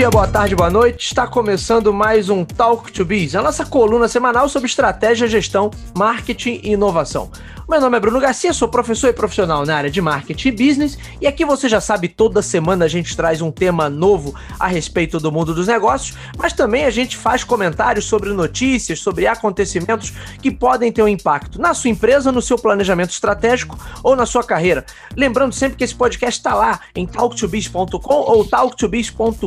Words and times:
Dia, 0.00 0.08
boa 0.08 0.26
tarde, 0.26 0.56
boa 0.56 0.70
noite. 0.70 1.04
Está 1.04 1.26
começando 1.26 1.92
mais 1.92 2.30
um 2.30 2.42
Talk 2.42 2.90
to 2.90 3.04
Biz, 3.04 3.34
a 3.34 3.42
nossa 3.42 3.66
coluna 3.66 4.08
semanal 4.08 4.48
sobre 4.48 4.66
estratégia, 4.66 5.28
gestão, 5.28 5.70
marketing 5.94 6.58
e 6.62 6.72
inovação. 6.72 7.30
Meu 7.70 7.80
nome 7.80 7.96
é 7.96 8.00
Bruno 8.00 8.18
Garcia, 8.18 8.52
sou 8.52 8.66
professor 8.66 9.10
e 9.10 9.12
profissional 9.12 9.64
na 9.64 9.76
área 9.76 9.88
de 9.88 10.00
marketing 10.00 10.48
e 10.48 10.50
business, 10.50 10.98
e 11.20 11.26
aqui 11.28 11.44
você 11.44 11.68
já 11.68 11.80
sabe, 11.80 12.08
toda 12.08 12.42
semana 12.42 12.84
a 12.84 12.88
gente 12.88 13.16
traz 13.16 13.40
um 13.40 13.52
tema 13.52 13.88
novo 13.88 14.34
a 14.58 14.66
respeito 14.66 15.20
do 15.20 15.30
mundo 15.30 15.54
dos 15.54 15.68
negócios, 15.68 16.18
mas 16.36 16.52
também 16.52 16.84
a 16.84 16.90
gente 16.90 17.16
faz 17.16 17.44
comentários 17.44 18.06
sobre 18.06 18.30
notícias, 18.30 18.98
sobre 18.98 19.28
acontecimentos 19.28 20.12
que 20.42 20.50
podem 20.50 20.90
ter 20.90 21.04
um 21.04 21.06
impacto 21.06 21.60
na 21.60 21.72
sua 21.72 21.90
empresa, 21.90 22.32
no 22.32 22.42
seu 22.42 22.58
planejamento 22.58 23.10
estratégico 23.10 23.78
ou 24.02 24.16
na 24.16 24.26
sua 24.26 24.42
carreira. 24.42 24.84
Lembrando 25.16 25.52
sempre 25.52 25.76
que 25.76 25.84
esse 25.84 25.94
podcast 25.94 26.40
está 26.40 26.56
lá 26.56 26.80
em 26.92 27.06
talktobiz.com 27.06 28.00
ou 28.04 28.44
talktobiz.com.br. 28.44 29.46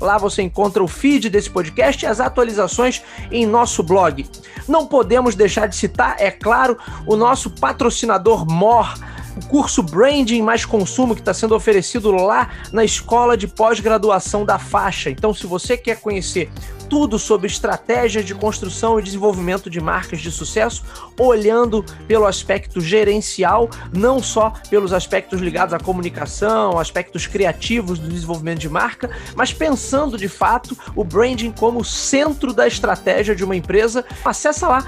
Lá 0.00 0.18
você 0.18 0.42
encontra 0.42 0.84
o 0.84 0.86
feed 0.86 1.28
desse 1.30 1.50
podcast 1.50 2.04
e 2.04 2.06
as 2.06 2.20
atualizações 2.20 3.02
em 3.32 3.44
nosso 3.44 3.82
blog. 3.82 4.24
Não 4.68 4.86
podemos 4.86 5.34
deixar 5.34 5.66
de 5.66 5.74
citar, 5.74 6.14
é 6.20 6.30
claro, 6.44 6.76
o 7.06 7.16
nosso 7.16 7.48
patrocinador 7.48 8.46
MOR, 8.46 8.94
o 9.34 9.46
curso 9.46 9.82
Branding 9.82 10.42
mais 10.42 10.66
Consumo 10.66 11.14
que 11.14 11.22
está 11.22 11.32
sendo 11.32 11.56
oferecido 11.56 12.10
lá 12.10 12.50
na 12.70 12.84
escola 12.84 13.34
de 13.34 13.48
pós-graduação 13.48 14.44
da 14.44 14.58
faixa. 14.58 15.08
Então, 15.08 15.32
se 15.32 15.46
você 15.46 15.74
quer 15.76 16.00
conhecer 16.00 16.50
tudo 16.88 17.18
sobre 17.18 17.46
estratégias 17.46 18.26
de 18.26 18.34
construção 18.34 19.00
e 19.00 19.02
desenvolvimento 19.02 19.70
de 19.70 19.80
marcas 19.80 20.20
de 20.20 20.30
sucesso, 20.30 20.84
olhando 21.18 21.82
pelo 22.06 22.26
aspecto 22.26 22.78
gerencial, 22.78 23.70
não 23.90 24.22
só 24.22 24.52
pelos 24.68 24.92
aspectos 24.92 25.40
ligados 25.40 25.72
à 25.72 25.78
comunicação, 25.78 26.78
aspectos 26.78 27.26
criativos 27.26 27.98
do 27.98 28.06
desenvolvimento 28.06 28.60
de 28.60 28.68
marca, 28.68 29.10
mas 29.34 29.52
pensando 29.52 30.18
de 30.18 30.28
fato 30.28 30.76
o 30.94 31.02
branding 31.02 31.50
como 31.50 31.82
centro 31.82 32.52
da 32.52 32.68
estratégia 32.68 33.34
de 33.34 33.42
uma 33.42 33.56
empresa. 33.56 34.04
Acesse 34.22 34.64
lá 34.64 34.86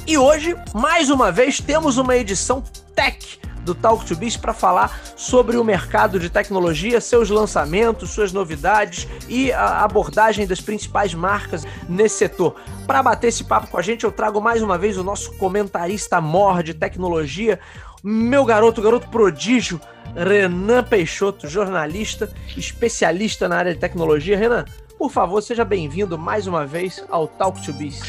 E 0.09 0.17
hoje, 0.17 0.57
mais 0.73 1.11
uma 1.11 1.31
vez, 1.31 1.61
temos 1.61 1.99
uma 1.99 2.17
edição 2.17 2.65
tech 2.97 3.39
do 3.61 3.75
Talk 3.75 4.07
to 4.07 4.17
Biz 4.17 4.39
para 4.39 4.55
falar 4.55 4.99
sobre 5.15 5.59
o 5.59 5.63
mercado 5.63 6.19
de 6.19 6.31
tecnologia, 6.31 6.99
seus 6.99 7.29
lançamentos, 7.29 8.09
suas 8.09 8.33
novidades 8.33 9.07
e 9.29 9.53
a 9.53 9.85
abordagem 9.85 10.47
das 10.47 10.63
principais 10.63 11.13
marcas 11.13 11.67
nesse 11.87 12.17
setor. 12.17 12.57
Para 12.87 13.03
bater 13.03 13.27
esse 13.27 13.45
papo 13.45 13.67
com 13.67 13.77
a 13.77 13.83
gente, 13.83 14.05
eu 14.05 14.11
trago 14.11 14.41
mais 14.41 14.63
uma 14.63 14.79
vez 14.79 14.97
o 14.97 15.05
nosso 15.05 15.37
comentarista 15.37 16.23
mor 16.23 16.63
de 16.63 16.73
tecnologia, 16.73 17.61
meu 18.03 18.47
garoto, 18.47 18.81
garoto 18.81 19.11
prodígio, 19.11 19.79
Renan 20.17 20.85
Peixoto, 20.85 21.47
jornalista, 21.47 22.33
especialista 22.57 23.47
na 23.47 23.59
área 23.59 23.75
de 23.75 23.79
tecnologia. 23.79 24.39
Renan, 24.39 24.65
por 24.97 25.11
favor, 25.11 25.43
seja 25.43 25.67
bem-vindo 25.67 26.17
mais 26.17 26.47
uma 26.47 26.65
vez 26.65 27.05
ao 27.11 27.29
Talk 27.29 27.63
to 27.63 27.75
Biz. 27.75 28.01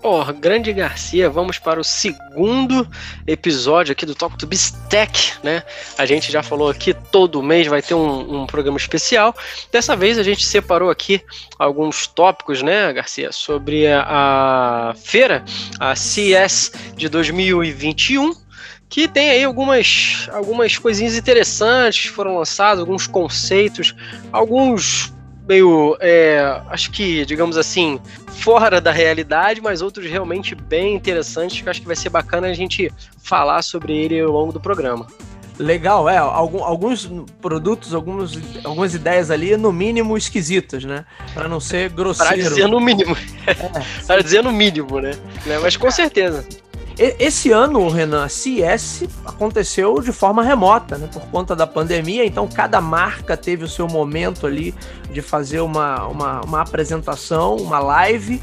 Oh, 0.00 0.24
grande 0.32 0.72
Garcia, 0.72 1.28
vamos 1.28 1.58
para 1.58 1.80
o 1.80 1.84
segundo 1.84 2.88
episódio 3.26 3.90
aqui 3.90 4.06
do 4.06 4.14
Talk 4.14 4.38
to 4.38 4.46
Bistec, 4.46 5.32
né? 5.42 5.64
A 5.98 6.06
gente 6.06 6.30
já 6.30 6.40
falou 6.40 6.70
aqui, 6.70 6.94
todo 6.94 7.42
mês 7.42 7.66
vai 7.66 7.82
ter 7.82 7.94
um, 7.94 8.42
um, 8.42 8.46
programa 8.46 8.78
especial. 8.78 9.34
Dessa 9.72 9.96
vez 9.96 10.16
a 10.16 10.22
gente 10.22 10.46
separou 10.46 10.88
aqui 10.88 11.20
alguns 11.58 12.06
tópicos, 12.06 12.62
né, 12.62 12.92
Garcia, 12.92 13.32
sobre 13.32 13.88
a, 13.88 14.90
a 14.90 14.94
feira, 14.94 15.44
a 15.80 15.96
CES 15.96 16.70
de 16.96 17.08
2021, 17.08 18.36
que 18.88 19.08
tem 19.08 19.30
aí 19.30 19.42
algumas, 19.42 20.28
algumas 20.32 20.78
coisinhas 20.78 21.16
interessantes 21.16 22.08
que 22.08 22.14
foram 22.14 22.36
lançadas, 22.36 22.78
alguns 22.78 23.08
conceitos, 23.08 23.96
alguns 24.32 25.12
meio, 25.48 25.96
é, 26.00 26.60
acho 26.68 26.90
que, 26.90 27.24
digamos 27.24 27.56
assim, 27.56 27.98
fora 28.26 28.80
da 28.80 28.92
realidade, 28.92 29.60
mas 29.62 29.80
outros 29.80 30.06
realmente 30.06 30.54
bem 30.54 30.94
interessantes 30.94 31.62
que 31.62 31.68
acho 31.68 31.80
que 31.80 31.86
vai 31.86 31.96
ser 31.96 32.10
bacana 32.10 32.48
a 32.48 32.52
gente 32.52 32.92
falar 33.22 33.62
sobre 33.62 33.96
ele 33.96 34.20
ao 34.20 34.30
longo 34.30 34.52
do 34.52 34.60
programa. 34.60 35.06
Legal, 35.58 36.08
é. 36.08 36.16
Alguns 36.16 37.10
produtos, 37.40 37.92
alguns, 37.92 38.38
algumas 38.62 38.94
ideias 38.94 39.28
ali, 39.28 39.56
no 39.56 39.72
mínimo, 39.72 40.16
esquisitas, 40.16 40.84
né? 40.84 41.04
Para 41.34 41.48
não 41.48 41.58
ser 41.58 41.90
grosseiro. 41.90 42.32
Para 42.32 42.40
dizer 42.40 42.68
no 42.68 42.78
mínimo. 42.78 43.16
É, 43.44 43.54
Para 44.06 44.22
dizer 44.22 44.42
no 44.44 44.52
mínimo, 44.52 45.00
né? 45.00 45.12
Mas 45.60 45.76
com 45.76 45.90
certeza. 45.90 46.46
Esse 46.98 47.52
ano, 47.52 47.88
Renan, 47.88 48.24
a 48.24 48.28
CES 48.28 49.04
aconteceu 49.24 50.00
de 50.00 50.10
forma 50.10 50.42
remota, 50.42 50.98
né? 50.98 51.08
Por 51.12 51.22
conta 51.30 51.54
da 51.54 51.64
pandemia, 51.64 52.24
então 52.24 52.48
cada 52.48 52.80
marca 52.80 53.36
teve 53.36 53.62
o 53.62 53.68
seu 53.68 53.86
momento 53.86 54.44
ali 54.44 54.74
de 55.12 55.22
fazer 55.22 55.60
uma, 55.60 56.06
uma, 56.08 56.40
uma 56.40 56.60
apresentação, 56.60 57.54
uma 57.54 57.78
live, 57.78 58.40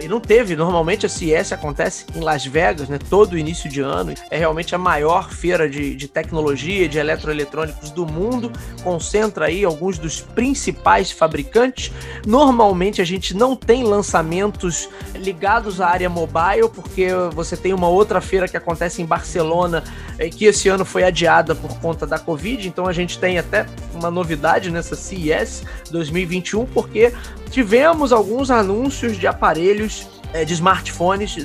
e 0.00 0.08
não 0.08 0.20
teve. 0.20 0.56
Normalmente 0.56 1.06
a 1.06 1.08
CES 1.08 1.52
acontece 1.52 2.06
em 2.14 2.20
Las 2.20 2.44
Vegas, 2.44 2.88
né? 2.88 2.98
Todo 3.10 3.36
início 3.36 3.68
de 3.68 3.80
ano. 3.80 4.14
É 4.30 4.38
realmente 4.38 4.74
a 4.74 4.78
maior 4.78 5.30
feira 5.30 5.68
de, 5.68 5.94
de 5.94 6.08
tecnologia, 6.08 6.88
de 6.88 6.98
eletroeletrônicos 6.98 7.90
do 7.90 8.06
mundo. 8.06 8.50
Concentra 8.82 9.46
aí 9.46 9.64
alguns 9.64 9.98
dos 9.98 10.20
principais 10.20 11.10
fabricantes. 11.10 11.92
Normalmente 12.26 13.00
a 13.00 13.04
gente 13.04 13.34
não 13.34 13.54
tem 13.54 13.84
lançamentos 13.84 14.88
ligados 15.14 15.80
à 15.80 15.88
área 15.88 16.08
mobile, 16.08 16.68
porque 16.74 17.08
você 17.34 17.56
tem 17.56 17.72
uma 17.72 17.88
outra 17.92 18.20
feira 18.20 18.48
que 18.48 18.56
acontece 18.56 19.02
em 19.02 19.06
Barcelona, 19.06 19.84
eh, 20.18 20.28
que 20.28 20.44
esse 20.44 20.68
ano 20.68 20.84
foi 20.84 21.04
adiada 21.04 21.54
por 21.54 21.78
conta 21.80 22.06
da 22.06 22.18
Covid. 22.18 22.66
Então 22.66 22.86
a 22.86 22.92
gente 22.92 23.18
tem 23.18 23.38
até 23.38 23.66
uma 23.94 24.10
novidade 24.10 24.70
nessa 24.70 24.96
CES 24.96 25.64
2021, 25.90 26.66
porque 26.66 27.12
tivemos 27.50 28.12
alguns 28.12 28.50
anúncios 28.50 29.16
de 29.16 29.26
aparelhos 29.26 30.06
é, 30.32 30.44
de 30.44 30.54
smartphones 30.54 31.30
de, 31.30 31.44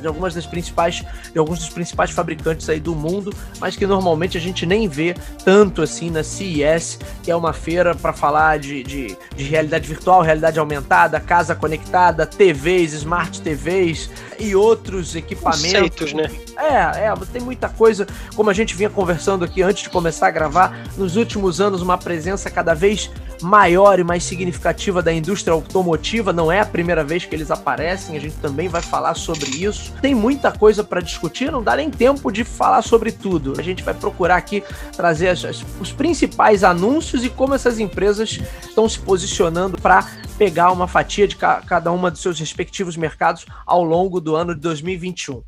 de 0.00 0.06
algumas 0.06 0.34
das 0.34 0.46
principais 0.46 1.04
de 1.32 1.38
alguns 1.38 1.58
dos 1.58 1.68
principais 1.68 2.10
fabricantes 2.10 2.68
aí 2.68 2.80
do 2.80 2.94
mundo, 2.94 3.32
mas 3.60 3.76
que 3.76 3.86
normalmente 3.86 4.36
a 4.36 4.40
gente 4.40 4.66
nem 4.66 4.88
vê 4.88 5.14
tanto 5.44 5.82
assim 5.82 6.10
na 6.10 6.22
CES, 6.22 6.98
que 7.22 7.30
é 7.30 7.36
uma 7.36 7.52
feira 7.52 7.94
para 7.94 8.12
falar 8.12 8.58
de, 8.58 8.82
de, 8.82 9.16
de, 9.36 9.44
realidade 9.44 9.88
virtual, 9.88 10.22
realidade 10.22 10.58
aumentada, 10.58 11.18
casa 11.20 11.54
conectada, 11.54 12.26
TVs, 12.26 12.92
smart 12.92 13.40
TVs 13.40 14.10
e 14.38 14.54
outros 14.54 15.14
equipamentos. 15.14 15.72
Conceitos, 15.72 16.12
né? 16.12 16.30
É, 16.56 17.06
é, 17.06 17.14
tem 17.32 17.42
muita 17.42 17.68
coisa, 17.68 18.06
como 18.34 18.50
a 18.50 18.52
gente 18.52 18.74
vinha 18.74 18.90
conversando 18.90 19.44
aqui 19.44 19.62
antes 19.62 19.84
de 19.84 19.90
começar 19.90 20.28
a 20.28 20.30
gravar, 20.30 20.76
nos 20.96 21.16
últimos 21.16 21.60
anos 21.60 21.80
uma 21.82 21.98
presença 21.98 22.50
cada 22.50 22.74
vez 22.74 23.10
maior 23.42 23.98
e 23.98 24.04
mais 24.04 24.22
significativa 24.24 25.02
da 25.02 25.12
indústria 25.12 25.52
automotiva, 25.52 26.32
não 26.32 26.50
é 26.50 26.60
a 26.60 26.66
primeira 26.66 27.02
vez 27.02 27.24
que 27.24 27.34
eles 27.34 27.50
aparecem, 27.50 28.16
gente 28.22 28.36
também 28.36 28.68
vai 28.68 28.82
falar 28.82 29.14
sobre 29.14 29.50
isso. 29.50 29.92
Tem 30.00 30.14
muita 30.14 30.52
coisa 30.52 30.82
para 30.82 31.00
discutir, 31.00 31.50
não 31.50 31.62
dá 31.62 31.76
nem 31.76 31.90
tempo 31.90 32.30
de 32.30 32.44
falar 32.44 32.82
sobre 32.82 33.12
tudo. 33.12 33.54
A 33.58 33.62
gente 33.62 33.82
vai 33.82 33.94
procurar 33.94 34.36
aqui 34.36 34.62
trazer 34.96 35.28
as, 35.28 35.44
as, 35.44 35.64
os 35.80 35.92
principais 35.92 36.64
anúncios 36.64 37.24
e 37.24 37.30
como 37.30 37.54
essas 37.54 37.78
empresas 37.78 38.40
estão 38.62 38.88
se 38.88 38.98
posicionando 38.98 39.80
para 39.80 40.06
pegar 40.38 40.72
uma 40.72 40.88
fatia 40.88 41.28
de 41.28 41.36
ca 41.36 41.62
cada 41.62 41.92
uma 41.92 42.10
dos 42.10 42.20
seus 42.20 42.38
respectivos 42.38 42.96
mercados 42.96 43.46
ao 43.66 43.82
longo 43.82 44.20
do 44.20 44.34
ano 44.34 44.54
de 44.54 44.60
2021. 44.60 45.42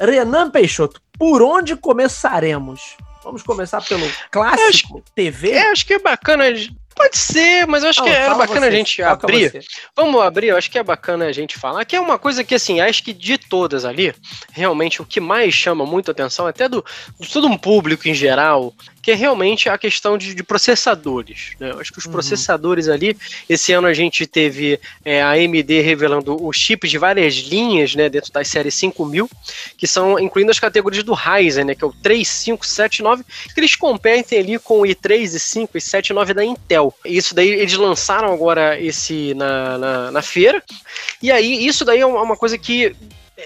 Renan 0.00 0.50
Peixoto, 0.50 1.00
por 1.18 1.42
onde 1.42 1.76
começaremos? 1.76 2.96
Vamos 3.22 3.42
começar 3.42 3.82
pelo 3.82 4.06
clássico 4.30 4.98
acho, 4.98 5.04
TV? 5.14 5.50
É, 5.50 5.70
acho 5.70 5.86
que 5.86 5.94
é 5.94 5.98
bacana. 5.98 6.44
Pode 7.00 7.16
ser, 7.16 7.66
mas 7.66 7.82
eu 7.82 7.88
acho 7.88 8.00
Não, 8.00 8.06
que 8.06 8.12
é 8.12 8.28
bacana 8.28 8.60
você, 8.60 8.66
a 8.66 8.70
gente 8.70 9.02
abrir. 9.02 9.64
Vamos 9.96 10.20
abrir, 10.20 10.48
eu 10.48 10.56
acho 10.58 10.70
que 10.70 10.78
é 10.78 10.82
bacana 10.82 11.24
a 11.24 11.32
gente 11.32 11.58
falar. 11.58 11.82
Que 11.86 11.96
é 11.96 12.00
uma 12.00 12.18
coisa 12.18 12.44
que, 12.44 12.54
assim, 12.54 12.78
acho 12.78 13.02
que 13.02 13.14
de 13.14 13.38
todas 13.38 13.86
ali, 13.86 14.14
realmente 14.52 15.00
o 15.00 15.06
que 15.06 15.18
mais 15.18 15.54
chama 15.54 15.86
muito 15.86 16.10
atenção, 16.10 16.46
até 16.46 16.68
do, 16.68 16.84
de 17.18 17.32
todo 17.32 17.46
um 17.46 17.56
público 17.56 18.06
em 18.06 18.12
geral, 18.12 18.74
que 19.02 19.10
é 19.10 19.14
realmente 19.14 19.68
a 19.68 19.78
questão 19.78 20.18
de, 20.18 20.34
de 20.34 20.42
processadores. 20.42 21.52
Né? 21.58 21.72
Acho 21.78 21.92
que 21.92 21.98
os 21.98 22.04
uhum. 22.04 22.12
processadores 22.12 22.88
ali, 22.88 23.16
esse 23.48 23.72
ano 23.72 23.86
a 23.86 23.94
gente 23.94 24.26
teve 24.26 24.78
é, 25.04 25.22
a 25.22 25.30
AMD 25.30 25.80
revelando 25.80 26.36
os 26.44 26.56
chips 26.56 26.90
de 26.90 26.98
várias 26.98 27.34
linhas 27.34 27.94
né, 27.94 28.08
dentro 28.08 28.32
das 28.32 28.48
séries 28.48 28.74
5000, 28.74 29.28
que 29.76 29.86
são 29.86 30.18
incluindo 30.18 30.50
as 30.50 30.58
categorias 30.58 31.02
do 31.02 31.14
Ryzen, 31.14 31.64
né, 31.64 31.74
que 31.74 31.84
é 31.84 31.86
o 31.86 31.92
3, 31.92 32.26
5, 32.26 32.66
7, 32.66 33.02
9, 33.02 33.24
que 33.54 33.60
eles 33.60 33.74
competem 33.74 34.38
ali 34.38 34.58
com 34.58 34.80
o 34.80 34.84
i3, 34.84 35.22
i5 35.22 35.68
e 35.74 35.80
7, 35.80 36.12
9 36.12 36.34
da 36.34 36.44
Intel. 36.44 36.94
Isso 37.04 37.34
daí 37.34 37.48
eles 37.48 37.74
lançaram 37.74 38.32
agora 38.32 38.78
esse 38.78 39.34
na, 39.34 39.78
na, 39.78 40.10
na 40.10 40.22
feira, 40.22 40.62
e 41.22 41.30
aí 41.30 41.66
isso 41.66 41.84
daí 41.84 42.00
é 42.00 42.06
uma 42.06 42.36
coisa 42.36 42.58
que 42.58 42.94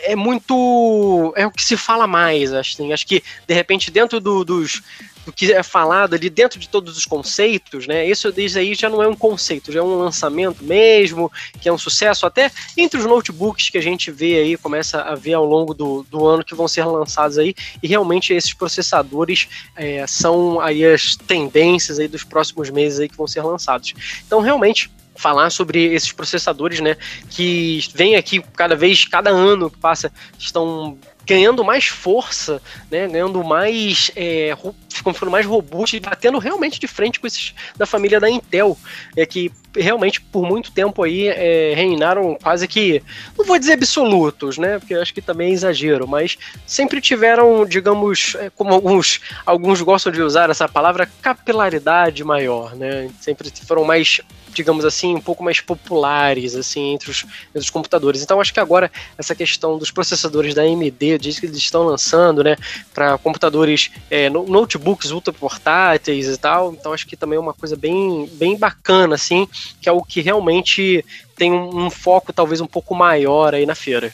é 0.03 0.17
muito. 0.17 1.33
É 1.37 1.47
o 1.47 1.51
que 1.51 1.65
se 1.65 1.77
fala 1.77 2.07
mais, 2.07 2.53
assim. 2.53 2.93
Acho 2.93 3.07
que, 3.07 3.23
de 3.47 3.55
repente, 3.55 3.91
dentro 3.91 4.21
do, 4.21 4.45
dos, 4.45 4.83
do 5.25 5.33
que 5.33 5.53
é 5.53 5.63
falado 5.63 6.15
ali, 6.15 6.29
dentro 6.29 6.59
de 6.59 6.69
todos 6.69 6.97
os 6.97 7.05
conceitos, 7.05 7.87
né? 7.87 8.07
Isso 8.07 8.31
desde 8.31 8.59
aí 8.59 8.75
já 8.75 8.89
não 8.89 9.03
é 9.03 9.09
um 9.09 9.15
conceito, 9.15 9.73
já 9.73 9.81
é 9.81 9.83
um 9.83 9.99
lançamento 9.99 10.63
mesmo, 10.63 11.31
que 11.61 11.69
é 11.69 11.73
um 11.73 11.79
sucesso, 11.79 12.27
até 12.27 12.51
entre 12.77 12.99
os 12.99 13.07
notebooks 13.07 13.71
que 13.71 13.79
a 13.79 13.83
gente 13.83 14.11
vê 14.11 14.37
aí, 14.37 14.57
começa 14.57 15.01
a 15.01 15.15
ver 15.15 15.35
ao 15.35 15.45
longo 15.45 15.75
do, 15.75 16.07
do 16.11 16.27
ano 16.27 16.45
que 16.45 16.55
vão 16.55 16.69
ser 16.69 16.85
lançados 16.85 17.39
aí, 17.39 17.55
e 17.83 17.89
realmente 17.89 18.33
esses 18.33 18.53
processadores 18.53 19.49
é, 19.77 20.07
são 20.07 20.61
aí 20.61 20.85
as 20.85 21.17
tendências 21.17 21.99
aí 21.99 22.09
dos 22.09 22.25
próximos 22.25 22.71
meses 22.71 23.01
aí 23.01 23.09
que 23.09 23.17
vão 23.17 23.27
ser 23.27 23.43
lançados. 23.43 23.95
Então, 24.27 24.41
realmente 24.41 24.91
falar 25.17 25.51
sobre 25.51 25.95
esses 25.95 26.13
processadores, 26.13 26.81
né, 26.81 26.97
que 27.31 27.81
vem 27.95 28.17
aqui 28.17 28.43
cada 28.57 28.75
vez, 28.75 29.05
cada 29.05 29.31
ano 29.31 29.71
que 29.71 29.79
passa, 29.79 30.13
estão 30.39 30.99
ganhando 31.27 31.65
mais 31.65 31.87
força, 31.87 32.61
né, 32.91 33.09
ganhando 33.09 33.43
mais, 33.43 34.11
é, 34.15 34.57
ficando 34.89 35.31
mais 35.31 35.47
robustos 35.47 35.95
e 35.95 36.01
batendo 36.01 36.39
realmente 36.39 36.79
de 36.79 36.87
frente 36.87 37.19
com 37.19 37.27
esses 37.27 37.55
da 37.77 37.87
família 37.87 38.21
da 38.21 38.29
Intel, 38.29 38.77
é 39.17 39.25
que 39.25 39.51
realmente 39.77 40.21
por 40.21 40.47
muito 40.47 40.71
tempo 40.71 41.03
aí 41.03 41.27
é, 41.29 41.75
reinaram 41.75 42.37
quase 42.41 42.69
que, 42.69 43.03
não 43.37 43.45
vou 43.45 43.59
dizer 43.59 43.73
absolutos, 43.73 44.59
né, 44.59 44.79
porque 44.79 44.95
acho 44.95 45.15
que 45.15 45.23
também 45.23 45.51
é 45.51 45.53
exagero, 45.53 46.07
mas 46.07 46.39
sempre 46.67 47.01
tiveram, 47.01 47.67
digamos, 47.67 48.37
é, 48.37 48.51
como 48.51 48.73
alguns, 48.73 49.21
alguns 49.45 49.81
gostam 49.81 50.13
de 50.13 50.23
usar 50.23 50.51
essa 50.51 50.69
palavra, 50.69 51.09
capilaridade 51.21 52.23
maior, 52.23 52.75
né, 52.77 53.11
sempre 53.21 53.51
foram 53.67 53.85
mais 53.85 54.21
digamos 54.55 54.85
assim, 54.85 55.15
um 55.15 55.21
pouco 55.21 55.43
mais 55.43 55.61
populares 55.61 56.55
assim 56.55 56.95
entre 56.95 57.11
os, 57.11 57.25
entre 57.49 57.59
os 57.59 57.71
computadores. 57.71 58.23
Então 58.23 58.41
acho 58.41 58.55
que 58.55 58.61
agora 58.61 58.91
essa 59.19 59.35
questão 59.35 59.77
dos 59.77 59.91
processadores 59.91 60.55
da 60.55 60.63
AMD, 60.63 61.14
diz 61.19 61.39
que 61.39 61.47
eles 61.47 61.57
estão 61.57 61.85
lançando, 61.85 62.43
né, 62.43 62.57
para 62.93 63.19
computadores, 63.19 63.91
é, 64.11 64.29
notebooks 64.31 65.11
ultra 65.11 65.33
portáteis 65.33 66.29
e 66.29 66.37
tal. 66.37 66.73
Então 66.73 66.93
acho 66.93 67.07
que 67.07 67.17
também 67.17 67.37
é 67.37 67.41
uma 67.41 67.55
coisa 67.55 67.77
bem, 67.77 68.29
bem 68.35 68.57
bacana 68.57 69.15
assim, 69.15 69.49
que 69.81 69.89
é 69.89 69.93
o 69.93 70.03
que 70.03 70.21
realmente 70.21 71.05
tem 71.37 71.53
um, 71.53 71.87
um 71.87 71.91
foco 71.91 72.33
talvez 72.33 72.61
um 72.61 72.67
pouco 72.67 72.95
maior 72.95 73.55
aí 73.55 73.67
na 73.67 73.75
feira. 73.75 74.13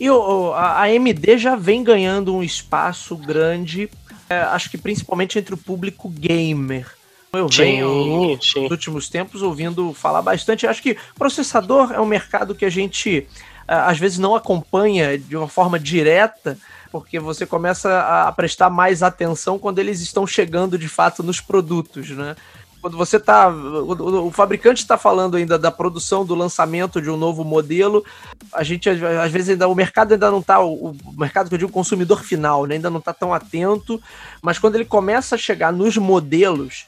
E 0.00 0.08
o, 0.08 0.52
a 0.52 0.84
AMD 0.84 1.38
já 1.38 1.56
vem 1.56 1.82
ganhando 1.82 2.34
um 2.34 2.42
espaço 2.42 3.16
grande, 3.16 3.90
é, 4.30 4.38
acho 4.38 4.70
que 4.70 4.78
principalmente 4.78 5.38
entre 5.38 5.54
o 5.54 5.58
público 5.58 6.08
gamer. 6.08 6.86
Eu 7.32 7.46
venho 7.48 8.36
nos 8.36 8.70
últimos 8.70 9.08
tempos 9.08 9.42
ouvindo 9.42 9.92
falar 9.92 10.22
bastante. 10.22 10.66
Acho 10.66 10.82
que 10.82 10.96
processador 11.18 11.92
é 11.92 12.00
um 12.00 12.06
mercado 12.06 12.54
que 12.54 12.64
a 12.64 12.70
gente 12.70 13.26
às 13.68 13.98
vezes 13.98 14.18
não 14.18 14.34
acompanha 14.34 15.18
de 15.18 15.36
uma 15.36 15.46
forma 15.46 15.78
direta, 15.78 16.56
porque 16.90 17.20
você 17.20 17.44
começa 17.44 18.00
a 18.00 18.32
prestar 18.32 18.70
mais 18.70 19.02
atenção 19.02 19.58
quando 19.58 19.78
eles 19.78 20.00
estão 20.00 20.26
chegando 20.26 20.78
de 20.78 20.88
fato 20.88 21.22
nos 21.22 21.40
produtos, 21.40 22.08
né? 22.10 22.34
Quando 22.80 22.96
você 22.96 23.16
está. 23.16 23.48
O, 23.48 24.30
fabricante 24.30 24.82
está 24.82 24.96
falando 24.96 25.36
ainda 25.36 25.58
da 25.58 25.70
produção, 25.70 26.24
do 26.24 26.34
lançamento 26.34 27.02
de 27.02 27.10
um 27.10 27.16
novo 27.16 27.42
modelo, 27.42 28.04
a 28.52 28.62
gente, 28.62 28.88
às 28.88 29.32
vezes, 29.32 29.50
ainda. 29.50 29.66
O 29.66 29.74
mercado 29.74 30.12
ainda 30.12 30.30
não 30.30 30.38
está. 30.38 30.60
O, 30.60 30.96
mercado 31.16 31.48
que 31.48 31.54
eu 31.54 31.58
digo, 31.58 31.72
consumidor 31.72 32.22
final, 32.22 32.66
né, 32.66 32.76
ainda 32.76 32.88
não 32.88 33.00
está 33.00 33.12
tão 33.12 33.34
atento, 33.34 34.00
mas 34.40 34.60
quando 34.60 34.76
ele 34.76 34.84
começa 34.84 35.34
a 35.34 35.38
chegar 35.38 35.72
nos 35.72 35.96
modelos 35.96 36.86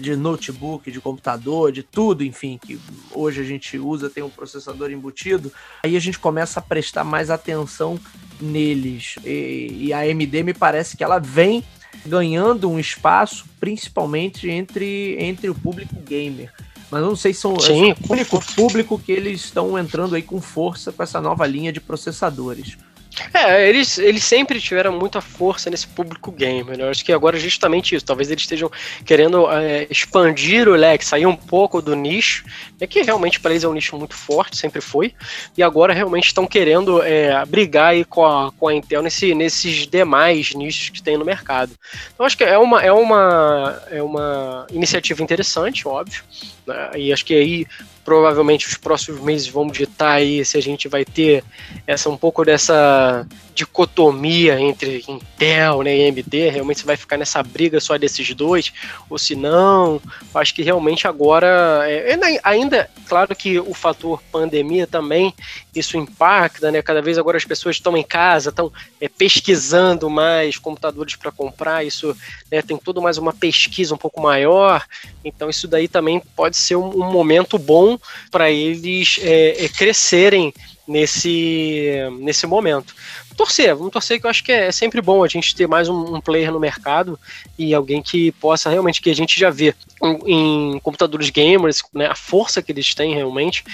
de 0.00 0.16
notebook, 0.16 0.90
de 0.90 1.00
computador, 1.00 1.72
de 1.72 1.82
tudo, 1.82 2.24
enfim, 2.24 2.58
que 2.60 2.78
hoje 3.12 3.40
a 3.40 3.44
gente 3.44 3.78
usa, 3.78 4.10
tem 4.10 4.22
um 4.22 4.30
processador 4.30 4.90
embutido, 4.90 5.52
aí 5.82 5.96
a 5.96 6.00
gente 6.00 6.18
começa 6.18 6.60
a 6.60 6.62
prestar 6.62 7.04
mais 7.04 7.30
atenção 7.30 7.98
neles. 8.40 9.16
E, 9.24 9.86
e 9.86 9.92
a 9.92 10.00
AMD 10.00 10.42
me 10.42 10.54
parece 10.54 10.96
que 10.96 11.04
ela 11.04 11.18
vem 11.18 11.62
ganhando 12.06 12.70
um 12.70 12.78
espaço, 12.78 13.44
principalmente 13.58 14.48
entre, 14.48 15.16
entre 15.18 15.50
o 15.50 15.54
público 15.54 15.96
gamer. 15.96 16.52
Mas 16.90 17.02
não 17.02 17.14
sei 17.14 17.32
se 17.32 17.40
são 17.40 17.58
Sim. 17.58 17.92
é 17.92 17.94
o 18.08 18.12
único 18.12 18.40
público 18.54 18.98
que 18.98 19.12
eles 19.12 19.44
estão 19.44 19.78
entrando 19.78 20.16
aí 20.16 20.22
com 20.22 20.40
força 20.40 20.90
com 20.90 21.02
essa 21.02 21.20
nova 21.20 21.46
linha 21.46 21.72
de 21.72 21.80
processadores. 21.80 22.76
É, 23.34 23.68
eles, 23.68 23.98
eles 23.98 24.24
sempre 24.24 24.60
tiveram 24.60 24.92
muita 24.92 25.20
força 25.20 25.68
nesse 25.68 25.86
público 25.86 26.30
gamer. 26.30 26.78
Né? 26.78 26.84
Eu 26.84 26.90
acho 26.90 27.04
que 27.04 27.12
agora 27.12 27.36
é 27.36 27.40
justamente 27.40 27.94
isso. 27.94 28.04
Talvez 28.04 28.30
eles 28.30 28.42
estejam 28.42 28.70
querendo 29.04 29.50
é, 29.50 29.86
expandir 29.90 30.68
o 30.68 30.74
leque, 30.74 31.04
sair 31.04 31.26
um 31.26 31.36
pouco 31.36 31.82
do 31.82 31.94
nicho, 31.94 32.44
é 32.80 32.86
que 32.86 33.02
realmente 33.02 33.40
para 33.40 33.50
eles 33.50 33.64
é 33.64 33.68
um 33.68 33.72
nicho 33.72 33.96
muito 33.96 34.14
forte, 34.14 34.56
sempre 34.56 34.80
foi. 34.80 35.12
E 35.56 35.62
agora 35.62 35.92
realmente 35.92 36.26
estão 36.26 36.46
querendo 36.46 37.02
é, 37.02 37.44
brigar 37.46 37.90
aí 37.90 38.04
com 38.04 38.24
a, 38.24 38.52
com 38.52 38.68
a 38.68 38.74
Intel 38.74 39.02
nesse, 39.02 39.34
nesses 39.34 39.86
demais 39.86 40.54
nichos 40.54 40.90
que 40.90 41.02
tem 41.02 41.16
no 41.16 41.24
mercado. 41.24 41.72
Então 42.14 42.24
acho 42.24 42.36
que 42.36 42.44
é 42.44 42.58
uma, 42.58 42.80
é 42.82 42.92
uma, 42.92 43.82
é 43.90 44.02
uma 44.02 44.66
iniciativa 44.70 45.22
interessante, 45.22 45.86
óbvio. 45.86 46.22
Né? 46.66 46.90
E 46.96 47.12
acho 47.12 47.24
que 47.24 47.34
aí 47.34 47.66
provavelmente 48.10 48.66
os 48.66 48.76
próximos 48.76 49.20
meses 49.20 49.46
vão 49.46 49.68
ditar 49.68 50.14
aí 50.14 50.44
se 50.44 50.58
a 50.58 50.60
gente 50.60 50.88
vai 50.88 51.04
ter 51.04 51.44
essa 51.86 52.10
um 52.10 52.16
pouco 52.16 52.44
dessa 52.44 53.24
dicotomia 53.60 54.58
entre 54.58 55.04
Intel 55.06 55.82
né, 55.82 55.96
e 55.96 56.08
AMD, 56.08 56.50
realmente 56.50 56.84
vai 56.84 56.96
ficar 56.96 57.18
nessa 57.18 57.42
briga 57.42 57.78
só 57.78 57.98
desses 57.98 58.34
dois, 58.34 58.72
ou 59.08 59.18
se 59.18 59.36
não, 59.36 60.00
acho 60.34 60.54
que 60.54 60.62
realmente 60.62 61.06
agora, 61.06 61.82
é, 61.84 62.18
ainda, 62.42 62.88
claro 63.06 63.36
que 63.36 63.58
o 63.58 63.74
fator 63.74 64.22
pandemia 64.32 64.86
também, 64.86 65.34
isso 65.74 65.96
impacta, 65.98 66.70
né, 66.70 66.80
cada 66.80 67.02
vez 67.02 67.18
agora 67.18 67.36
as 67.36 67.44
pessoas 67.44 67.76
estão 67.76 67.96
em 67.96 68.02
casa, 68.02 68.48
estão 68.48 68.72
é, 69.00 69.08
pesquisando 69.08 70.08
mais 70.08 70.56
computadores 70.56 71.14
para 71.16 71.30
comprar, 71.30 71.84
isso 71.84 72.16
né, 72.50 72.62
tem 72.62 72.78
tudo 72.78 73.02
mais 73.02 73.18
uma 73.18 73.32
pesquisa 73.32 73.94
um 73.94 73.98
pouco 73.98 74.22
maior, 74.22 74.84
então 75.22 75.50
isso 75.50 75.68
daí 75.68 75.86
também 75.86 76.22
pode 76.34 76.56
ser 76.56 76.76
um, 76.76 76.88
um 76.88 77.12
momento 77.12 77.58
bom 77.58 77.98
para 78.30 78.50
eles 78.50 79.18
é, 79.22 79.64
é, 79.64 79.68
crescerem 79.68 80.52
nesse, 80.86 81.92
nesse 82.20 82.46
momento. 82.46 82.94
Torcer, 83.36 83.74
vamos 83.74 83.92
torcer 83.92 84.20
que 84.20 84.26
eu 84.26 84.30
acho 84.30 84.44
que 84.44 84.52
é 84.52 84.70
sempre 84.70 85.00
bom 85.00 85.24
a 85.24 85.28
gente 85.28 85.54
ter 85.54 85.66
mais 85.66 85.88
um, 85.88 86.16
um 86.16 86.20
player 86.20 86.52
no 86.52 86.60
mercado 86.60 87.18
e 87.58 87.72
alguém 87.72 88.02
que 88.02 88.32
possa 88.32 88.68
realmente, 88.68 89.00
que 89.00 89.08
a 89.08 89.14
gente 89.14 89.38
já 89.38 89.48
vê 89.48 89.74
em, 90.02 90.74
em 90.74 90.78
computadores 90.80 91.30
gamers, 91.30 91.82
né, 91.94 92.06
a 92.06 92.14
força 92.14 92.60
que 92.60 92.70
eles 92.70 92.94
têm 92.94 93.14
realmente. 93.14 93.64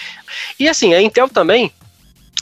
E 0.59 0.69
assim, 0.69 0.95
a 0.95 1.03
Intel 1.03 1.29
também, 1.29 1.73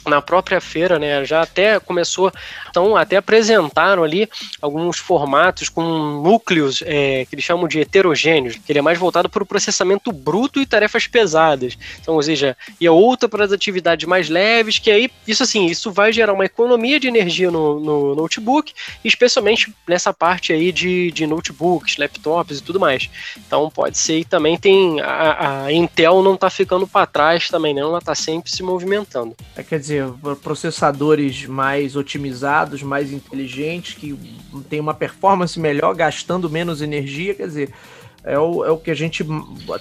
na 0.05 0.21
própria 0.21 0.61
feira, 0.61 0.99
né? 0.99 1.23
Já 1.25 1.41
até 1.41 1.79
começou, 1.79 2.31
então 2.69 2.95
até 2.95 3.17
apresentaram 3.17 4.03
ali 4.03 4.29
alguns 4.61 4.97
formatos 4.97 5.69
com 5.69 5.83
núcleos 6.21 6.83
é, 6.85 7.25
que 7.25 7.35
eles 7.35 7.45
chamam 7.45 7.67
de 7.67 7.79
heterogêneos, 7.79 8.55
que 8.55 8.71
ele 8.71 8.79
é 8.79 8.81
mais 8.81 8.97
voltado 8.97 9.29
para 9.29 9.43
o 9.43 9.45
processamento 9.45 10.11
bruto 10.11 10.59
e 10.59 10.65
tarefas 10.65 11.07
pesadas. 11.07 11.77
Então, 12.01 12.15
ou 12.15 12.23
seja, 12.23 12.55
e 12.79 12.87
a 12.87 12.91
outra 12.91 13.27
para 13.29 13.45
as 13.45 13.51
atividades 13.51 14.07
mais 14.07 14.29
leves, 14.29 14.79
que 14.79 14.91
aí, 14.91 15.09
isso 15.27 15.43
assim, 15.43 15.65
isso 15.65 15.91
vai 15.91 16.11
gerar 16.11 16.33
uma 16.33 16.45
economia 16.45 16.99
de 16.99 17.07
energia 17.07 17.51
no, 17.51 17.79
no 17.79 18.15
notebook, 18.15 18.73
especialmente 19.03 19.73
nessa 19.87 20.13
parte 20.13 20.53
aí 20.53 20.71
de, 20.71 21.11
de 21.11 21.25
notebooks, 21.25 21.97
laptops 21.97 22.59
e 22.59 22.63
tudo 22.63 22.79
mais. 22.79 23.09
Então 23.37 23.69
pode 23.69 23.97
ser 23.97 24.19
e 24.19 24.25
também 24.25 24.57
tem 24.57 25.01
a, 25.01 25.65
a 25.65 25.73
Intel 25.73 26.21
não 26.21 26.35
está 26.35 26.49
ficando 26.49 26.87
para 26.87 27.05
trás 27.05 27.49
também, 27.49 27.73
né? 27.73 27.81
Ela 27.81 27.99
está 27.99 28.15
sempre 28.15 28.51
se 28.51 28.63
movimentando. 28.63 29.35
É, 29.55 29.63
quer 29.63 29.79
dizer, 29.79 29.94
dizer, 30.03 30.35
processadores 30.41 31.45
mais 31.45 31.95
otimizados, 31.95 32.83
mais 32.83 33.11
inteligentes, 33.11 33.95
que 33.95 34.17
tem 34.69 34.79
uma 34.79 34.93
performance 34.93 35.59
melhor, 35.59 35.95
gastando 35.95 36.49
menos 36.49 36.81
energia, 36.81 37.33
quer 37.33 37.47
dizer, 37.47 37.73
é 38.25 38.39
o, 38.39 38.65
é 38.65 38.71
o 38.71 38.77
que 38.77 38.89
a 38.89 38.95
gente, 38.95 39.23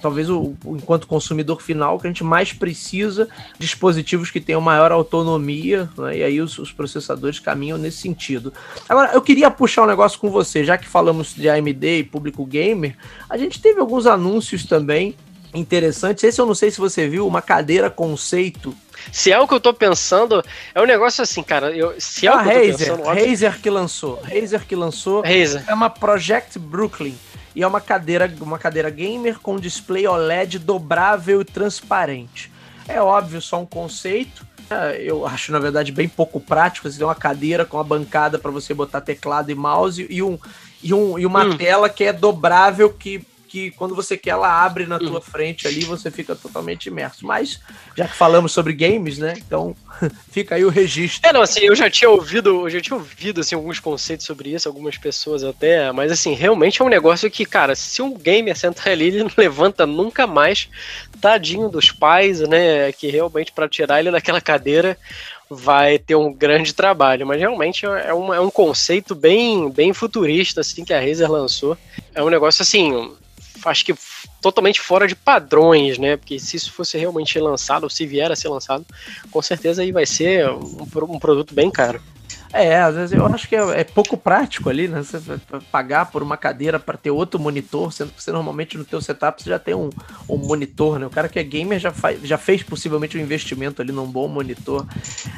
talvez 0.02 0.28
o, 0.28 0.54
enquanto 0.66 1.06
consumidor 1.06 1.62
final, 1.62 1.98
que 1.98 2.06
a 2.06 2.10
gente 2.10 2.22
mais 2.22 2.52
precisa, 2.52 3.26
dispositivos 3.58 4.30
que 4.30 4.38
tenham 4.38 4.60
maior 4.60 4.92
autonomia, 4.92 5.88
né? 5.96 6.18
e 6.18 6.22
aí 6.22 6.40
os, 6.42 6.58
os, 6.58 6.70
processadores 6.70 7.40
caminham 7.40 7.78
nesse 7.78 7.98
sentido. 7.98 8.52
Agora, 8.86 9.12
eu 9.12 9.22
queria 9.22 9.50
puxar 9.50 9.84
um 9.84 9.86
negócio 9.86 10.20
com 10.20 10.30
você, 10.30 10.62
já 10.62 10.76
que 10.76 10.86
falamos 10.86 11.34
de 11.34 11.48
AMD 11.48 12.00
e 12.00 12.04
público 12.04 12.44
gamer, 12.44 12.94
a 13.30 13.38
gente 13.38 13.60
teve 13.62 13.80
alguns 13.80 14.06
anúncios 14.06 14.66
também 14.66 15.16
interessantes. 15.54 16.24
Esse 16.24 16.40
eu 16.40 16.46
não 16.46 16.54
sei 16.54 16.70
se 16.70 16.78
você 16.78 17.08
viu, 17.08 17.26
uma 17.26 17.40
cadeira 17.42 17.88
conceito. 17.90 18.74
Se 19.12 19.30
é 19.32 19.38
o 19.38 19.46
que 19.46 19.54
eu 19.54 19.60
tô 19.60 19.72
pensando, 19.74 20.42
é 20.74 20.80
um 20.80 20.86
negócio 20.86 21.22
assim, 21.22 21.42
cara. 21.42 21.70
Eu, 21.76 21.94
se 21.98 22.26
é 22.26 22.34
o 22.34 22.38
que 22.38 22.44
Razer, 22.44 22.62
eu 22.64 22.72
tô 22.72 22.78
pensando, 22.78 23.02
óbvio- 23.08 23.26
Razer 23.30 23.60
que 23.60 23.70
lançou. 23.70 24.20
Razer 24.22 24.66
que 24.66 24.76
lançou. 24.76 25.22
Razer. 25.22 25.64
É 25.66 25.74
uma 25.74 25.90
Project 25.90 26.58
Brooklyn. 26.58 27.14
E 27.54 27.62
é 27.62 27.66
uma 27.66 27.80
cadeira, 27.80 28.32
uma 28.40 28.58
cadeira 28.58 28.90
gamer 28.90 29.38
com 29.38 29.56
display 29.56 30.06
OLED 30.08 30.58
dobrável 30.58 31.40
e 31.40 31.44
transparente. 31.44 32.50
É 32.88 33.00
óbvio, 33.00 33.40
só 33.40 33.60
um 33.60 33.66
conceito. 33.66 34.44
É, 34.68 34.96
Eu 35.02 35.26
acho, 35.26 35.52
na 35.52 35.58
verdade, 35.60 35.92
bem 35.92 36.08
pouco 36.08 36.40
prático. 36.40 36.90
Você 36.90 36.96
tem 36.98 37.06
uma 37.06 37.14
cadeira 37.14 37.64
com 37.64 37.76
uma 37.76 37.84
bancada 37.84 38.38
para 38.38 38.50
você 38.50 38.74
botar 38.74 39.00
teclado 39.02 39.50
e 39.50 39.54
mouse 39.54 40.04
e, 40.10 40.20
um, 40.22 40.36
e, 40.82 40.92
um, 40.92 41.18
e 41.18 41.24
uma 41.26 41.44
Hum. 41.44 41.56
tela 41.56 41.88
que 41.88 42.02
é 42.04 42.12
dobrável 42.12 42.90
que, 42.90 43.24
que 43.54 43.70
quando 43.70 43.94
você 43.94 44.16
quer 44.16 44.30
ela 44.30 44.64
abre 44.64 44.84
na 44.84 44.98
tua 44.98 45.20
frente 45.20 45.68
ali 45.68 45.84
você 45.84 46.10
fica 46.10 46.34
totalmente 46.34 46.86
imerso. 46.86 47.24
Mas, 47.24 47.60
já 47.96 48.08
que 48.08 48.16
falamos 48.16 48.50
sobre 48.50 48.72
games, 48.72 49.16
né? 49.16 49.34
Então 49.36 49.76
fica 50.32 50.56
aí 50.56 50.64
o 50.64 50.68
registro. 50.68 51.28
É, 51.28 51.32
não, 51.32 51.40
assim, 51.40 51.60
eu 51.60 51.76
já 51.76 51.88
tinha 51.88 52.10
ouvido, 52.10 52.62
eu 52.62 52.70
já 52.70 52.80
tinha 52.80 52.96
ouvido 52.96 53.40
assim, 53.40 53.54
alguns 53.54 53.78
conceitos 53.78 54.26
sobre 54.26 54.52
isso, 54.52 54.66
algumas 54.66 54.98
pessoas 54.98 55.44
até, 55.44 55.92
mas 55.92 56.10
assim, 56.10 56.34
realmente 56.34 56.82
é 56.82 56.84
um 56.84 56.88
negócio 56.88 57.30
que, 57.30 57.44
cara, 57.44 57.76
se 57.76 58.02
um 58.02 58.12
gamer 58.18 58.56
sentar 58.56 58.88
ali, 58.88 59.06
ele 59.06 59.22
não 59.22 59.30
levanta 59.38 59.86
nunca 59.86 60.26
mais, 60.26 60.68
tadinho 61.20 61.68
dos 61.68 61.92
pais, 61.92 62.40
né, 62.40 62.90
que 62.90 63.06
realmente 63.06 63.52
para 63.52 63.68
tirar 63.68 64.00
ele 64.00 64.10
daquela 64.10 64.40
cadeira 64.40 64.98
vai 65.48 65.96
ter 65.96 66.16
um 66.16 66.32
grande 66.32 66.74
trabalho, 66.74 67.24
mas 67.24 67.38
realmente 67.38 67.86
é 67.86 68.12
um, 68.12 68.34
é 68.34 68.40
um 68.40 68.50
conceito 68.50 69.14
bem, 69.14 69.70
bem 69.70 69.92
futurista, 69.92 70.62
assim, 70.62 70.84
que 70.84 70.92
a 70.92 70.98
Razer 70.98 71.30
lançou. 71.30 71.78
É 72.12 72.20
um 72.20 72.30
negócio, 72.30 72.62
assim, 72.62 73.14
acho 73.68 73.84
que 73.84 73.94
totalmente 74.40 74.80
fora 74.80 75.06
de 75.06 75.14
padrões, 75.14 75.98
né? 75.98 76.16
Porque 76.16 76.38
se 76.38 76.56
isso 76.56 76.72
fosse 76.72 76.98
realmente 76.98 77.38
lançado, 77.38 77.84
ou 77.84 77.90
se 77.90 78.06
vier 78.06 78.30
a 78.30 78.36
ser 78.36 78.48
lançado, 78.48 78.84
com 79.30 79.42
certeza 79.42 79.82
aí 79.82 79.92
vai 79.92 80.06
ser 80.06 80.48
um, 80.50 80.86
um 81.08 81.18
produto 81.18 81.54
bem 81.54 81.70
caro. 81.70 82.00
É, 82.54 82.78
às 82.78 82.94
vezes 82.94 83.12
eu 83.12 83.26
acho 83.26 83.48
que 83.48 83.56
é, 83.56 83.80
é 83.80 83.84
pouco 83.84 84.16
prático 84.16 84.70
ali, 84.70 84.86
né? 84.86 85.02
Você 85.02 85.18
vai 85.18 85.60
pagar 85.72 86.06
por 86.06 86.22
uma 86.22 86.36
cadeira 86.36 86.78
para 86.78 86.96
ter 86.96 87.10
outro 87.10 87.40
monitor, 87.40 87.92
sendo 87.92 88.12
que 88.12 88.22
você 88.22 88.30
normalmente 88.30 88.78
no 88.78 88.84
teu 88.84 89.00
setup 89.00 89.42
você 89.42 89.50
já 89.50 89.58
tem 89.58 89.74
um, 89.74 89.90
um 90.28 90.36
monitor, 90.36 91.00
né? 91.00 91.06
O 91.06 91.10
cara 91.10 91.28
que 91.28 91.38
é 91.40 91.42
gamer 91.42 91.80
já, 91.80 91.90
faz, 91.90 92.20
já 92.22 92.38
fez 92.38 92.62
possivelmente 92.62 93.18
um 93.18 93.20
investimento 93.20 93.82
ali 93.82 93.90
num 93.90 94.06
bom 94.06 94.28
monitor. 94.28 94.86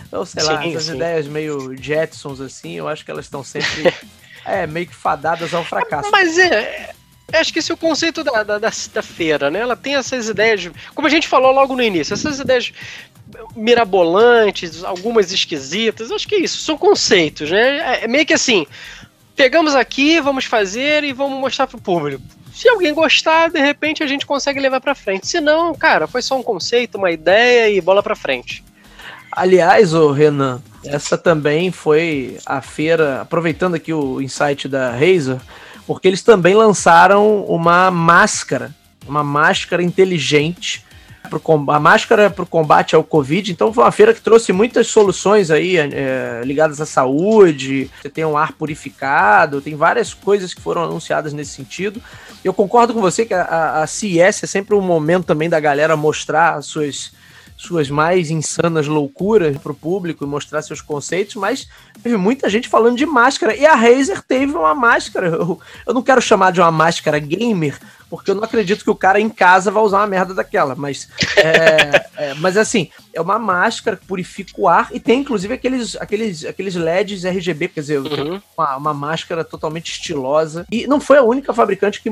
Então, 0.06 0.26
sei 0.26 0.42
lá, 0.42 0.62
Sim, 0.62 0.68
essas 0.68 0.84
sim. 0.84 0.96
ideias 0.96 1.26
meio 1.26 1.74
Jetsons 1.82 2.38
assim, 2.38 2.72
eu 2.74 2.86
acho 2.86 3.02
que 3.02 3.10
elas 3.10 3.24
estão 3.24 3.42
sempre 3.42 3.94
é, 4.44 4.66
meio 4.66 4.86
que 4.86 4.94
fadadas 4.94 5.54
ao 5.54 5.64
fracasso. 5.64 6.10
Mas 6.10 6.36
é. 6.38 6.94
Acho 7.40 7.52
que 7.52 7.58
esse 7.58 7.70
é 7.70 7.74
o 7.74 7.78
conceito 7.78 8.22
da, 8.24 8.42
da, 8.42 8.58
da, 8.58 8.70
da 8.92 9.02
feira, 9.02 9.50
né? 9.50 9.60
Ela 9.60 9.76
tem 9.76 9.94
essas 9.96 10.28
ideias, 10.28 10.60
de- 10.62 10.72
como 10.94 11.06
a 11.06 11.10
gente 11.10 11.26
falou 11.28 11.52
logo 11.52 11.74
no 11.74 11.82
início, 11.82 12.14
essas 12.14 12.38
ideias 12.40 12.72
mirabolantes, 13.54 14.84
algumas 14.84 15.32
esquisitas, 15.32 16.10
acho 16.10 16.28
que 16.28 16.36
é 16.36 16.40
isso, 16.40 16.58
são 16.58 16.76
conceitos, 16.78 17.50
né? 17.50 18.00
É, 18.00 18.04
é 18.04 18.08
meio 18.08 18.24
que 18.26 18.34
assim, 18.34 18.66
pegamos 19.34 19.74
aqui, 19.74 20.20
vamos 20.20 20.44
fazer 20.44 21.04
e 21.04 21.12
vamos 21.12 21.38
mostrar 21.40 21.66
pro 21.66 21.80
público. 21.80 22.22
Se 22.54 22.68
alguém 22.68 22.94
gostar, 22.94 23.50
de 23.50 23.60
repente 23.60 24.02
a 24.02 24.06
gente 24.06 24.24
consegue 24.24 24.58
levar 24.60 24.80
pra 24.80 24.94
frente. 24.94 25.26
Se 25.26 25.40
não, 25.40 25.74
cara, 25.74 26.06
foi 26.06 26.22
só 26.22 26.38
um 26.38 26.42
conceito, 26.42 26.96
uma 26.96 27.10
ideia 27.10 27.68
e 27.68 27.80
bola 27.80 28.02
pra 28.02 28.16
frente. 28.16 28.64
Aliás, 29.30 29.92
ô 29.92 30.10
Renan, 30.12 30.62
essa 30.82 31.18
também 31.18 31.70
foi 31.70 32.38
a 32.46 32.62
feira, 32.62 33.20
aproveitando 33.20 33.74
aqui 33.74 33.92
o 33.92 34.22
insight 34.22 34.66
da 34.68 34.90
Razer, 34.92 35.38
porque 35.86 36.08
eles 36.08 36.22
também 36.22 36.54
lançaram 36.54 37.44
uma 37.44 37.90
máscara, 37.90 38.74
uma 39.06 39.22
máscara 39.22 39.82
inteligente, 39.82 40.84
a 41.68 41.80
máscara 41.80 42.30
para 42.30 42.44
o 42.44 42.46
combate 42.46 42.94
ao 42.94 43.02
Covid. 43.02 43.52
Então 43.52 43.72
foi 43.72 43.84
uma 43.84 43.92
feira 43.92 44.14
que 44.14 44.20
trouxe 44.20 44.52
muitas 44.52 44.86
soluções 44.88 45.50
aí 45.50 45.76
é, 45.76 46.42
ligadas 46.44 46.80
à 46.80 46.86
saúde. 46.86 47.90
Você 48.00 48.08
tem 48.08 48.24
um 48.24 48.36
ar 48.36 48.52
purificado, 48.52 49.60
tem 49.60 49.74
várias 49.74 50.14
coisas 50.14 50.54
que 50.54 50.60
foram 50.60 50.84
anunciadas 50.84 51.32
nesse 51.32 51.52
sentido. 51.52 52.02
Eu 52.44 52.54
concordo 52.54 52.94
com 52.94 53.00
você 53.00 53.24
que 53.24 53.34
a, 53.34 53.82
a, 53.82 53.86
CES 53.86 54.44
é 54.44 54.46
sempre 54.46 54.74
um 54.74 54.80
momento 54.80 55.24
também 55.24 55.48
da 55.48 55.58
galera 55.58 55.96
mostrar 55.96 56.54
as 56.54 56.66
suas 56.66 57.12
suas 57.56 57.88
mais 57.90 58.30
insanas 58.30 58.86
loucuras 58.86 59.56
para 59.58 59.72
o 59.72 59.74
público 59.74 60.24
e 60.24 60.26
mostrar 60.26 60.62
seus 60.62 60.80
conceitos, 60.80 61.34
mas 61.36 61.68
teve 62.02 62.16
muita 62.16 62.48
gente 62.48 62.68
falando 62.68 62.96
de 62.96 63.06
máscara. 63.06 63.56
E 63.56 63.64
a 63.64 63.74
Razer 63.74 64.22
teve 64.22 64.52
uma 64.52 64.74
máscara. 64.74 65.28
Eu, 65.28 65.58
eu 65.86 65.94
não 65.94 66.02
quero 66.02 66.20
chamar 66.20 66.52
de 66.52 66.60
uma 66.60 66.70
máscara 66.70 67.18
gamer, 67.18 67.78
porque 68.10 68.30
eu 68.30 68.34
não 68.34 68.44
acredito 68.44 68.84
que 68.84 68.90
o 68.90 68.94
cara 68.94 69.20
em 69.20 69.28
casa 69.28 69.70
vai 69.70 69.82
usar 69.82 69.98
uma 69.98 70.06
merda 70.06 70.34
daquela. 70.34 70.74
Mas, 70.74 71.08
é, 71.36 72.06
é, 72.30 72.34
mas 72.34 72.56
assim, 72.56 72.90
é 73.12 73.20
uma 73.20 73.38
máscara 73.38 73.96
que 73.96 74.06
purifica 74.06 74.52
o 74.56 74.68
ar 74.68 74.90
e 74.92 75.00
tem 75.00 75.20
inclusive 75.20 75.54
aqueles, 75.54 75.96
aqueles, 75.96 76.44
aqueles 76.44 76.74
LEDs 76.74 77.24
RGB, 77.24 77.68
quer 77.68 77.80
dizer, 77.80 77.96
Uhum. 77.96 78.40
uma, 78.56 78.76
uma 78.76 78.94
máscara 78.94 79.42
totalmente 79.42 79.90
estilosa. 79.92 80.66
E 80.70 80.86
não 80.86 81.00
foi 81.00 81.18
a 81.18 81.22
única 81.22 81.52
fabricante 81.52 82.00
que 82.02 82.10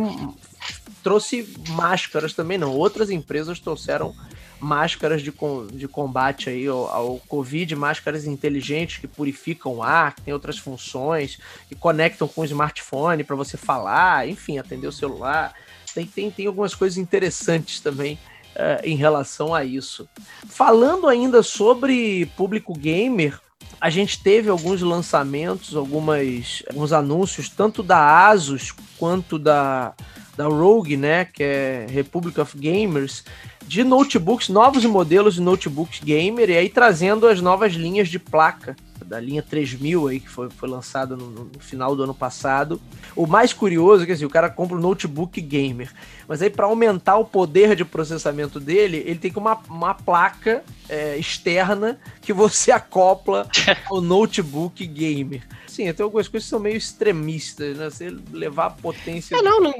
trouxe 1.03 1.47
máscaras 1.69 2.33
também, 2.33 2.57
não. 2.57 2.73
Outras 2.73 3.11
empresas 3.11 3.61
trouxeram 3.61 4.15
máscaras 4.61 5.23
de, 5.23 5.31
com, 5.31 5.67
de 5.67 5.87
combate 5.87 6.49
aí 6.49 6.67
ao, 6.67 6.87
ao 6.89 7.19
Covid, 7.29 7.75
máscaras 7.77 8.27
inteligentes 8.27 8.99
que 8.99 9.07
purificam 9.07 9.75
o 9.75 9.83
ar, 9.83 10.15
que 10.15 10.23
tem 10.23 10.35
outras 10.35 10.59
funções, 10.59 11.39
que 11.69 11.75
conectam 11.75 12.27
com 12.27 12.41
o 12.41 12.45
smartphone 12.45 13.25
para 13.25 13.37
você 13.37 13.57
falar, 13.57 14.29
enfim, 14.29 14.59
atender 14.59 14.87
o 14.87 14.93
celular. 14.93 15.55
Tem, 15.95 16.07
tem, 16.07 16.31
tem 16.31 16.47
algumas 16.47 16.75
coisas 16.75 16.99
interessantes 16.99 17.81
também 17.81 18.19
eh, 18.55 18.81
em 18.85 18.97
relação 18.97 19.55
a 19.55 19.65
isso. 19.65 20.09
Falando 20.49 21.09
ainda 21.09 21.43
sobre 21.43 22.27
público 22.37 22.73
gamer, 22.73 23.41
a 23.81 23.91
gente 23.91 24.23
teve 24.23 24.49
alguns 24.49 24.81
lançamentos, 24.81 25.77
algumas, 25.77 26.63
alguns 26.69 26.93
anúncios, 26.93 27.49
tanto 27.49 27.83
da 27.83 28.29
Asus 28.29 28.73
quanto 28.99 29.39
da, 29.39 29.93
da 30.37 30.47
Rogue, 30.47 30.97
né, 30.97 31.25
que 31.25 31.43
é 31.43 31.87
Republic 31.91 32.41
of 32.41 32.57
Gamers, 32.57 33.25
de 33.67 33.83
notebooks, 33.85 34.49
novos 34.49 34.85
modelos 34.85 35.35
de 35.35 35.41
notebooks 35.41 36.01
gamer, 36.01 36.51
e 36.51 36.57
aí 36.57 36.69
trazendo 36.69 37.27
as 37.27 37.41
novas 37.41 37.73
linhas 37.73 38.09
de 38.09 38.19
placa, 38.19 38.77
da 39.05 39.21
linha 39.21 39.43
3000 39.43 40.09
aí, 40.09 40.21
que 40.21 40.29
foi, 40.29 40.49
foi 40.51 40.69
lançada 40.69 41.15
no, 41.15 41.31
no 41.31 41.61
final 41.61 41.95
do 41.95 42.03
ano 42.03 42.15
passado. 42.15 42.81
O 43.15 43.27
mais 43.27 43.53
curioso 43.53 44.03
é 44.03 44.07
que 44.07 44.13
assim, 44.13 44.25
o 44.25 44.31
cara 44.31 44.49
compra 44.49 44.77
um 44.77 44.81
notebook 44.81 45.41
gamer, 45.41 45.93
mas 46.29 46.43
aí 46.43 46.51
para 46.51 46.67
aumentar 46.67 47.17
o 47.17 47.25
poder 47.25 47.75
de 47.77 47.85
processamento 47.85 48.59
dele, 48.61 49.03
ele 49.07 49.19
tem 49.19 49.31
que 49.31 49.39
uma, 49.39 49.59
uma 49.69 49.95
placa 49.95 50.65
é, 50.89 51.17
externa 51.17 51.99
que 52.21 52.33
você 52.33 52.71
acopla 52.73 53.49
ao 53.87 54.01
notebook 54.01 54.87
gamer. 54.87 55.43
Sim, 55.75 55.93
tem 55.93 56.05
algumas 56.05 56.29
coisas 56.29 56.47
que 56.47 56.51
são 56.51 56.61
meio 56.61 56.77
extremistas, 56.77 57.77
né? 57.77 57.91
Você 57.91 58.17
levar 58.33 58.67
a 58.67 58.71
potência 58.71 59.35
É, 59.35 59.43
não, 59.43 59.61
não, 59.61 59.75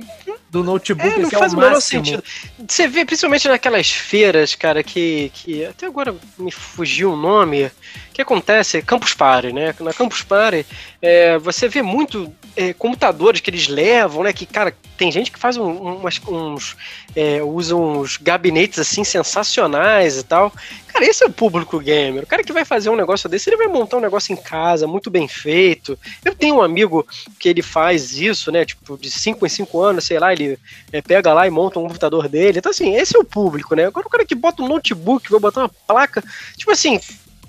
do 0.51 0.65
notebook 0.65 1.09
É, 1.09 1.19
não 1.19 1.25
ao 1.27 1.31
faz 1.31 1.53
o 1.53 1.57
menor 1.57 1.75
máximo. 1.75 2.05
sentido. 2.05 2.25
Você 2.69 2.89
vê, 2.89 3.05
principalmente 3.05 3.47
naquelas 3.47 3.93
feiras, 3.93 4.57
cara, 4.57 4.83
que, 4.83 5.31
que 5.33 5.65
até 5.65 5.87
agora 5.87 6.13
me 6.37 6.51
fugiu 6.51 7.13
o 7.13 7.17
nome. 7.17 7.67
O 7.67 7.71
que 8.13 8.21
acontece? 8.23 8.83
Campus 8.83 9.15
Party, 9.15 9.53
né? 9.53 9.73
Na 9.79 9.93
Campus 9.93 10.23
Party, 10.23 10.67
é, 11.01 11.39
você 11.39 11.69
vê 11.69 11.81
muito 11.81 12.33
é, 12.57 12.73
computadores 12.73 13.41
que 13.41 13.51
eles 13.51 13.69
levam, 13.69 14.25
né? 14.25 14.33
Que, 14.33 14.47
cara, 14.47 14.75
tem 14.97 15.13
gente 15.13 15.31
que 15.31 15.39
faz 15.39 15.57
um, 15.57 15.71
umas, 15.71 16.21
uns. 16.35 16.77
É, 17.15 17.43
usa 17.43 17.77
uns 17.77 18.17
gabinetes 18.17 18.79
assim 18.79 19.05
sensacionais 19.05 20.19
e 20.19 20.23
tal. 20.23 20.53
Cara, 20.89 21.07
esse 21.07 21.25
é 21.25 21.27
o 21.27 21.33
público 21.33 21.81
gamer. 21.81 22.23
O 22.23 22.27
cara 22.27 22.45
que 22.45 22.53
vai 22.53 22.65
fazer 22.65 22.89
um 22.89 22.97
negócio 22.97 23.29
desse, 23.29 23.51
ele 23.51 23.57
vai 23.57 23.67
montar 23.67 23.97
um 23.97 24.01
negócio 24.01 24.33
em 24.33 24.37
casa, 24.37 24.87
muito 24.87 25.11
bem 25.11 25.27
feito. 25.27 25.99
Eu 26.25 26.35
tenho 26.35 26.57
um 26.57 26.63
amigo 26.63 27.05
que 27.39 27.49
ele 27.49 27.63
faz 27.63 28.17
isso, 28.17 28.53
né? 28.53 28.65
Tipo, 28.65 28.97
de 28.97 29.11
5 29.11 29.45
em 29.45 29.49
5 29.49 29.81
anos, 29.81 30.05
sei 30.05 30.19
lá, 30.21 30.33
ele 30.33 30.57
é, 30.93 31.03
pega 31.03 31.33
lá 31.33 31.47
e 31.47 31.51
monta 31.51 31.81
um 31.81 31.87
computador 31.87 32.29
dele. 32.29 32.59
Então, 32.59 32.71
assim, 32.71 32.95
esse 32.95 33.17
é 33.17 33.19
o 33.19 33.25
público, 33.25 33.75
né? 33.75 33.87
Agora 33.87 34.07
o 34.07 34.11
cara 34.11 34.25
que 34.25 34.35
bota 34.35 34.63
um 34.63 34.69
notebook, 34.69 35.31
vai 35.31 35.41
botar 35.41 35.63
uma 35.63 35.71
placa, 35.87 36.23
tipo 36.57 36.71
assim, 36.71 37.01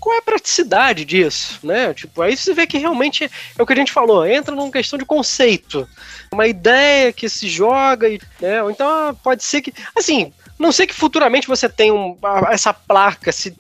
qual 0.06 0.18
é 0.18 0.20
a 0.20 0.22
praticidade 0.22 1.04
disso, 1.04 1.58
né? 1.64 1.92
Tipo, 1.92 2.22
aí 2.22 2.38
você 2.38 2.54
vê 2.54 2.68
que 2.68 2.78
realmente 2.78 3.24
é 3.58 3.64
o 3.64 3.66
que 3.66 3.74
a 3.74 3.76
gente 3.76 3.92
falou, 3.92 4.24
entra 4.24 4.54
numa 4.54 4.72
questão 4.72 5.00
de 5.00 5.04
conceito. 5.04 5.90
Uma 6.32 6.46
ideia 6.46 7.12
que 7.12 7.28
se 7.28 7.50
joga, 7.50 8.08
e, 8.08 8.22
né? 8.40 8.62
Ou 8.62 8.70
então 8.70 8.88
ah, 8.88 9.16
pode 9.24 9.44
ser 9.44 9.64
que. 9.64 9.74
Assim, 9.96 10.32
não 10.60 10.72
sei 10.72 10.86
que 10.86 10.94
futuramente 10.94 11.48
você 11.48 11.68
tenha 11.68 11.92
um, 11.92 12.16
essa 12.52 12.72
placa 12.72 13.32
se 13.32 13.58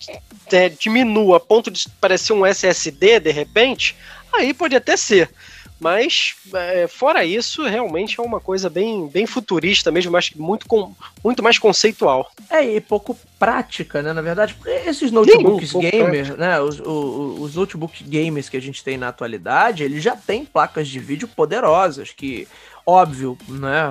é, 0.52 0.70
diminua 0.70 1.38
a 1.38 1.40
ponto 1.40 1.72
de 1.72 1.90
parecer 2.00 2.34
um 2.34 2.46
SSD 2.46 3.22
de 3.22 3.32
repente, 3.32 3.96
aí 4.32 4.54
pode 4.54 4.75
até 4.75 4.96
ser. 4.96 5.32
Mas, 5.79 6.36
é, 6.53 6.88
fora 6.88 7.25
isso, 7.25 7.63
realmente 7.63 8.20
é 8.20 8.24
uma 8.24 8.39
coisa 8.39 8.70
bem, 8.70 9.08
bem 9.08 9.25
futurista 9.25 9.91
mesmo, 9.91 10.12
mas 10.12 10.32
muito, 10.32 10.65
com, 10.67 10.94
muito 11.24 11.44
mais 11.44 11.60
conceitual. 11.60 12.32
É, 12.50 12.63
e 12.63 12.79
pouco 12.79 13.17
prática, 13.38 14.01
né? 14.01 14.13
Na 14.13 14.22
verdade, 14.22 14.53
porque 14.53 14.70
esses 14.70 15.12
notebooks 15.12 15.72
pouco 15.74 15.88
gamer, 15.91 16.38
né? 16.38 16.60
Os, 16.62 16.79
o- 16.79 16.84
o- 16.89 17.41
os 17.41 17.55
notebooks 17.55 18.01
gamers 18.08 18.48
que 18.48 18.55
a 18.55 18.62
gente 18.62 18.82
tem 18.84 18.98
na 18.98 19.10
atualidade, 19.10 19.84
eles 19.84 20.01
já 20.01 20.15
têm 20.15 20.46
placas 20.46 20.88
de 20.88 20.98
vídeo 21.00 21.27
poderosas 21.27 22.12
que 22.12 22.48
óbvio, 22.88 23.36
né? 23.50 23.89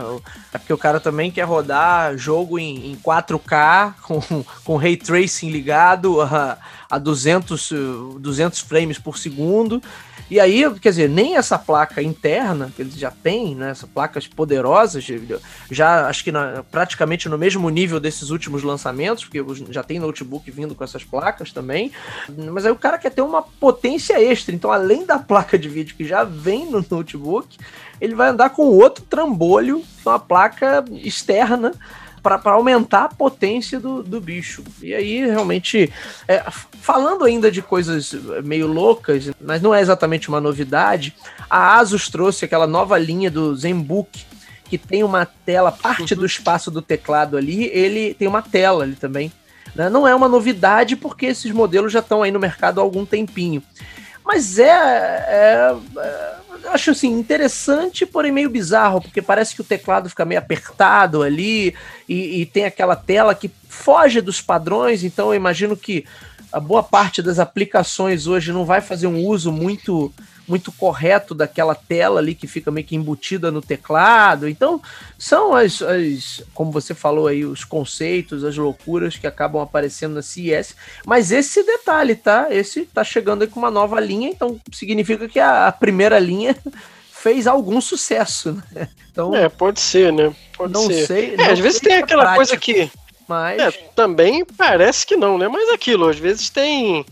É 0.52 0.58
porque 0.58 0.72
o 0.72 0.78
cara 0.78 1.00
também 1.00 1.30
quer 1.30 1.42
rodar 1.42 2.16
jogo 2.16 2.58
em, 2.58 2.92
em 2.92 2.96
4K, 2.96 3.94
com, 4.02 4.20
com 4.64 4.76
ray 4.76 4.96
tracing 4.96 5.50
ligado 5.50 6.22
a, 6.22 6.56
a 6.88 6.96
200, 6.98 7.70
200 8.20 8.60
frames 8.60 8.98
por 8.98 9.18
segundo. 9.18 9.82
E 10.30 10.40
aí, 10.40 10.62
quer 10.80 10.88
dizer, 10.88 11.08
nem 11.08 11.36
essa 11.36 11.58
placa 11.58 12.02
interna, 12.02 12.72
que 12.74 12.80
eles 12.80 12.94
já 12.94 13.10
têm, 13.10 13.54
né, 13.54 13.70
essas 13.70 13.88
placas 13.88 14.26
poderosas, 14.26 15.06
já 15.70 16.06
acho 16.06 16.24
que 16.24 16.32
na, 16.32 16.64
praticamente 16.70 17.28
no 17.28 17.36
mesmo 17.36 17.68
nível 17.68 18.00
desses 18.00 18.30
últimos 18.30 18.62
lançamentos, 18.62 19.24
porque 19.24 19.44
já 19.70 19.82
tem 19.82 19.98
notebook 19.98 20.50
vindo 20.50 20.74
com 20.74 20.82
essas 20.82 21.04
placas 21.04 21.52
também. 21.52 21.92
Mas 22.50 22.64
aí 22.64 22.72
o 22.72 22.76
cara 22.76 22.96
quer 22.96 23.10
ter 23.10 23.22
uma 23.22 23.42
potência 23.42 24.20
extra. 24.22 24.54
Então, 24.54 24.72
além 24.72 25.04
da 25.04 25.18
placa 25.18 25.58
de 25.58 25.68
vídeo 25.68 25.94
que 25.94 26.04
já 26.04 26.24
vem 26.24 26.70
no 26.70 26.84
notebook, 26.90 27.58
ele 28.00 28.14
vai 28.14 28.30
andar 28.30 28.50
com 28.50 28.62
outro 28.62 29.04
trambolho, 29.04 29.82
uma 30.04 30.18
placa 30.18 30.84
externa 30.90 31.72
para 32.24 32.52
aumentar 32.52 33.04
a 33.04 33.08
potência 33.08 33.78
do, 33.78 34.02
do 34.02 34.18
bicho. 34.18 34.64
E 34.82 34.94
aí, 34.94 35.26
realmente, 35.26 35.92
é, 36.26 36.42
falando 36.80 37.24
ainda 37.24 37.50
de 37.50 37.60
coisas 37.60 38.14
meio 38.42 38.66
loucas, 38.66 39.30
mas 39.38 39.60
não 39.60 39.74
é 39.74 39.82
exatamente 39.82 40.30
uma 40.30 40.40
novidade, 40.40 41.14
a 41.50 41.76
Asus 41.78 42.08
trouxe 42.08 42.46
aquela 42.46 42.66
nova 42.66 42.96
linha 42.96 43.30
do 43.30 43.54
ZenBook, 43.54 44.24
que 44.64 44.78
tem 44.78 45.04
uma 45.04 45.26
tela, 45.26 45.70
parte 45.70 46.14
uhum. 46.14 46.20
do 46.20 46.26
espaço 46.26 46.70
do 46.70 46.80
teclado 46.80 47.36
ali, 47.36 47.66
ele 47.66 48.14
tem 48.14 48.26
uma 48.26 48.40
tela 48.40 48.84
ali 48.84 48.96
também. 48.96 49.30
Né? 49.74 49.90
Não 49.90 50.08
é 50.08 50.14
uma 50.14 50.28
novidade, 50.28 50.96
porque 50.96 51.26
esses 51.26 51.52
modelos 51.52 51.92
já 51.92 51.98
estão 51.98 52.22
aí 52.22 52.30
no 52.30 52.40
mercado 52.40 52.80
há 52.80 52.82
algum 52.82 53.04
tempinho. 53.04 53.62
Mas 54.24 54.58
é, 54.58 54.64
é, 54.64 55.76
é 55.98 56.34
acho 56.68 56.90
assim, 56.90 57.08
interessante, 57.08 58.06
porém 58.06 58.32
meio 58.32 58.50
bizarro, 58.50 59.00
porque 59.00 59.20
parece 59.20 59.54
que 59.54 59.60
o 59.60 59.64
teclado 59.64 60.08
fica 60.08 60.24
meio 60.24 60.40
apertado 60.40 61.22
ali 61.22 61.74
e, 62.08 62.40
e 62.40 62.46
tem 62.46 62.64
aquela 62.64 62.96
tela 62.96 63.34
que 63.34 63.50
foge 63.68 64.20
dos 64.20 64.40
padrões, 64.40 65.04
então 65.04 65.28
eu 65.28 65.34
imagino 65.34 65.76
que 65.76 66.04
a 66.52 66.60
boa 66.60 66.82
parte 66.82 67.20
das 67.20 67.38
aplicações 67.38 68.26
hoje 68.26 68.52
não 68.52 68.64
vai 68.64 68.80
fazer 68.80 69.06
um 69.06 69.24
uso 69.26 69.50
muito 69.50 70.12
muito 70.46 70.70
correto 70.72 71.34
daquela 71.34 71.74
tela 71.74 72.20
ali 72.20 72.34
que 72.34 72.46
fica 72.46 72.70
meio 72.70 72.86
que 72.86 72.96
embutida 72.96 73.50
no 73.50 73.62
teclado. 73.62 74.48
Então, 74.48 74.80
são 75.18 75.54
as, 75.54 75.80
as, 75.82 76.42
como 76.52 76.70
você 76.70 76.94
falou 76.94 77.26
aí, 77.26 77.44
os 77.44 77.64
conceitos, 77.64 78.44
as 78.44 78.56
loucuras 78.56 79.16
que 79.16 79.26
acabam 79.26 79.62
aparecendo 79.62 80.14
na 80.14 80.22
CES. 80.22 80.76
Mas 81.04 81.32
esse 81.32 81.62
detalhe, 81.62 82.14
tá? 82.14 82.48
Esse 82.50 82.84
tá 82.84 83.02
chegando 83.02 83.42
aí 83.42 83.48
com 83.48 83.58
uma 83.58 83.70
nova 83.70 83.98
linha, 84.00 84.28
então 84.28 84.60
significa 84.72 85.28
que 85.28 85.38
a, 85.38 85.68
a 85.68 85.72
primeira 85.72 86.18
linha 86.18 86.56
fez 87.10 87.46
algum 87.46 87.80
sucesso, 87.80 88.62
né? 88.72 88.88
Então, 89.10 89.34
é, 89.34 89.48
pode 89.48 89.80
ser, 89.80 90.12
né? 90.12 90.34
Pode 90.56 90.72
não 90.72 90.86
ser. 90.86 91.06
sei. 91.06 91.34
É, 91.34 91.36
não 91.36 91.50
às 91.52 91.58
vezes 91.58 91.80
tem 91.80 91.96
aquela 91.96 92.22
prática, 92.22 92.36
coisa 92.36 92.56
que. 92.56 92.90
Mas. 93.26 93.60
É, 93.60 93.70
também 93.94 94.44
parece 94.44 95.06
que 95.06 95.16
não, 95.16 95.38
né? 95.38 95.48
Mas 95.48 95.70
aquilo, 95.70 96.08
às 96.08 96.18
vezes 96.18 96.50
tem. 96.50 97.06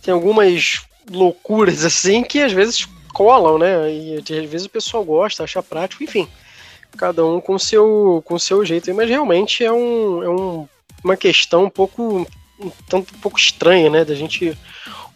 Tem 0.00 0.12
algumas 0.12 0.82
loucuras 1.10 1.84
assim 1.86 2.22
que 2.22 2.40
às 2.40 2.52
vezes 2.52 2.86
colam, 3.12 3.58
né? 3.58 3.92
E 3.92 4.16
às 4.18 4.50
vezes 4.50 4.66
o 4.66 4.70
pessoal 4.70 5.04
gosta, 5.04 5.44
acha 5.44 5.62
prático, 5.62 6.02
enfim. 6.02 6.28
Cada 6.96 7.24
um 7.24 7.40
com 7.40 7.58
seu 7.58 8.22
com 8.24 8.38
seu 8.38 8.64
jeito, 8.64 8.92
mas 8.94 9.08
realmente 9.08 9.64
é 9.64 9.72
um, 9.72 10.22
é 10.22 10.28
um 10.28 10.68
uma 11.02 11.16
questão 11.16 11.64
um 11.64 11.70
pouco 11.70 12.26
um 12.60 12.70
tanto 12.88 13.14
um 13.14 13.18
pouco 13.18 13.38
estranha, 13.38 13.90
né, 13.90 14.04
da 14.04 14.14
gente 14.14 14.56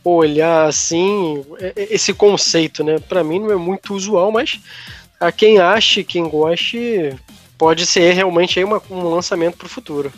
olhar 0.03 0.67
assim 0.67 1.45
é, 1.59 1.73
é, 1.77 1.95
esse 1.95 2.15
conceito, 2.15 2.83
né? 2.85 2.99
Para 2.99 3.25
mim 3.25 3.41
não 3.41 3.51
é 3.51 3.57
muito 3.57 3.95
usual, 3.95 4.31
mas 4.31 4.61
a 5.19 5.33
quem 5.33 5.59
ache, 5.59 6.05
quem 6.05 6.29
goste, 6.29 7.15
pode 7.59 7.87
ser 7.87 8.13
realmente 8.13 8.59
aí 8.59 8.65
uma, 8.65 8.83
um 8.91 9.09
lançamento 9.09 9.57
para 9.57 9.67
o 9.67 9.71
futuro. 9.71 10.13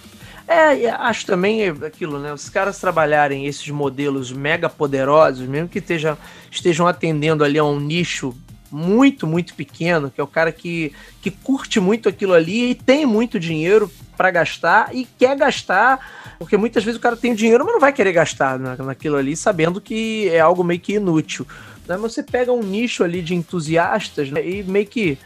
É, 0.48 0.88
acho 0.88 1.26
também 1.26 1.68
aquilo, 1.68 2.18
né? 2.18 2.32
Os 2.32 2.48
caras 2.48 2.78
trabalharem 2.80 3.44
esses 3.44 3.68
modelos 3.68 4.32
mega 4.32 4.66
poderosos, 4.70 5.46
mesmo 5.46 5.68
que 5.68 5.78
esteja, 5.78 6.16
estejam 6.50 6.86
atendendo 6.86 7.44
ali 7.44 7.58
a 7.58 7.64
um 7.64 7.78
nicho 7.78 8.34
muito, 8.70 9.26
muito 9.26 9.54
pequeno, 9.54 10.10
que 10.10 10.18
é 10.18 10.24
o 10.24 10.26
cara 10.26 10.50
que, 10.50 10.92
que 11.20 11.30
curte 11.30 11.78
muito 11.78 12.08
aquilo 12.08 12.32
ali 12.32 12.70
e 12.70 12.74
tem 12.74 13.04
muito 13.04 13.38
dinheiro 13.38 13.90
para 14.16 14.30
gastar 14.30 14.94
e 14.94 15.06
quer 15.18 15.36
gastar, 15.36 16.34
porque 16.38 16.56
muitas 16.56 16.82
vezes 16.82 16.98
o 16.98 17.02
cara 17.02 17.16
tem 17.16 17.34
dinheiro, 17.34 17.64
mas 17.64 17.74
não 17.74 17.80
vai 17.80 17.92
querer 17.92 18.12
gastar 18.12 18.58
na, 18.58 18.74
naquilo 18.76 19.16
ali, 19.16 19.36
sabendo 19.36 19.82
que 19.82 20.30
é 20.30 20.40
algo 20.40 20.64
meio 20.64 20.80
que 20.80 20.94
inútil. 20.94 21.46
Né? 21.86 21.98
Mas 21.98 22.14
você 22.14 22.22
pega 22.22 22.52
um 22.52 22.62
nicho 22.62 23.04
ali 23.04 23.20
de 23.20 23.34
entusiastas 23.34 24.30
né? 24.30 24.46
e 24.46 24.62
meio 24.62 24.86
que 24.86 25.18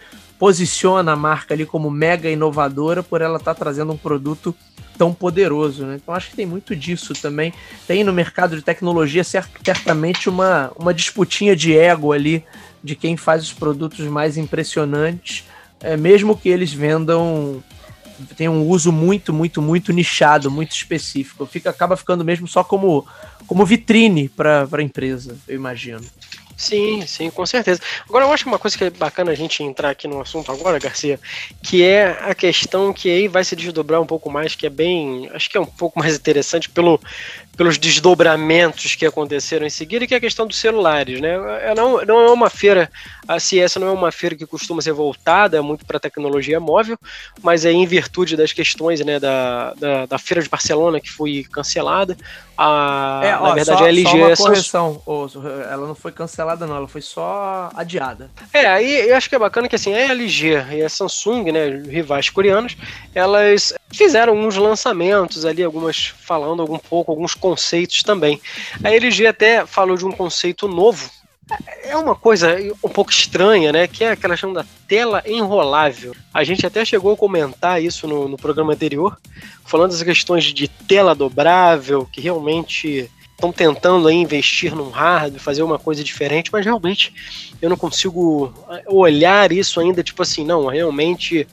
posiciona 0.42 1.12
a 1.12 1.16
marca 1.16 1.54
ali 1.54 1.64
como 1.64 1.88
mega 1.88 2.28
inovadora 2.28 3.00
por 3.00 3.22
ela 3.22 3.36
estar 3.36 3.54
tá 3.54 3.60
trazendo 3.60 3.92
um 3.92 3.96
produto 3.96 4.52
tão 4.98 5.14
poderoso, 5.14 5.86
né? 5.86 6.00
Então 6.02 6.12
acho 6.12 6.30
que 6.30 6.34
tem 6.34 6.44
muito 6.44 6.74
disso 6.74 7.12
também. 7.14 7.54
Tem 7.86 8.02
no 8.02 8.12
mercado 8.12 8.56
de 8.56 8.62
tecnologia 8.62 9.22
certamente 9.22 10.28
uma, 10.28 10.72
uma 10.76 10.92
disputinha 10.92 11.54
de 11.54 11.78
ego 11.78 12.12
ali 12.12 12.44
de 12.82 12.96
quem 12.96 13.16
faz 13.16 13.44
os 13.44 13.52
produtos 13.52 14.04
mais 14.06 14.36
impressionantes, 14.36 15.44
é, 15.78 15.96
mesmo 15.96 16.36
que 16.36 16.48
eles 16.48 16.72
vendam 16.72 17.62
tem 18.36 18.48
um 18.48 18.66
uso 18.66 18.90
muito, 18.90 19.32
muito, 19.32 19.62
muito 19.62 19.92
nichado, 19.92 20.50
muito 20.50 20.72
específico. 20.72 21.46
Fica, 21.46 21.70
acaba 21.70 21.96
ficando 21.96 22.24
mesmo 22.24 22.48
só 22.48 22.64
como, 22.64 23.06
como 23.46 23.64
vitrine 23.64 24.28
para 24.28 24.66
a 24.72 24.82
empresa, 24.82 25.36
eu 25.46 25.54
imagino. 25.54 26.02
Sim, 26.62 27.04
sim, 27.08 27.28
com 27.28 27.44
certeza. 27.44 27.80
Agora, 28.08 28.24
eu 28.24 28.32
acho 28.32 28.46
uma 28.46 28.56
coisa 28.56 28.78
que 28.78 28.84
é 28.84 28.90
bacana 28.90 29.32
a 29.32 29.34
gente 29.34 29.64
entrar 29.64 29.90
aqui 29.90 30.06
no 30.06 30.20
assunto 30.20 30.52
agora, 30.52 30.78
Garcia, 30.78 31.18
que 31.60 31.82
é 31.82 32.16
a 32.20 32.36
questão 32.36 32.92
que 32.92 33.10
aí 33.10 33.26
vai 33.26 33.42
se 33.42 33.56
desdobrar 33.56 34.00
um 34.00 34.06
pouco 34.06 34.30
mais, 34.30 34.54
que 34.54 34.64
é 34.64 34.70
bem. 34.70 35.28
Acho 35.34 35.50
que 35.50 35.56
é 35.56 35.60
um 35.60 35.66
pouco 35.66 35.98
mais 35.98 36.14
interessante 36.14 36.70
pelo, 36.70 37.00
pelos 37.56 37.76
desdobramentos 37.76 38.94
que 38.94 39.04
aconteceram 39.04 39.66
em 39.66 39.70
seguida, 39.70 40.06
que 40.06 40.14
é 40.14 40.16
a 40.16 40.20
questão 40.20 40.46
dos 40.46 40.58
celulares, 40.58 41.20
né? 41.20 41.34
É, 41.62 41.74
não, 41.74 42.02
não 42.04 42.20
é 42.20 42.30
uma 42.30 42.48
feira, 42.48 42.90
a 43.28 43.38
CES 43.38 43.76
não 43.76 43.88
é 43.88 43.90
uma 43.90 44.10
feira 44.10 44.34
que 44.34 44.46
costuma 44.46 44.80
ser 44.80 44.92
voltada 44.92 45.62
muito 45.62 45.84
para 45.84 45.98
a 45.98 46.00
tecnologia 46.00 46.58
móvel, 46.58 46.98
mas 47.42 47.64
é 47.64 47.70
em 47.70 47.86
virtude 47.86 48.36
das 48.36 48.52
questões 48.52 49.04
né, 49.04 49.20
da, 49.20 49.74
da, 49.74 50.06
da 50.06 50.18
feira 50.18 50.42
de 50.42 50.48
Barcelona 50.48 51.00
que 51.00 51.10
foi 51.10 51.44
cancelada. 51.52 52.16
A, 52.56 53.20
é, 53.24 53.36
ó, 53.36 53.48
na 53.48 53.54
verdade, 53.54 53.78
só, 53.78 53.84
a 53.84 53.88
LG. 53.88 54.08
Só 54.08 54.16
uma 54.16 54.36
correção, 54.36 55.02
ela 55.70 55.86
não 55.86 55.94
foi 55.94 56.12
cancelada, 56.12 56.66
não, 56.66 56.76
ela 56.76 56.88
foi 56.88 57.00
só 57.00 57.70
adiada. 57.74 58.30
É, 58.52 58.66
aí 58.66 59.08
eu 59.08 59.16
acho 59.16 59.28
que 59.28 59.34
é 59.34 59.38
bacana 59.38 59.68
que 59.68 59.76
assim, 59.76 59.92
a 59.92 60.12
LG 60.12 60.66
e 60.72 60.82
a 60.82 60.88
Samsung, 60.88 61.50
né, 61.52 61.68
rivais 61.68 62.30
coreanos, 62.30 62.76
elas 63.14 63.74
fizeram 63.90 64.34
uns 64.34 64.56
lançamentos 64.56 65.44
ali, 65.44 65.62
algumas 65.62 66.06
falando 66.06 66.62
algum 66.62 66.78
pouco, 66.78 67.10
alguns 67.10 67.34
conceitos 67.42 68.04
também. 68.04 68.40
A 68.82 68.90
LG 68.90 69.26
até 69.26 69.66
falou 69.66 69.96
de 69.96 70.06
um 70.06 70.12
conceito 70.12 70.68
novo. 70.68 71.10
É 71.82 71.96
uma 71.96 72.14
coisa 72.14 72.56
um 72.82 72.88
pouco 72.88 73.10
estranha, 73.10 73.72
né? 73.72 73.88
Que 73.88 74.04
é 74.04 74.12
aquela 74.12 74.34
questão 74.34 74.52
da 74.52 74.64
tela 74.86 75.22
enrolável. 75.26 76.14
A 76.32 76.44
gente 76.44 76.64
até 76.64 76.84
chegou 76.84 77.12
a 77.12 77.16
comentar 77.16 77.82
isso 77.82 78.06
no, 78.06 78.28
no 78.28 78.36
programa 78.36 78.72
anterior, 78.72 79.18
falando 79.64 79.90
das 79.90 80.02
questões 80.02 80.44
de 80.44 80.68
tela 80.68 81.14
dobrável, 81.14 82.08
que 82.10 82.20
realmente 82.20 83.10
estão 83.42 83.52
tentando 83.52 84.06
aí 84.06 84.14
investir 84.14 84.74
num 84.74 84.90
hardware, 84.90 85.42
fazer 85.42 85.64
uma 85.64 85.78
coisa 85.78 86.04
diferente, 86.04 86.50
mas 86.52 86.64
realmente 86.64 87.12
eu 87.60 87.68
não 87.68 87.76
consigo 87.76 88.54
olhar 88.86 89.50
isso 89.50 89.80
ainda, 89.80 90.02
tipo 90.02 90.22
assim, 90.22 90.44
não, 90.44 90.66
realmente 90.66 91.46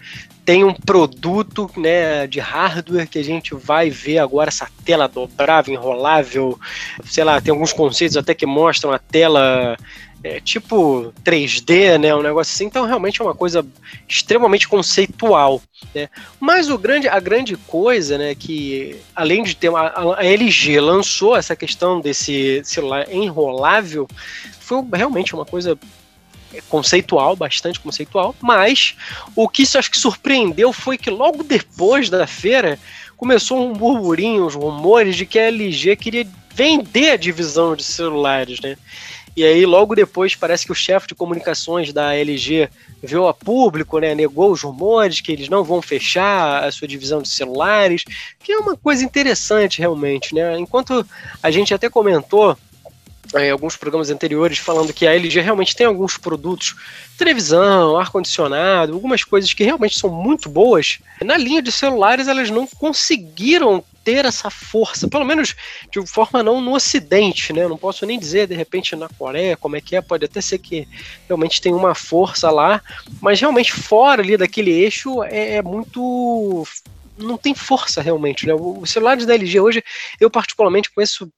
tem 0.46 0.64
um 0.64 0.74
produto 0.74 1.70
né, 1.78 2.26
de 2.28 2.40
hardware 2.40 3.08
que 3.08 3.20
a 3.20 3.24
gente 3.24 3.54
vai 3.54 3.90
ver 3.90 4.18
agora 4.18 4.50
essa 4.50 4.68
tela 4.84 5.08
dobrável, 5.08 5.74
enrolável, 5.74 6.60
sei 7.06 7.24
lá, 7.24 7.40
tem 7.40 7.52
alguns 7.52 7.74
conceitos 7.74 8.18
até 8.18 8.34
que 8.34 8.46
mostram 8.46 8.92
a 8.92 9.00
tela 9.00 9.78
é, 10.24 10.40
tipo 10.40 11.14
3D, 11.24 11.98
né, 11.98 12.14
um 12.14 12.22
negócio 12.22 12.54
assim, 12.54 12.66
então 12.66 12.86
realmente 12.86 13.22
é 13.22 13.24
uma 13.24 13.34
coisa 13.34 13.66
extremamente 14.08 14.68
conceitual, 14.68 15.62
né? 15.96 16.10
Mas 16.40 16.70
o 16.70 16.78
grande, 16.78 17.08
a 17.08 17.20
grande 17.20 17.56
coisa, 17.56 18.18
né, 18.18 18.36
que 18.36 18.98
além 19.16 19.44
de 19.44 19.56
ter 19.56 19.70
uma, 19.70 20.16
a 20.18 20.26
LG 20.26 20.80
lançou 20.82 21.38
essa 21.38 21.56
questão 21.56 22.02
desse 22.02 22.62
celular 22.66 23.08
enrolável, 23.14 24.08
foi 24.60 24.84
realmente 24.94 25.34
uma 25.34 25.46
coisa 25.46 25.78
conceitual, 26.68 27.36
bastante 27.36 27.80
conceitual, 27.80 28.36
mas 28.42 28.96
o 29.36 29.48
que 29.48 29.64
isso 29.64 29.78
acho 29.78 29.92
que 29.92 30.00
surpreendeu 30.00 30.74
foi 30.74 30.98
que 30.98 31.10
logo 31.10 31.44
depois 31.44 32.10
da 32.10 32.26
feira 32.26 32.80
começou 33.16 33.68
um 33.68 33.74
burburinho, 33.74 34.46
uns 34.46 34.56
rumores 34.56 35.16
de 35.16 35.26
que 35.26 35.38
a 35.38 35.48
LG 35.48 35.96
queria 35.96 36.28
vender 36.54 37.12
a 37.12 37.18
divisão 37.18 37.76
de 37.76 37.84
celulares, 37.84 38.60
né? 38.62 38.78
E 39.36 39.44
aí, 39.44 39.66
logo 39.66 39.96
depois, 39.96 40.36
parece 40.36 40.66
que 40.66 40.72
o 40.72 40.76
chefe 40.76 41.08
de 41.08 41.16
comunicações 41.16 41.94
da 41.94 42.14
LG 42.14 42.68
veio 43.02 43.28
a 43.28 43.34
público, 43.34 44.00
né, 44.00 44.14
negou 44.14 44.52
os 44.52 44.64
rumores 44.64 45.22
que 45.22 45.32
eles 45.32 45.48
não 45.48 45.64
vão 45.64 45.82
fechar 45.82 46.64
a 46.64 46.72
sua 46.72 46.88
divisão 46.88 47.22
de 47.22 47.30
celulares, 47.30 48.04
que 48.44 48.52
é 48.52 48.58
uma 48.58 48.76
coisa 48.76 49.04
interessante 49.04 49.80
realmente, 49.80 50.36
né? 50.36 50.58
Enquanto 50.60 51.06
a 51.42 51.52
gente 51.52 51.74
até 51.74 51.90
comentou 51.90 52.58
em 53.38 53.52
alguns 53.52 53.76
programas 53.76 54.10
anteriores 54.10 54.58
falando 54.58 54.94
que 54.94 55.06
a 55.06 55.14
LG 55.14 55.42
realmente 55.42 55.76
tem 55.76 55.86
alguns 55.86 56.18
produtos, 56.18 56.76
televisão, 57.18 57.98
ar-condicionado, 57.98 58.94
algumas 58.94 59.24
coisas 59.24 59.54
que 59.54 59.64
realmente 59.64 60.00
são 60.00 60.10
muito 60.10 60.50
boas. 60.50 61.00
Na 61.22 61.38
linha 61.38 61.62
de 61.62 61.72
celulares, 61.72 62.28
elas 62.28 62.50
não 62.50 62.66
conseguiram 62.66 63.84
ter 64.04 64.26
essa 64.26 64.50
força, 64.50 65.08
pelo 65.08 65.26
menos 65.26 65.56
de 65.92 66.06
forma 66.08 66.42
não 66.42 66.62
no 66.62 66.74
Ocidente, 66.74 67.54
né? 67.54 67.68
não 67.68 67.78
posso 67.78 68.06
nem 68.06 68.18
dizer 68.18 68.48
de 68.48 68.56
repente 68.56 68.96
na 68.96 69.10
Coreia 69.10 69.58
como 69.58 69.76
é 69.76 69.82
que 69.82 69.96
é, 69.96 70.02
pode 70.02 70.26
até 70.26 70.42
ser 70.42 70.58
que 70.58 70.88
realmente 71.28 71.62
tem 71.62 71.74
uma 71.74 71.94
força 71.94 72.50
lá, 72.50 72.82
mas 73.22 73.40
realmente 73.40 73.74
fora 73.74 74.24
ali 74.24 74.38
daquele 74.38 74.72
eixo 74.72 75.22
é, 75.24 75.58
é 75.58 75.62
muito 75.62 76.66
não 77.18 77.38
tem 77.38 77.54
força 77.54 78.02
realmente, 78.02 78.48
né? 78.48 78.54
Os 78.54 78.90
celulares 78.90 79.26
da 79.26 79.36
LG 79.36 79.60
hoje, 79.60 79.84
eu 80.22 80.30
particularmente 80.30 80.90
conheço 80.90 81.30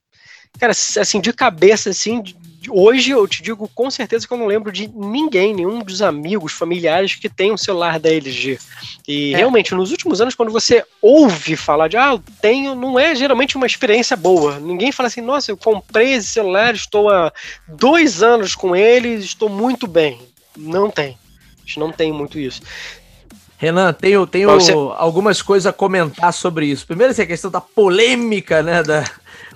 Cara, 0.60 0.72
assim, 0.72 1.20
de 1.20 1.34
cabeça, 1.34 1.90
assim, 1.90 2.22
de, 2.22 2.36
hoje 2.70 3.12
eu 3.12 3.28
te 3.28 3.42
digo 3.42 3.70
com 3.74 3.90
certeza 3.90 4.28
que 4.28 4.34
eu 4.34 4.38
não 4.38 4.46
lembro 4.46 4.72
de 4.72 4.88
ninguém, 4.88 5.54
nenhum 5.54 5.80
dos 5.80 6.02
amigos, 6.02 6.54
familiares 6.54 7.16
que 7.16 7.28
tem 7.28 7.52
um 7.52 7.58
celular 7.58 8.00
da 8.00 8.10
LG. 8.10 8.60
E 9.08 9.34
é. 9.34 9.38
realmente, 9.38 9.74
nos 9.74 9.92
últimos 9.92 10.22
anos, 10.22 10.36
quando 10.36 10.52
você 10.52 10.86
ouve 11.02 11.56
falar 11.56 11.88
de, 11.88 11.98
ah, 11.98 12.12
eu 12.12 12.24
tenho, 12.42 12.76
não 12.76 13.00
é 13.00 13.16
geralmente 13.16 13.56
uma 13.56 13.66
experiência 13.66 14.16
boa. 14.16 14.60
Ninguém 14.60 14.92
fala 14.92 15.08
assim, 15.08 15.22
nossa, 15.22 15.52
eu 15.52 15.58
comprei 15.58 16.14
esse 16.14 16.28
celular, 16.28 16.76
estou 16.76 17.10
há 17.10 17.34
dois 17.68 18.22
anos 18.22 18.54
com 18.54 18.76
ele, 18.76 19.16
estou 19.16 19.50
muito 19.50 19.88
bem. 19.88 20.22
Não 20.56 20.90
tem. 20.90 21.18
A 21.58 21.66
gente 21.66 21.80
não 21.80 21.92
tem 21.92 22.12
muito 22.12 22.38
isso. 22.38 22.62
Renan, 23.58 23.94
tenho, 23.94 24.26
tenho 24.26 24.50
você... 24.50 24.72
algumas 24.72 25.42
coisas 25.42 25.68
a 25.68 25.74
comentar 25.74 26.34
sobre 26.34 26.66
isso. 26.66 26.86
Primeiro, 26.86 27.12
assim, 27.12 27.22
a 27.22 27.28
questão 27.28 27.52
da 27.52 27.62
polêmica 27.62 28.64
né, 28.64 28.82
da, 28.82 29.04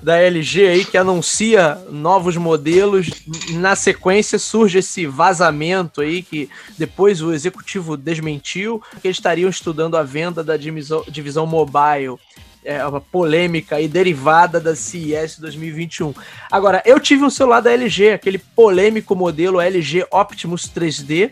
da 0.02 0.18
LG 0.18 0.68
aí 0.68 0.86
que 0.86 0.98
anuncia 0.98 1.78
novos 1.90 2.38
modelos. 2.38 3.10
Na 3.52 3.76
sequência 3.76 4.38
surge 4.38 4.80
esse 4.80 5.06
vazamento 5.06 6.02
aí 6.02 6.22
que 6.22 6.50
depois 6.78 7.22
o 7.22 7.34
executivo 7.34 7.98
desmentiu 7.98 8.82
que 9.02 9.08
eles 9.08 9.18
estariam 9.18 9.50
estudando 9.50 9.98
a 9.98 10.04
venda 10.04 10.44
da 10.44 10.58
divisão, 10.58 11.04
divisão 11.08 11.46
mobile. 11.46 12.18
É 12.64 12.84
uma 12.86 13.00
polêmica 13.00 13.80
e 13.80 13.88
derivada 13.88 14.60
da 14.60 14.76
CES 14.76 15.38
2021. 15.40 16.16
Agora, 16.52 16.82
eu 16.84 17.00
tive 17.00 17.24
um 17.24 17.30
celular 17.30 17.62
da 17.62 17.72
LG, 17.72 18.14
aquele 18.14 18.40
polêmico 18.40 19.16
modelo 19.16 19.62
LG 19.62 20.08
Optimus 20.12 20.64
3D, 20.64 21.32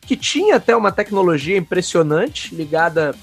que 0.00 0.16
tinha 0.16 0.56
até 0.56 0.74
uma 0.74 0.90
tecnologia 0.90 1.56
impressionante 1.56 2.52
ligada 2.52 3.14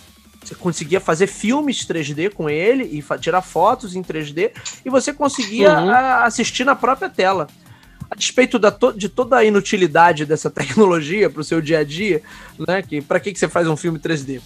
você 0.44 0.56
conseguia 0.56 1.00
fazer 1.00 1.28
filmes 1.28 1.86
3D 1.86 2.34
com 2.34 2.50
ele 2.50 2.84
e 2.84 3.04
tirar 3.20 3.42
fotos 3.42 3.96
em 3.96 4.04
3D 4.04 4.52
e 4.86 4.90
você 4.90 5.14
conseguia 5.14 5.80
uhum. 5.80 5.92
assistir 6.24 6.66
na 6.66 6.76
própria 6.76 7.10
tela 7.10 7.48
a 8.10 8.16
despeito 8.16 8.60
to 8.60 8.94
de 8.94 9.10
toda 9.10 9.38
a 9.38 9.44
inutilidade 9.44 10.26
dessa 10.26 10.50
tecnologia 10.50 11.30
para 11.30 11.42
o 11.42 11.44
seu 11.44 11.62
dia 11.62 11.80
a 11.80 11.84
dia, 11.84 12.22
né? 12.60 12.82
Que 12.82 13.02
para 13.02 13.20
que, 13.20 13.32
que 13.32 13.39
você 13.39 13.48
faz 13.48 13.68
um 13.68 13.76
filme 13.76 14.00
3D? 14.00 14.42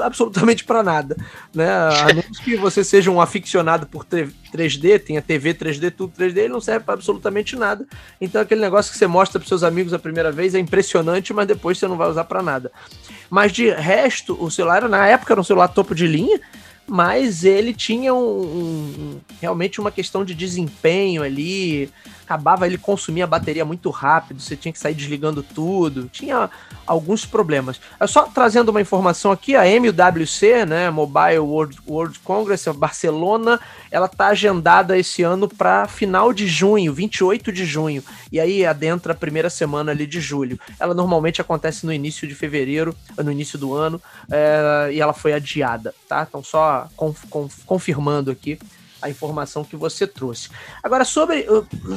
Absolutamente 0.00 0.64
para 0.64 0.82
nada, 0.82 1.16
né? 1.54 1.70
A 1.70 2.06
menos 2.06 2.38
que 2.38 2.56
você 2.56 2.82
seja 2.84 3.10
um 3.10 3.20
aficionado 3.20 3.86
por 3.86 4.04
3D, 4.04 5.00
tenha 5.00 5.22
TV 5.22 5.54
3D, 5.54 5.90
tudo 5.90 6.12
3D, 6.18 6.38
ele 6.38 6.48
não 6.48 6.60
serve 6.60 6.84
para 6.84 6.94
absolutamente 6.94 7.56
nada. 7.56 7.86
Então 8.20 8.40
aquele 8.40 8.60
negócio 8.60 8.92
que 8.92 8.98
você 8.98 9.06
mostra 9.06 9.38
para 9.38 9.48
seus 9.48 9.62
amigos 9.62 9.92
a 9.92 9.98
primeira 9.98 10.30
vez 10.30 10.54
é 10.54 10.58
impressionante, 10.58 11.32
mas 11.32 11.46
depois 11.46 11.78
você 11.78 11.86
não 11.86 11.96
vai 11.96 12.08
usar 12.08 12.24
para 12.24 12.42
nada. 12.42 12.70
Mas 13.30 13.52
de 13.52 13.70
resto, 13.70 14.36
o 14.42 14.50
celular 14.50 14.88
na 14.88 15.06
época 15.06 15.32
era 15.32 15.40
um 15.40 15.44
celular 15.44 15.68
topo 15.68 15.94
de 15.94 16.06
linha, 16.06 16.40
mas 16.86 17.44
ele 17.44 17.72
tinha 17.72 18.12
um, 18.12 18.40
um, 18.42 19.20
realmente 19.40 19.80
uma 19.80 19.90
questão 19.90 20.24
de 20.24 20.34
desempenho 20.34 21.22
ali, 21.22 21.90
acabava 22.24 22.66
ele 22.66 22.78
consumia 22.78 23.24
a 23.24 23.28
bateria 23.28 23.64
muito 23.64 23.90
rápido, 23.90 24.40
você 24.40 24.56
tinha 24.56 24.72
que 24.72 24.78
sair 24.78 24.94
desligando 24.94 25.42
tudo, 25.42 26.08
tinha 26.08 26.50
alguns 26.86 27.24
problemas. 27.24 27.80
Só 28.06 28.22
trazendo 28.22 28.70
uma 28.70 28.80
informação 28.80 29.30
aqui, 29.30 29.54
a 29.54 29.66
MWC, 29.66 30.66
né, 30.66 30.90
Mobile 30.90 31.38
World, 31.38 31.78
World 31.86 32.18
Congress, 32.20 32.70
Barcelona, 32.72 33.60
ela 33.90 34.08
tá 34.08 34.28
agendada 34.28 34.98
esse 34.98 35.22
ano 35.22 35.48
para 35.48 35.86
final 35.86 36.32
de 36.32 36.46
junho, 36.46 36.92
28 36.92 37.52
de 37.52 37.64
junho, 37.64 38.02
e 38.32 38.40
aí 38.40 38.66
adentra 38.66 39.12
a 39.12 39.16
primeira 39.16 39.48
semana 39.48 39.92
ali 39.92 40.06
de 40.06 40.20
julho. 40.20 40.58
Ela 40.80 40.94
normalmente 40.94 41.40
acontece 41.40 41.86
no 41.86 41.92
início 41.92 42.26
de 42.26 42.34
fevereiro, 42.34 42.94
no 43.16 43.30
início 43.30 43.58
do 43.58 43.74
ano, 43.74 44.00
é, 44.30 44.90
e 44.92 45.00
ela 45.00 45.12
foi 45.12 45.32
adiada, 45.32 45.94
tá? 46.08 46.26
Então 46.28 46.42
só 46.42 46.73
conf, 46.96 47.24
conf, 47.28 47.64
confirmando 47.64 48.30
aqui 48.30 48.58
a 49.00 49.10
informação 49.10 49.64
que 49.64 49.76
você 49.76 50.06
trouxe. 50.06 50.48
Agora, 50.82 51.04
sobre, 51.04 51.46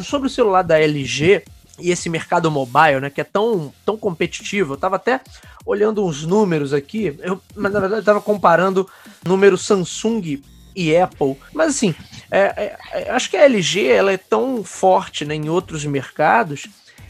sobre 0.04 0.28
o 0.28 0.32
celular 0.32 0.62
da 0.62 0.80
LG 0.80 1.44
e 1.80 1.92
esse 1.92 2.10
mercado 2.10 2.50
mobile, 2.52 3.00
né, 3.00 3.10
que 3.10 3.22
é 3.22 3.24
tão, 3.24 3.74
tão 3.86 3.96
competitivo, 3.96 4.74
eu 4.74 4.76
estava 4.76 4.96
até 4.96 5.22
olhando 5.66 6.04
uns 6.06 6.26
números 6.26 6.74
aqui, 6.74 7.16
eu, 7.20 7.40
mas 7.56 7.72
na 7.72 7.80
verdade 7.80 8.02
estava 8.02 8.20
comparando 8.20 8.90
número 9.26 9.58
Samsung 9.58 10.42
e 10.76 10.96
Apple. 10.98 11.38
Mas 11.54 11.70
assim, 11.70 11.96
é, 12.32 12.40
é, 12.40 12.78
é 12.94 13.12
acho 13.12 13.30
que 13.30 13.38
a 13.38 13.46
LG 13.46 13.88
ela 13.88 14.12
é 14.12 14.18
tão 14.18 14.64
forte 14.64 15.24
né, 15.24 15.36
em 15.36 15.50
outros 15.50 15.86
mercados, 15.86 16.68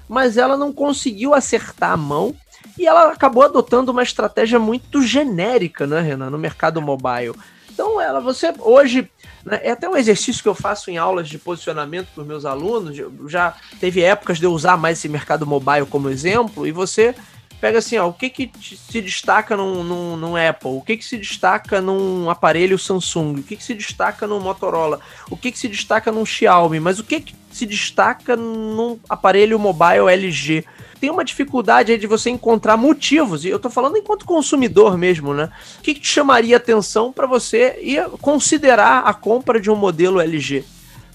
mas 0.08 0.38
ela 0.38 0.56
não 0.56 0.72
conseguiu 0.72 1.34
acertar 1.34 1.92
a 1.92 1.98
mão 1.98 2.36
e 2.78 2.86
ela 2.86 3.12
acabou 3.12 3.44
adotando 3.44 3.92
uma 3.92 4.04
estratégia 4.04 4.60
muito 4.60 5.02
genérica, 5.02 5.88
né, 5.88 6.02
Renan, 6.02 6.30
no 6.30 6.38
mercado 6.38 6.82
mobile. 6.82 7.34
Então, 7.78 8.02
ela, 8.02 8.20
você 8.20 8.52
hoje 8.58 9.08
né? 9.48 9.62
É 9.64 9.72
até 9.72 9.88
um 9.88 9.96
exercício 9.96 10.44
que 10.44 10.50
eu 10.50 10.56
faço 10.56 10.92
em 10.92 10.98
aulas 10.98 11.30
de 11.30 11.38
posicionamento 11.38 12.08
para 12.14 12.22
os 12.22 12.28
meus 12.28 12.44
alunos. 12.44 12.98
Já 13.28 13.56
teve 13.80 14.02
épocas 14.02 14.40
de 14.40 14.46
eu 14.46 14.52
usar 14.52 14.76
mais 14.76 14.98
esse 14.98 15.08
mercado 15.08 15.48
mobile 15.48 15.86
como 15.86 16.10
exemplo, 16.10 16.68
e 16.68 16.72
você 16.72 17.16
pega 17.62 17.80
assim, 17.80 17.98
ó, 17.98 18.08
o 18.08 18.14
que, 18.14 18.30
que 18.30 18.52
se 18.60 19.02
destaca 19.02 19.56
num, 19.56 19.84
num, 19.84 20.18
num, 20.18 20.36
Apple, 20.36 20.72
o 20.72 20.82
que, 20.82 20.98
que 20.98 21.06
se 21.06 21.18
destaca 21.18 21.80
num 21.82 22.30
aparelho 22.30 22.78
Samsung, 22.78 23.40
o 23.40 23.44
que, 23.44 23.56
que 23.56 23.64
se 23.64 23.74
destaca 23.74 24.28
no 24.28 24.40
Motorola, 24.40 25.00
o 25.32 25.38
que, 25.38 25.52
que 25.52 25.58
se 25.58 25.68
destaca 25.68 26.12
num 26.12 26.26
Xiaomi, 26.26 26.80
mas 26.80 27.00
o 27.00 27.04
que, 27.04 27.22
que 27.22 27.36
se 27.50 27.66
destaca 27.66 28.36
num 28.36 29.00
aparelho 29.10 29.58
mobile 29.58 30.08
LG 30.08 30.66
tem 30.98 31.10
uma 31.10 31.24
dificuldade 31.24 31.92
aí 31.92 31.98
de 31.98 32.08
você 32.08 32.30
encontrar 32.30 32.76
motivos, 32.76 33.46
e 33.46 33.50
eu 33.50 33.60
tô 33.60 33.70
falando 33.70 33.98
enquanto 33.98 34.26
consumidor 34.26 34.98
mesmo, 34.98 35.34
né? 35.34 35.50
O 35.80 35.82
que, 35.82 35.94
que 35.94 36.02
te 36.02 36.08
chamaria 36.08 36.58
atenção 36.58 37.12
para 37.12 37.28
você 37.28 37.80
ir 37.82 38.04
considerar 38.22 39.04
a 39.06 39.14
compra 39.14 39.60
de 39.60 39.70
um 39.70 39.76
modelo 39.76 40.20
LG? 40.20 40.64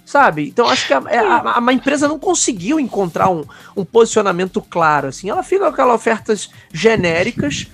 Sabe? 0.05 0.49
Então 0.49 0.69
acho 0.69 0.87
que 0.87 0.95
a, 0.95 1.03
é, 1.09 1.19
a, 1.19 1.37
a, 1.37 1.69
a 1.69 1.73
empresa 1.73 2.09
não 2.09 2.19
conseguiu 2.19 2.81
encontrar 2.81 3.31
um, 3.31 3.45
um 3.77 3.85
posicionamento 3.85 4.61
claro, 4.61 5.09
assim. 5.09 5.31
Ela 5.31 5.43
fica 5.43 5.65
com 5.65 5.71
aquelas 5.71 5.95
ofertas 5.95 6.51
genéricas, 6.73 7.69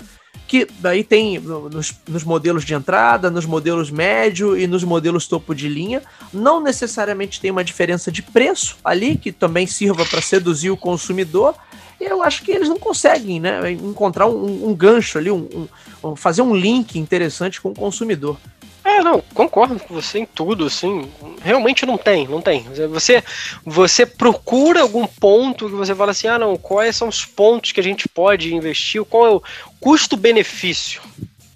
que 0.49 0.67
daí 0.81 1.05
tem 1.05 1.39
nos, 1.39 1.95
nos, 2.09 2.25
modelos 2.25 2.65
de 2.65 2.73
entrada, 2.73 3.31
nos 3.31 3.45
modelos 3.45 3.91
médio 3.91 4.57
e 4.57 4.67
nos 4.67 4.83
modelos 4.83 5.29
topo 5.29 5.55
de 5.55 5.69
linha. 5.69 6.03
Não 6.33 6.59
necessariamente 6.59 7.39
tem 7.39 7.51
uma 7.51 7.63
diferença 7.63 8.11
de 8.11 8.23
preço 8.23 8.79
ali, 8.83 9.17
que 9.17 9.31
também 9.31 9.67
sirva 9.67 10.07
para 10.07 10.23
seduzir 10.23 10.71
o 10.71 10.77
consumidor, 10.77 11.55
eu 12.01 12.23
acho 12.23 12.43
que 12.43 12.53
eles 12.53 12.69
não 12.69 12.79
conseguem 12.79 13.41
né, 13.41 13.71
encontrar 13.73 14.27
um, 14.27 14.69
um 14.69 14.75
gancho 14.75 15.19
ali, 15.19 15.31
um, 15.31 15.69
um, 16.03 16.17
fazer 16.17 16.43
um 16.43 16.55
link 16.55 16.99
interessante 16.99 17.61
com 17.61 17.71
o 17.71 17.75
consumidor. 17.75 18.39
É, 18.85 19.03
não, 19.03 19.21
concordo 19.35 19.79
com 19.79 19.93
você 19.93 20.21
em 20.21 20.27
tudo, 20.27 20.65
assim, 20.65 21.11
realmente 21.43 21.85
não 21.85 21.99
tem, 21.99 22.27
não 22.27 22.41
tem. 22.41 22.63
Você, 22.89 23.23
você 23.65 24.07
procura 24.07 24.81
algum 24.81 25.07
ponto 25.07 25.69
que 25.69 25.75
você 25.75 25.95
fala 25.95 26.13
assim, 26.13 26.27
ah 26.27 26.39
não, 26.39 26.57
quais 26.57 26.97
são 26.97 27.09
os 27.09 27.25
pontos 27.25 27.73
que 27.73 27.81
a 27.81 27.83
gente 27.83 28.09
pode 28.09 28.55
investir, 28.55 29.05
qual 29.05 29.27
é 29.27 29.31
o 29.31 29.43
custo-benefício? 29.79 31.03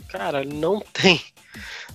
Cara, 0.09 0.45
não 0.45 0.83
tem. 0.93 1.23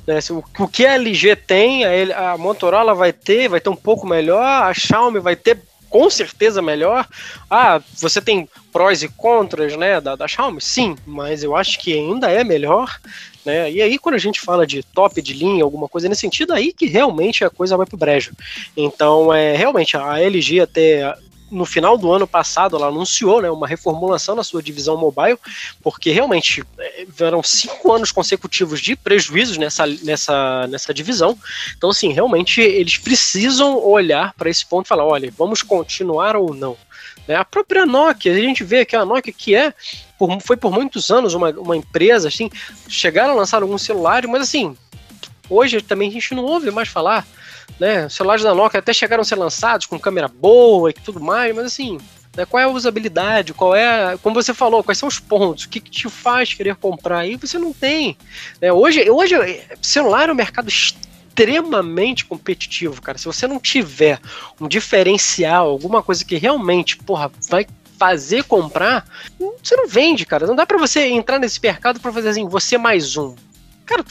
Né? 0.07 0.17
O 0.57 0.67
que 0.67 0.85
a 0.85 0.93
LG 0.93 1.35
tem, 1.35 1.85
a, 1.85 2.31
a 2.31 2.37
Motorola 2.37 2.95
vai 2.95 3.13
ter, 3.13 3.47
vai 3.47 3.59
ter 3.59 3.69
um 3.69 3.75
pouco 3.75 4.07
melhor, 4.07 4.41
a 4.41 4.73
Xiaomi 4.73 5.19
vai 5.19 5.35
ter 5.35 5.61
com 5.89 6.09
certeza 6.09 6.61
melhor. 6.61 7.07
Ah, 7.49 7.81
você 7.95 8.21
tem 8.21 8.47
prós 8.71 9.03
e 9.03 9.07
contras, 9.07 9.75
né, 9.75 9.99
da, 9.99 10.15
da 10.15 10.27
Xiaomi? 10.27 10.61
Sim, 10.61 10.95
mas 11.05 11.43
eu 11.43 11.55
acho 11.55 11.79
que 11.79 11.93
ainda 11.93 12.31
é 12.31 12.43
melhor, 12.43 12.99
né? 13.45 13.71
E 13.71 13.81
aí 13.81 13.97
quando 13.97 14.15
a 14.15 14.19
gente 14.19 14.41
fala 14.41 14.67
de 14.67 14.83
top 14.83 15.21
de 15.21 15.33
linha, 15.33 15.63
alguma 15.63 15.87
coisa 15.87 16.07
nesse 16.07 16.21
sentido, 16.21 16.53
aí 16.53 16.73
que 16.73 16.85
realmente 16.85 17.43
a 17.43 17.49
coisa 17.49 17.77
vai 17.77 17.85
pro 17.85 17.97
brejo. 17.97 18.33
Então, 18.75 19.33
é 19.33 19.55
realmente 19.55 19.95
a 19.97 20.19
LG 20.19 20.59
até 20.61 21.15
no 21.49 21.65
final 21.65 21.97
do 21.97 22.11
ano 22.11 22.27
passado 22.27 22.75
ela 22.75 22.87
anunciou 22.87 23.41
né, 23.41 23.49
uma 23.49 23.67
reformulação 23.67 24.35
na 24.35 24.43
sua 24.43 24.61
divisão 24.61 24.97
mobile, 24.97 25.37
porque 25.81 26.11
realmente 26.11 26.63
eram 27.19 27.41
cinco 27.43 27.91
anos 27.91 28.11
consecutivos 28.11 28.81
de 28.81 28.95
prejuízos 28.95 29.57
nessa, 29.57 29.85
nessa, 30.03 30.67
nessa 30.67 30.93
divisão. 30.93 31.37
Então, 31.77 31.89
assim, 31.89 32.11
realmente 32.11 32.61
eles 32.61 32.97
precisam 32.97 33.77
olhar 33.83 34.33
para 34.33 34.49
esse 34.49 34.65
ponto 34.65 34.85
e 34.85 34.89
falar: 34.89 35.05
olha, 35.05 35.31
vamos 35.37 35.61
continuar 35.61 36.35
ou 36.35 36.53
não. 36.53 36.77
Né? 37.27 37.35
A 37.35 37.45
própria 37.45 37.85
Nokia, 37.85 38.33
a 38.33 38.39
gente 38.39 38.63
vê 38.63 38.85
que 38.85 38.95
a 38.95 39.05
Nokia 39.05 39.33
que 39.33 39.55
é 39.55 39.73
por, 40.17 40.41
foi 40.41 40.57
por 40.57 40.71
muitos 40.71 41.09
anos 41.09 41.33
uma, 41.33 41.49
uma 41.51 41.77
empresa, 41.77 42.27
assim, 42.27 42.49
chegaram 42.87 43.33
a 43.33 43.35
lançar 43.35 43.61
alguns 43.61 43.81
celulares, 43.81 44.29
mas 44.29 44.41
assim, 44.41 44.75
Hoje 45.49 45.81
também 45.81 46.09
a 46.09 46.11
gente 46.11 46.33
não 46.33 46.43
ouve 46.43 46.71
mais 46.71 46.89
falar, 46.89 47.25
né? 47.79 48.09
Celulares 48.09 48.43
da 48.43 48.53
Nokia 48.53 48.79
até 48.79 48.93
chegaram 48.93 49.21
a 49.21 49.25
ser 49.25 49.35
lançados 49.35 49.85
com 49.85 49.99
câmera 49.99 50.27
boa 50.27 50.89
e 50.89 50.93
tudo 50.93 51.19
mais, 51.19 51.55
mas 51.55 51.65
assim, 51.65 51.97
né, 52.35 52.45
qual 52.45 52.61
é 52.61 52.63
a 52.65 52.69
usabilidade, 52.69 53.53
qual 53.53 53.75
é, 53.75 54.17
como 54.21 54.35
você 54.35 54.53
falou, 54.53 54.83
quais 54.83 54.97
são 54.97 55.09
os 55.09 55.19
pontos, 55.19 55.65
o 55.65 55.69
que, 55.69 55.79
que 55.79 55.89
te 55.89 56.09
faz 56.09 56.53
querer 56.53 56.75
comprar, 56.75 57.25
e 57.25 57.35
você 57.35 57.57
não 57.57 57.73
tem. 57.73 58.17
Né? 58.61 58.71
Hoje, 58.71 59.09
hoje, 59.09 59.35
celular 59.81 60.29
é 60.29 60.31
um 60.31 60.35
mercado 60.35 60.69
extremamente 60.69 62.25
competitivo, 62.25 63.01
cara. 63.01 63.17
Se 63.17 63.25
você 63.25 63.47
não 63.47 63.59
tiver 63.59 64.19
um 64.61 64.67
diferencial, 64.67 65.69
alguma 65.69 66.03
coisa 66.03 66.23
que 66.23 66.37
realmente, 66.37 66.97
porra, 66.97 67.31
vai 67.49 67.65
fazer 67.97 68.43
comprar, 68.43 69.07
você 69.61 69.75
não 69.75 69.87
vende, 69.87 70.25
cara. 70.25 70.45
Não 70.45 70.55
dá 70.55 70.65
para 70.65 70.77
você 70.77 71.07
entrar 71.07 71.39
nesse 71.39 71.59
mercado 71.61 71.99
para 71.99 72.13
fazer 72.13 72.29
assim, 72.29 72.47
você 72.47 72.77
mais 72.77 73.17
um. 73.17 73.35
Cara, 73.85 74.05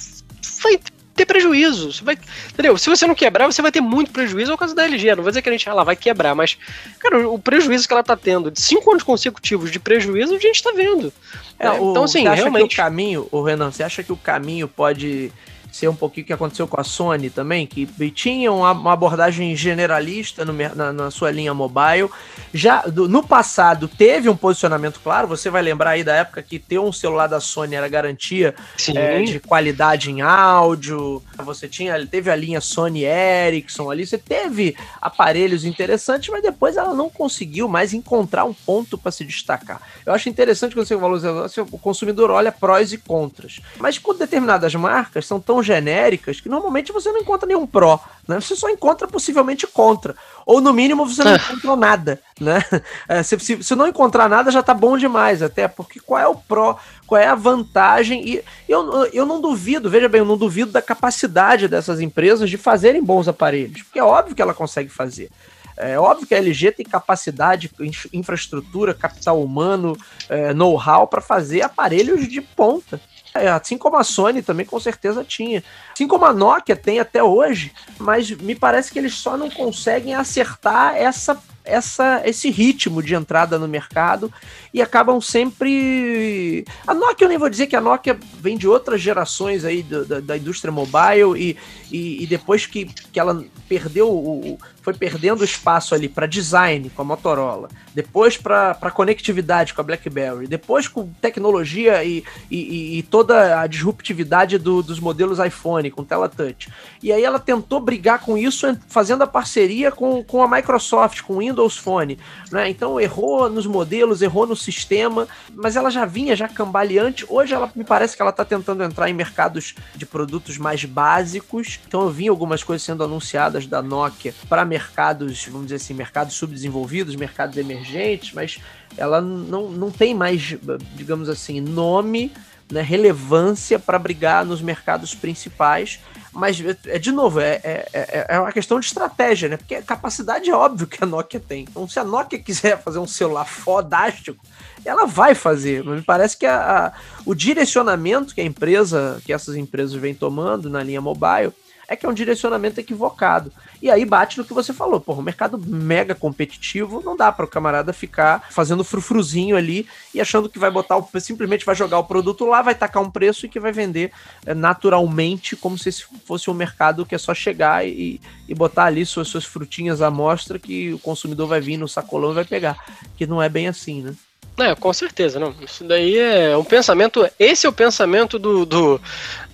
vai 0.62 0.80
ter 1.16 1.26
prejuízo. 1.26 1.92
Você 1.92 2.04
vai, 2.04 2.18
entendeu? 2.52 2.76
Se 2.78 2.88
você 2.88 3.06
não 3.06 3.14
quebrar, 3.14 3.46
você 3.46 3.62
vai 3.62 3.72
ter 3.72 3.80
muito 3.80 4.10
prejuízo. 4.10 4.50
É 4.50 4.54
o 4.54 4.58
caso 4.58 4.74
da 4.74 4.84
LG. 4.84 5.16
Não 5.16 5.22
vou 5.22 5.30
dizer 5.30 5.42
que 5.42 5.48
a 5.48 5.52
gente 5.52 5.68
ela 5.68 5.84
vai 5.84 5.96
quebrar, 5.96 6.34
mas, 6.34 6.56
cara, 6.98 7.28
o 7.28 7.38
prejuízo 7.38 7.86
que 7.86 7.92
ela 7.92 8.02
tá 8.02 8.16
tendo 8.16 8.50
de 8.50 8.60
cinco 8.60 8.90
anos 8.90 9.02
consecutivos 9.02 9.70
de 9.70 9.80
prejuízo, 9.80 10.34
a 10.34 10.38
gente 10.38 10.62
tá 10.62 10.72
vendo. 10.72 11.12
É, 11.58 11.66
é, 11.66 11.76
então, 11.76 12.04
assim, 12.04 12.22
realmente. 12.28 12.74
o 12.74 12.76
caminho, 12.76 13.28
o 13.32 13.42
Renan, 13.42 13.70
você 13.70 13.82
acha 13.82 14.02
que 14.02 14.12
o 14.12 14.16
caminho 14.16 14.68
pode 14.68 15.32
ser 15.76 15.88
um 15.88 15.94
pouquinho 15.94 16.24
o 16.24 16.26
que 16.26 16.32
aconteceu 16.32 16.66
com 16.66 16.80
a 16.80 16.84
Sony 16.84 17.28
também, 17.28 17.66
que 17.66 17.86
tinha 18.10 18.50
uma, 18.50 18.92
abordagem 18.92 19.54
generalista 19.54 20.44
no, 20.44 20.52
na, 20.52 20.92
na, 20.92 21.10
sua 21.10 21.30
linha 21.30 21.52
mobile. 21.52 22.08
Já 22.54 22.82
do, 22.82 23.06
no 23.08 23.22
passado 23.22 23.86
teve 23.86 24.28
um 24.28 24.36
posicionamento 24.36 25.00
claro, 25.02 25.28
você 25.28 25.50
vai 25.50 25.60
lembrar 25.60 25.90
aí 25.90 26.02
da 26.02 26.14
época 26.14 26.42
que 26.42 26.58
ter 26.58 26.78
um 26.78 26.92
celular 26.92 27.26
da 27.26 27.40
Sony 27.40 27.74
era 27.74 27.88
garantia 27.88 28.54
é, 28.94 29.22
de 29.22 29.38
qualidade 29.38 30.10
em 30.10 30.22
áudio. 30.22 31.22
Você 31.38 31.68
tinha, 31.68 32.06
teve 32.06 32.30
a 32.30 32.36
linha 32.36 32.60
Sony 32.60 33.04
Ericsson 33.04 33.90
ali, 33.90 34.06
você 34.06 34.16
teve 34.16 34.74
aparelhos 35.00 35.64
interessantes, 35.64 36.30
mas 36.30 36.42
depois 36.42 36.76
ela 36.76 36.94
não 36.94 37.10
conseguiu 37.10 37.68
mais 37.68 37.92
encontrar 37.92 38.44
um 38.44 38.54
ponto 38.54 38.96
para 38.96 39.12
se 39.12 39.24
destacar. 39.24 39.82
Eu 40.06 40.14
acho 40.14 40.28
interessante 40.28 40.74
quando 40.74 40.86
você 40.86 40.98
falou, 40.98 41.46
o 41.70 41.78
consumidor 41.78 42.30
olha 42.30 42.50
prós 42.50 42.92
e 42.92 42.98
contras. 42.98 43.60
Mas 43.78 43.98
com 43.98 44.14
determinadas 44.14 44.74
marcas 44.74 45.26
são 45.26 45.38
tão 45.38 45.62
genéricas 45.66 46.40
que 46.40 46.48
normalmente 46.48 46.92
você 46.92 47.10
não 47.10 47.18
encontra 47.18 47.46
nenhum 47.46 47.66
pró, 47.66 48.00
né? 48.26 48.40
Você 48.40 48.54
só 48.54 48.70
encontra 48.70 49.08
possivelmente 49.08 49.66
contra. 49.66 50.14
Ou 50.46 50.60
no 50.60 50.72
mínimo 50.72 51.06
você 51.06 51.24
não 51.24 51.34
encontrou 51.34 51.76
nada, 51.76 52.20
né? 52.40 52.62
É, 53.08 53.22
se, 53.22 53.38
se, 53.38 53.62
se, 53.62 53.74
não 53.74 53.86
encontrar 53.86 54.28
nada 54.28 54.50
já 54.50 54.62
tá 54.62 54.72
bom 54.72 54.96
demais, 54.96 55.42
até 55.42 55.68
porque 55.68 56.00
qual 56.00 56.20
é 56.20 56.26
o 56.26 56.34
pró, 56.34 56.78
qual 57.06 57.20
é 57.20 57.26
a 57.26 57.34
vantagem? 57.34 58.26
E 58.26 58.42
eu, 58.68 59.06
eu 59.12 59.26
não 59.26 59.40
duvido, 59.40 59.90
veja 59.90 60.08
bem, 60.08 60.20
eu 60.20 60.24
não 60.24 60.36
duvido 60.36 60.72
da 60.72 60.82
capacidade 60.82 61.68
dessas 61.68 62.00
empresas 62.00 62.48
de 62.48 62.56
fazerem 62.56 63.02
bons 63.02 63.28
aparelhos, 63.28 63.82
porque 63.82 63.98
é 63.98 64.04
óbvio 64.04 64.34
que 64.34 64.42
ela 64.42 64.54
consegue 64.54 64.88
fazer. 64.88 65.30
É 65.76 65.98
óbvio 65.98 66.26
que 66.26 66.34
a 66.34 66.38
LG 66.38 66.72
tem 66.72 66.86
capacidade, 66.86 67.70
infraestrutura, 68.12 68.94
capital 68.94 69.42
humano, 69.42 69.96
é, 70.28 70.54
know-how 70.54 71.06
para 71.06 71.20
fazer 71.20 71.62
aparelhos 71.62 72.26
de 72.26 72.40
ponta. 72.40 72.98
É, 73.40 73.48
assim 73.48 73.78
como 73.78 73.96
a 73.96 74.04
Sony 74.04 74.42
também 74.42 74.66
com 74.66 74.78
certeza 74.80 75.24
tinha. 75.24 75.62
Assim 75.92 76.06
como 76.06 76.24
a 76.24 76.32
Nokia 76.32 76.76
tem 76.76 77.00
até 77.00 77.22
hoje, 77.22 77.72
mas 77.98 78.30
me 78.30 78.54
parece 78.54 78.92
que 78.92 78.98
eles 78.98 79.14
só 79.14 79.36
não 79.36 79.50
conseguem 79.50 80.14
acertar 80.14 80.96
essa 80.96 81.40
essa, 81.66 82.22
esse 82.24 82.50
ritmo 82.50 83.02
de 83.02 83.14
entrada 83.14 83.58
no 83.58 83.68
mercado 83.68 84.32
e 84.72 84.80
acabam 84.80 85.20
sempre. 85.20 86.64
A 86.86 86.94
Nokia, 86.94 87.24
eu 87.24 87.28
nem 87.28 87.38
vou 87.38 87.48
dizer 87.48 87.66
que 87.66 87.76
a 87.76 87.80
Nokia 87.80 88.18
vem 88.40 88.56
de 88.56 88.68
outras 88.68 89.00
gerações 89.00 89.64
aí 89.64 89.82
da, 89.82 90.20
da, 90.20 90.36
indústria 90.36 90.72
mobile 90.72 91.34
e, 91.36 91.56
e, 91.90 92.22
e, 92.22 92.26
depois 92.26 92.66
que, 92.66 92.84
que 92.84 93.18
ela 93.18 93.44
perdeu 93.68 94.10
o, 94.10 94.58
foi 94.86 94.94
perdendo 94.94 95.42
espaço 95.42 95.96
ali 95.96 96.08
para 96.08 96.26
design 96.26 96.90
com 96.90 97.02
a 97.02 97.04
Motorola, 97.04 97.68
depois 97.92 98.36
para 98.36 98.90
conectividade 98.92 99.74
com 99.74 99.80
a 99.80 99.84
BlackBerry, 99.84 100.46
depois 100.46 100.86
com 100.86 101.08
tecnologia 101.20 102.04
e, 102.04 102.22
e, 102.48 102.98
e 102.98 103.02
toda 103.02 103.60
a 103.60 103.66
disruptividade 103.66 104.58
do, 104.58 104.82
dos 104.82 105.00
modelos 105.00 105.40
iPhone 105.40 105.90
com 105.90 106.04
tela 106.04 106.28
touch. 106.28 106.68
E 107.02 107.10
aí 107.10 107.24
ela 107.24 107.40
tentou 107.40 107.80
brigar 107.80 108.20
com 108.20 108.38
isso 108.38 108.78
fazendo 108.86 109.22
a 109.22 109.26
parceria 109.26 109.90
com, 109.90 110.22
com 110.22 110.40
a 110.40 110.48
Microsoft, 110.48 111.22
com 111.22 111.34
o 111.34 111.38
Windows 111.38 111.55
Phone. 111.76 112.18
Né? 112.50 112.68
Então 112.70 113.00
errou 113.00 113.48
nos 113.48 113.66
modelos, 113.66 114.22
errou 114.22 114.46
no 114.46 114.56
sistema, 114.56 115.26
mas 115.54 115.76
ela 115.76 115.90
já 115.90 116.04
vinha 116.04 116.36
já 116.36 116.48
cambaleante. 116.48 117.24
Hoje 117.28 117.54
ela 117.54 117.70
me 117.74 117.84
parece 117.84 118.14
que 118.14 118.22
ela 118.22 118.30
está 118.30 118.44
tentando 118.44 118.82
entrar 118.82 119.08
em 119.08 119.14
mercados 119.14 119.74
de 119.94 120.04
produtos 120.04 120.58
mais 120.58 120.84
básicos. 120.84 121.80
Então 121.86 122.02
eu 122.02 122.10
vi 122.10 122.28
algumas 122.28 122.62
coisas 122.62 122.84
sendo 122.84 123.02
anunciadas 123.02 123.66
da 123.66 123.82
Nokia 123.82 124.34
para 124.48 124.64
mercados, 124.64 125.46
vamos 125.46 125.66
dizer 125.66 125.76
assim, 125.76 125.94
mercados 125.94 126.34
subdesenvolvidos, 126.34 127.16
mercados 127.16 127.56
emergentes, 127.56 128.32
mas 128.32 128.58
ela 128.96 129.20
não, 129.20 129.70
não 129.70 129.90
tem 129.90 130.14
mais, 130.14 130.56
digamos 130.94 131.28
assim, 131.28 131.60
nome, 131.60 132.32
né, 132.70 132.80
relevância 132.82 133.78
para 133.78 133.98
brigar 133.98 134.44
nos 134.44 134.60
mercados 134.60 135.14
principais. 135.14 136.00
Mas, 136.36 136.62
é, 136.86 136.98
de 136.98 137.10
novo, 137.10 137.40
é, 137.40 137.60
é, 137.64 137.88
é, 137.94 138.26
é 138.28 138.38
uma 138.38 138.52
questão 138.52 138.78
de 138.78 138.84
estratégia, 138.84 139.48
né? 139.48 139.56
Porque 139.56 139.80
capacidade 139.80 140.50
é 140.50 140.54
óbvio 140.54 140.86
que 140.86 141.02
a 141.02 141.06
Nokia 141.06 141.40
tem. 141.40 141.62
Então, 141.62 141.88
se 141.88 141.98
a 141.98 142.04
Nokia 142.04 142.38
quiser 142.38 142.76
fazer 142.84 142.98
um 142.98 143.06
celular 143.06 143.46
fodástico, 143.46 144.44
ela 144.84 145.06
vai 145.06 145.34
fazer. 145.34 145.82
Me 145.82 146.02
parece 146.02 146.36
que 146.36 146.44
a, 146.44 146.88
a, 146.88 146.92
o 147.24 147.34
direcionamento 147.34 148.34
que 148.34 148.42
a 148.42 148.44
empresa, 148.44 149.18
que 149.24 149.32
essas 149.32 149.56
empresas 149.56 149.94
vêm 149.94 150.14
tomando 150.14 150.68
na 150.68 150.82
linha 150.82 151.00
mobile, 151.00 151.52
é 151.88 151.94
que 151.94 152.04
é 152.04 152.08
um 152.08 152.14
direcionamento 152.14 152.80
equivocado. 152.80 153.52
E 153.80 153.90
aí 153.90 154.04
bate 154.04 154.38
no 154.38 154.44
que 154.44 154.54
você 154.54 154.72
falou, 154.72 155.00
porra, 155.00 155.20
o 155.20 155.22
mercado 155.22 155.58
mega 155.58 156.14
competitivo, 156.14 157.02
não 157.04 157.16
dá 157.16 157.30
para 157.30 157.44
o 157.44 157.48
camarada 157.48 157.92
ficar 157.92 158.48
fazendo 158.50 158.84
frufruzinho 158.84 159.56
ali 159.56 159.86
e 160.14 160.20
achando 160.20 160.48
que 160.48 160.58
vai 160.58 160.70
botar 160.70 160.96
o, 160.96 161.08
simplesmente 161.20 161.64
vai 161.64 161.74
jogar 161.74 161.98
o 161.98 162.04
produto 162.04 162.44
lá, 162.44 162.62
vai 162.62 162.74
tacar 162.74 163.02
um 163.02 163.10
preço 163.10 163.46
e 163.46 163.48
que 163.48 163.60
vai 163.60 163.72
vender 163.72 164.12
é, 164.44 164.54
naturalmente, 164.54 165.56
como 165.56 165.78
se 165.78 165.90
fosse 166.24 166.50
um 166.50 166.54
mercado 166.54 167.06
que 167.06 167.14
é 167.14 167.18
só 167.18 167.34
chegar 167.34 167.86
e, 167.86 168.20
e 168.48 168.54
botar 168.54 168.84
ali 168.84 169.04
suas, 169.04 169.28
suas 169.28 169.44
frutinhas 169.44 170.02
à 170.02 170.10
mostra 170.10 170.58
que 170.58 170.92
o 170.92 170.98
consumidor 170.98 171.48
vai 171.48 171.60
vir 171.60 171.76
no 171.76 171.88
sacolão 171.88 172.32
e 172.32 172.34
vai 172.34 172.44
pegar. 172.44 172.76
Que 173.16 173.26
não 173.26 173.42
é 173.42 173.48
bem 173.48 173.68
assim, 173.68 174.02
né? 174.02 174.14
É, 174.58 174.74
com 174.74 174.90
certeza, 174.92 175.38
não. 175.38 175.54
Isso 175.60 175.84
daí 175.84 176.18
é 176.18 176.56
um 176.56 176.64
pensamento. 176.64 177.28
Esse 177.38 177.66
é 177.66 177.68
o 177.68 177.72
pensamento 177.72 178.38
do, 178.38 178.64
do, 178.64 179.00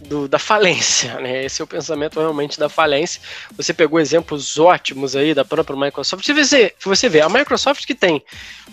do, 0.00 0.28
da 0.28 0.38
falência, 0.38 1.18
né? 1.18 1.44
Esse 1.44 1.60
é 1.60 1.64
o 1.64 1.66
pensamento 1.66 2.20
realmente 2.20 2.58
da 2.58 2.68
falência. 2.68 3.20
Você 3.56 3.74
pegou 3.74 3.98
exemplos 3.98 4.58
ótimos 4.58 5.16
aí 5.16 5.34
da 5.34 5.44
própria 5.44 5.76
Microsoft. 5.76 6.24
Se 6.24 6.32
você, 6.32 6.72
você 6.84 7.08
vê, 7.08 7.20
a 7.20 7.28
Microsoft 7.28 7.84
que 7.84 7.96
tem 7.96 8.22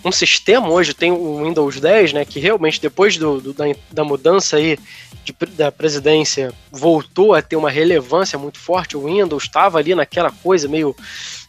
um 0.04 0.12
sistema 0.12 0.68
hoje, 0.68 0.94
tem 0.94 1.10
o 1.10 1.42
Windows 1.42 1.80
10, 1.80 2.12
né? 2.12 2.24
Que 2.24 2.38
realmente 2.38 2.80
depois 2.80 3.16
do, 3.16 3.40
do 3.40 3.52
da, 3.52 3.64
da 3.90 4.04
mudança 4.04 4.56
aí 4.56 4.78
de, 5.24 5.34
da 5.56 5.72
presidência 5.72 6.52
voltou 6.70 7.34
a 7.34 7.42
ter 7.42 7.56
uma 7.56 7.70
relevância 7.70 8.38
muito 8.38 8.58
forte. 8.58 8.96
O 8.96 9.06
Windows 9.06 9.42
estava 9.42 9.78
ali 9.78 9.96
naquela 9.96 10.30
coisa 10.30 10.68
meio 10.68 10.94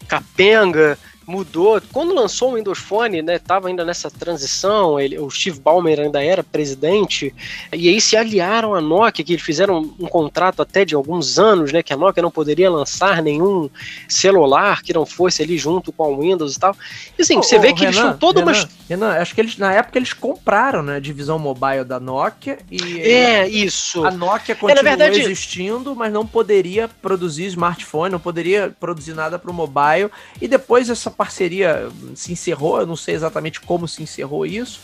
capenga 0.08 0.98
mudou. 1.32 1.82
Quando 1.92 2.14
lançou 2.14 2.52
o 2.52 2.56
Windows 2.56 2.80
Phone, 2.80 3.22
né, 3.22 3.40
tava 3.40 3.70
ainda 3.70 3.86
nessa 3.86 4.12
transição, 4.12 5.00
ele, 5.00 5.18
o 5.18 5.30
Steve 5.30 5.60
Ballmer 5.60 6.00
ainda 6.00 6.22
era 6.24 6.44
presidente, 6.44 7.34
e 7.72 7.88
aí 7.88 8.02
se 8.02 8.18
aliaram 8.18 8.76
à 8.76 8.82
Nokia, 8.82 9.24
que 9.24 9.34
eles 9.34 9.42
fizeram 9.44 9.80
um 9.98 10.08
contrato 10.08 10.62
até 10.62 10.84
de 10.84 10.94
alguns 10.94 11.40
anos, 11.40 11.72
né, 11.72 11.82
que 11.82 11.94
a 11.94 11.98
Nokia 11.98 12.22
não 12.22 12.30
poderia 12.30 12.70
lançar 12.70 13.22
nenhum 13.22 13.70
celular 14.10 14.82
que 14.82 14.94
não 14.94 15.06
fosse 15.06 15.42
ali 15.42 15.58
junto 15.58 15.92
com 15.92 16.14
o 16.14 16.20
Windows 16.20 16.56
e 16.56 16.60
tal. 16.60 16.76
E 17.18 17.22
assim, 17.22 17.38
você 17.38 17.58
vê 17.58 17.74
que 17.74 17.80
Renan, 17.80 17.88
eles 17.88 17.96
tinham 17.96 18.18
toda 18.18 18.40
Renan, 18.42 18.52
uma... 18.52 18.70
Renan, 18.90 19.10
acho 19.14 19.34
que 19.34 19.42
eles, 19.42 19.58
na 19.58 19.72
época 19.74 19.98
eles 19.98 20.12
compraram, 20.12 20.84
né, 20.84 20.98
a 20.98 21.00
divisão 21.00 21.40
mobile 21.40 21.86
da 21.86 22.00
Nokia 22.00 22.60
e... 22.70 23.00
É, 23.00 23.48
isso. 23.48 24.06
A 24.06 24.12
Nokia 24.12 24.56
continuou 24.56 24.86
é, 24.86 24.98
verdade... 24.98 25.22
existindo, 25.22 25.96
mas 25.96 26.12
não 26.12 26.28
poderia 26.28 26.90
produzir 27.02 27.46
smartphone, 27.46 28.12
não 28.12 28.20
poderia 28.20 28.76
produzir 28.80 29.14
nada 29.14 29.40
para 29.40 29.50
o 29.50 29.54
mobile, 29.54 30.10
e 30.42 30.48
depois 30.48 30.90
essa 30.90 31.10
parceria 31.22 31.88
se 32.16 32.32
encerrou, 32.32 32.80
eu 32.80 32.88
não 32.88 32.96
sei 32.96 33.14
exatamente 33.14 33.62
como 33.62 33.88
se 33.88 34.02
encerrou 34.02 34.44
isso, 34.44 34.80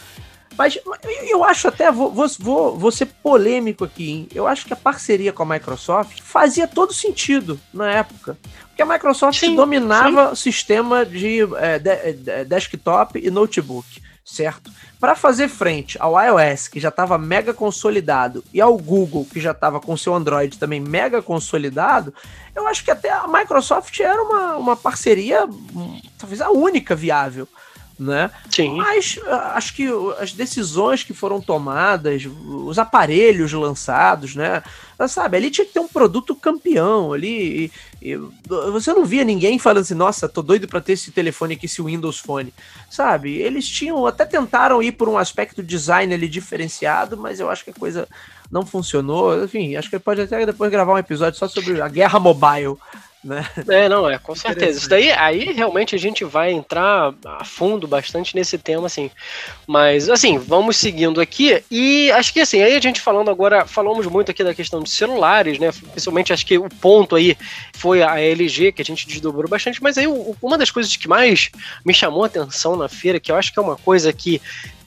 mas 0.56 0.78
eu 1.28 1.43
acho 1.43 1.67
até, 1.67 1.91
vou, 1.91 2.12
vou, 2.12 2.78
vou 2.78 2.91
ser 2.91 3.08
polêmico 3.23 3.84
aqui, 3.84 4.12
hein? 4.12 4.28
eu 4.36 4.45
acho 4.45 4.67
que 4.67 4.73
a 4.73 4.76
parceria 4.76 5.34
com 5.34 5.41
a 5.41 5.45
Microsoft 5.47 6.21
fazia 6.21 6.67
todo 6.67 6.93
sentido 6.93 7.60
na 7.73 7.91
época. 7.91 8.38
Porque 8.67 8.84
a 8.84 8.86
Microsoft 8.86 9.39
sim, 9.39 9.56
dominava 9.56 10.28
sim. 10.28 10.34
o 10.34 10.36
sistema 10.36 11.04
de, 11.04 11.39
é, 11.58 11.80
de, 11.80 12.30
é, 12.30 12.45
desktop 12.45 13.19
e 13.19 13.32
notebook, 13.32 13.88
certo? 14.28 14.70
Para 15.00 15.16
fazer 15.16 15.48
frente 15.48 15.98
ao 16.02 16.22
iOS, 16.22 16.68
que 16.68 16.82
já 16.82 16.90
estava 16.90 17.18
mega 17.18 17.54
consolidado, 17.54 18.44
e 18.54 18.60
ao 18.60 18.78
Google, 18.78 19.26
que 19.26 19.40
já 19.40 19.52
estava 19.52 19.80
com 19.80 19.96
seu 19.96 20.13
Android 20.13 20.60
também 20.60 20.82
mega 20.82 21.22
consolidado, 21.22 22.13
eu 22.54 22.68
acho 22.68 22.84
que 22.84 22.92
até 22.92 23.10
a 23.10 23.26
Microsoft 23.26 23.98
era 24.00 24.22
uma, 24.22 24.58
uma 24.58 24.76
parceria, 24.76 25.48
talvez 26.18 26.42
a 26.42 26.50
única 26.50 26.94
viável. 26.94 27.48
Né? 28.00 28.30
Sim. 28.50 28.78
Mas 28.78 29.20
ah, 29.26 29.54
acho 29.56 29.74
que 29.74 29.88
as 30.20 30.32
decisões 30.32 31.04
que 31.04 31.14
foram 31.14 31.42
tomadas, 31.42 32.26
os 32.26 32.78
aparelhos 32.78 33.52
lançados, 33.54 34.36
né? 34.36 34.62
Sabe, 35.08 35.38
ali 35.38 35.52
tinha 35.52 35.66
que 35.66 35.74
ter 35.74 35.80
um 35.80 35.88
produto 35.88 36.36
campeão 36.36 37.14
ali. 37.14 37.72
E, 38.02 38.14
e, 38.14 38.20
você 38.72 38.94
não 38.94 39.06
via 39.06 39.24
ninguém 39.24 39.60
falando 39.60 39.84
assim, 39.84 39.94
nossa, 39.94 40.28
tô 40.28 40.42
doido 40.42 40.68
para 40.68 40.82
ter 40.82 40.94
esse 40.94 41.12
telefone 41.12 41.54
aqui, 41.54 41.66
esse 41.68 41.82
Windows 41.82 42.20
Phone. 42.20 42.54
Sabe? 42.90 43.36
Eles 43.36 43.68
tinham, 43.68 44.08
até 44.08 44.26
tentaram 44.26 44.82
ir 44.82 44.94
por 44.94 45.08
um 45.08 45.18
aspecto 45.18 45.62
design 45.62 46.12
ali 46.14 46.28
diferenciado, 46.28 47.16
mas 47.16 47.40
eu 47.40 47.50
acho 47.50 47.64
que 47.64 47.70
a 47.70 47.76
coisa 47.76 48.08
não 48.52 48.66
funcionou. 48.66 49.44
Enfim, 49.44 49.76
acho 49.76 49.90
que 49.90 50.00
pode 50.00 50.22
até 50.22 50.46
depois 50.46 50.72
gravar 50.72 50.94
um 50.94 50.98
episódio 50.98 51.38
só 51.38 51.48
sobre 51.48 51.80
a 51.80 51.88
guerra 51.88 52.20
mobile 52.20 52.78
né? 53.28 53.46
É, 53.68 53.90
não, 53.90 54.10
é, 54.10 54.18
com 54.18 54.34
certeza. 54.34 54.80
Isso 54.80 54.90
daí, 54.90 55.12
aí 55.12 55.52
realmente 55.52 55.94
a 55.94 56.00
gente 56.00 56.24
vai 56.24 56.52
entrar 56.52 57.13
a 57.26 57.44
fundo 57.44 57.88
bastante 57.88 58.36
nesse 58.36 58.58
tema, 58.58 58.88
assim. 58.88 59.12
Mas, 59.68 60.10
assim, 60.10 60.38
vamos 60.38 60.78
seguindo 60.78 61.20
aqui. 61.20 61.62
E 61.70 62.10
acho 62.12 62.32
que, 62.32 62.40
assim, 62.40 62.62
aí 62.62 62.76
a 62.76 62.80
gente 62.80 63.02
falando 63.02 63.30
agora, 63.30 63.66
falamos 63.66 64.08
muito 64.08 64.32
aqui 64.32 64.44
da 64.44 64.56
questão 64.56 64.82
de 64.82 64.90
celulares, 64.90 65.60
né? 65.60 65.72
Principalmente, 65.92 66.32
acho 66.32 66.46
que 66.46 66.58
o 66.58 66.70
ponto 66.70 67.16
aí 67.16 67.38
foi 67.74 68.02
a 68.02 68.20
LG, 68.20 68.72
que 68.72 68.82
a 68.82 68.86
gente 68.86 69.08
desdobrou 69.08 69.50
bastante. 69.50 69.84
Mas 69.84 69.98
aí, 69.98 70.08
uma 70.42 70.58
das 70.58 70.72
coisas 70.72 70.96
que 70.96 71.08
mais 71.08 71.50
me 71.86 71.94
chamou 71.94 72.24
a 72.24 72.28
atenção 72.28 72.76
na 72.78 72.88
feira, 72.88 73.20
que 73.20 73.32
eu 73.32 73.36
acho 73.36 73.52
que 73.52 73.60
é 73.60 73.62
uma 73.62 73.76
coisa 73.76 74.13
que 74.13 74.42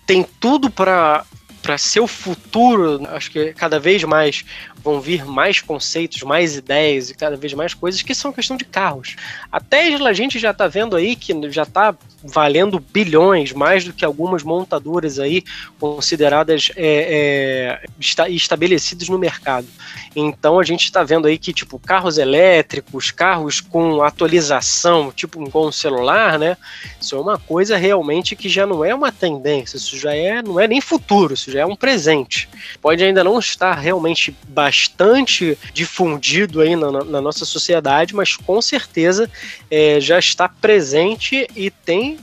tem 0.07 0.27
tudo 0.41 0.71
para 0.71 1.25
para 1.63 1.77
ser 1.77 2.01
o 2.01 2.07
futuro, 2.07 3.07
acho 3.11 3.31
que 3.31 3.53
cada 3.53 3.79
vez 3.79 4.03
mais 4.05 4.45
vão 4.83 5.01
vir 5.01 5.25
mais 5.25 5.61
conceitos, 5.61 6.23
mais 6.23 6.57
ideias 6.57 7.11
e 7.11 7.15
cada 7.15 7.37
vez 7.37 7.53
mais 7.55 7.75
coisas 7.75 8.03
que 8.03 8.15
são 8.15 8.33
questão 8.33 8.57
de 8.57 8.65
carros. 8.65 9.17
A 9.51 9.61
Tesla 9.61 10.11
a 10.11 10.13
gente 10.13 10.39
já 10.39 10.51
está 10.51 10.67
vendo 10.67 10.97
aí 10.97 11.15
que 11.17 11.35
já 11.51 11.63
está 11.63 11.95
valendo 12.23 12.79
bilhões, 12.79 13.53
mais 13.53 13.85
do 13.85 13.93
que 13.93 14.05
algumas 14.05 14.43
montadoras 14.43 15.19
aí 15.19 15.43
consideradas 15.79 16.71
é, 16.77 17.81
é, 17.81 18.29
estabelecidas 18.29 19.09
no 19.09 19.19
mercado. 19.19 19.67
Então 20.15 20.59
a 20.59 20.65
gente 20.65 20.85
está 20.85 21.03
vendo 21.03 21.27
aí 21.27 21.39
que 21.39 21.53
tipo 21.53 21.79
carros 21.79 22.19
elétricos, 22.19 23.11
carros 23.11 23.61
com 23.61 24.03
atualização, 24.03 25.13
tipo 25.13 25.49
com 25.51 25.73
celular, 25.73 26.39
né? 26.39 26.57
Isso 27.01 27.17
é 27.17 27.21
uma 27.21 27.39
coisa 27.39 27.77
realmente 27.77 28.37
que 28.37 28.49
já 28.49 28.67
não 28.67 28.85
é 28.85 28.95
uma 28.95 29.13
tendência, 29.13 29.77
isso 29.77 29.97
já 29.97 30.15
é 30.15 30.43
não 30.43 30.61
é 30.61 30.67
nem 30.67 30.81
futuro, 30.81 31.35
isso 31.35 31.51
já 31.51 31.61
é 31.61 31.67
um 31.67 31.77
presente. 31.77 32.49
Pode 32.83 33.03
ainda 33.03 33.25
não 33.25 33.39
estar 33.39 33.75
realmente 33.75 34.35
bastante 34.71 35.59
difundido 35.75 36.61
aí 36.61 36.77
na, 36.77 36.93
na 37.05 37.21
nossa 37.21 37.45
sociedade, 37.45 38.15
mas 38.15 38.37
com 38.37 38.63
certeza 38.63 39.29
é, 39.69 40.01
já 40.01 40.17
está 40.17 40.49
presente 40.49 41.49
e 41.57 41.71
tem 41.71 42.19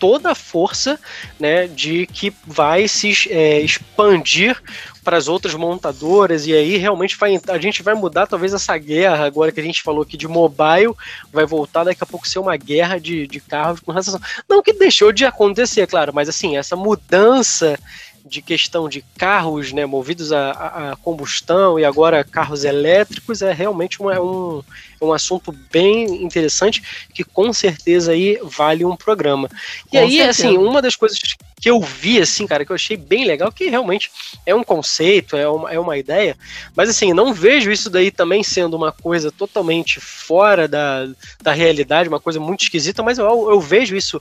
toda 0.00 0.32
a 0.32 0.34
força 0.34 0.98
né, 1.38 1.68
de 1.68 2.08
que 2.08 2.34
vai 2.44 2.88
se 2.88 3.12
é, 3.30 3.60
expandir 3.60 4.60
para 5.04 5.16
as 5.16 5.28
outras 5.28 5.54
montadoras. 5.54 6.44
E 6.44 6.52
aí 6.52 6.76
realmente 6.76 7.16
vai, 7.16 7.40
a 7.48 7.58
gente 7.58 7.84
vai 7.84 7.94
mudar 7.94 8.26
talvez 8.26 8.52
essa 8.52 8.76
guerra 8.76 9.24
agora 9.24 9.52
que 9.52 9.60
a 9.60 9.62
gente 9.62 9.80
falou 9.80 10.02
aqui 10.02 10.16
de 10.16 10.26
mobile 10.26 10.92
vai 11.32 11.46
voltar 11.46 11.84
daqui 11.84 12.02
a 12.02 12.06
pouco 12.06 12.28
ser 12.28 12.40
uma 12.40 12.56
guerra 12.56 12.98
de, 12.98 13.28
de 13.28 13.38
carros 13.38 13.78
com 13.78 13.92
relação 13.92 14.20
não 14.48 14.60
que 14.60 14.72
deixou 14.72 15.12
de 15.12 15.24
acontecer 15.24 15.86
claro 15.86 16.12
mas 16.14 16.28
assim 16.28 16.56
essa 16.56 16.76
mudança 16.76 17.78
de 18.24 18.40
questão 18.40 18.88
de 18.88 19.04
carros 19.16 19.72
né, 19.72 19.84
movidos 19.84 20.32
a, 20.32 20.50
a, 20.92 20.96
combustão 20.96 21.78
e 21.78 21.84
agora 21.84 22.24
carros 22.24 22.64
elétricos 22.64 23.42
é 23.42 23.52
realmente 23.52 24.02
um, 24.02 24.10
é 24.10 24.20
um, 24.20 24.62
um 25.00 25.12
assunto 25.12 25.52
bem 25.70 26.22
interessante 26.22 26.82
que 27.12 27.24
com 27.24 27.52
certeza 27.52 28.12
aí 28.12 28.38
vale 28.42 28.84
um 28.84 28.96
programa. 28.96 29.50
E 29.86 29.90
com 29.90 29.98
aí, 29.98 30.16
certeza. 30.18 30.30
assim, 30.30 30.56
uma 30.56 30.80
das 30.80 30.94
coisas 30.94 31.18
que 31.60 31.70
eu 31.70 31.80
vi, 31.80 32.20
assim, 32.20 32.44
cara, 32.46 32.64
que 32.64 32.72
eu 32.72 32.74
achei 32.74 32.96
bem 32.96 33.24
legal, 33.24 33.52
que 33.52 33.68
realmente 33.68 34.10
é 34.44 34.52
um 34.52 34.64
conceito, 34.64 35.36
é 35.36 35.48
uma, 35.48 35.72
é 35.72 35.78
uma 35.78 35.96
ideia, 35.96 36.36
mas 36.74 36.88
assim, 36.88 37.12
não 37.12 37.32
vejo 37.32 37.70
isso 37.70 37.88
daí 37.88 38.10
também 38.10 38.42
sendo 38.42 38.76
uma 38.76 38.90
coisa 38.90 39.30
totalmente 39.30 40.00
fora 40.00 40.66
da, 40.66 41.08
da 41.40 41.52
realidade, 41.52 42.08
uma 42.08 42.18
coisa 42.18 42.40
muito 42.40 42.62
esquisita, 42.62 43.00
mas 43.02 43.18
eu, 43.18 43.50
eu 43.50 43.60
vejo 43.60 43.94
isso 43.94 44.20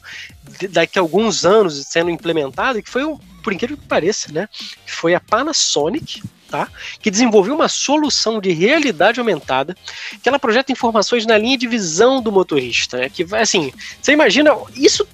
daqui 0.70 1.00
a 1.00 1.02
alguns 1.02 1.44
anos 1.44 1.84
sendo 1.88 2.12
implementado, 2.12 2.78
e 2.78 2.84
que 2.84 2.90
foi 2.90 3.04
um 3.06 3.18
por 3.42 3.54
incrível 3.54 3.78
que 3.78 3.88
pareça, 3.88 4.32
né, 4.32 4.48
foi 4.86 5.14
a 5.16 5.20
Panasonic, 5.20 6.22
tá, 6.50 6.68
que 7.00 7.10
desenvolveu 7.10 7.56
uma 7.56 7.70
solução 7.70 8.42
de 8.42 8.52
realidade 8.52 9.20
aumentada, 9.20 9.76
que 10.22 10.28
ela 10.28 10.40
projeta 10.40 10.72
informações 10.72 11.26
na 11.26 11.38
linha 11.38 11.58
de 11.58 11.68
visão 11.68 12.22
do 12.22 12.32
motorista, 12.32 12.98
né, 12.98 13.10
que 13.10 13.24
vai 13.24 13.42
assim, 13.42 13.72
você 14.02 14.12
imagina 14.12 14.56
isso 14.76 15.08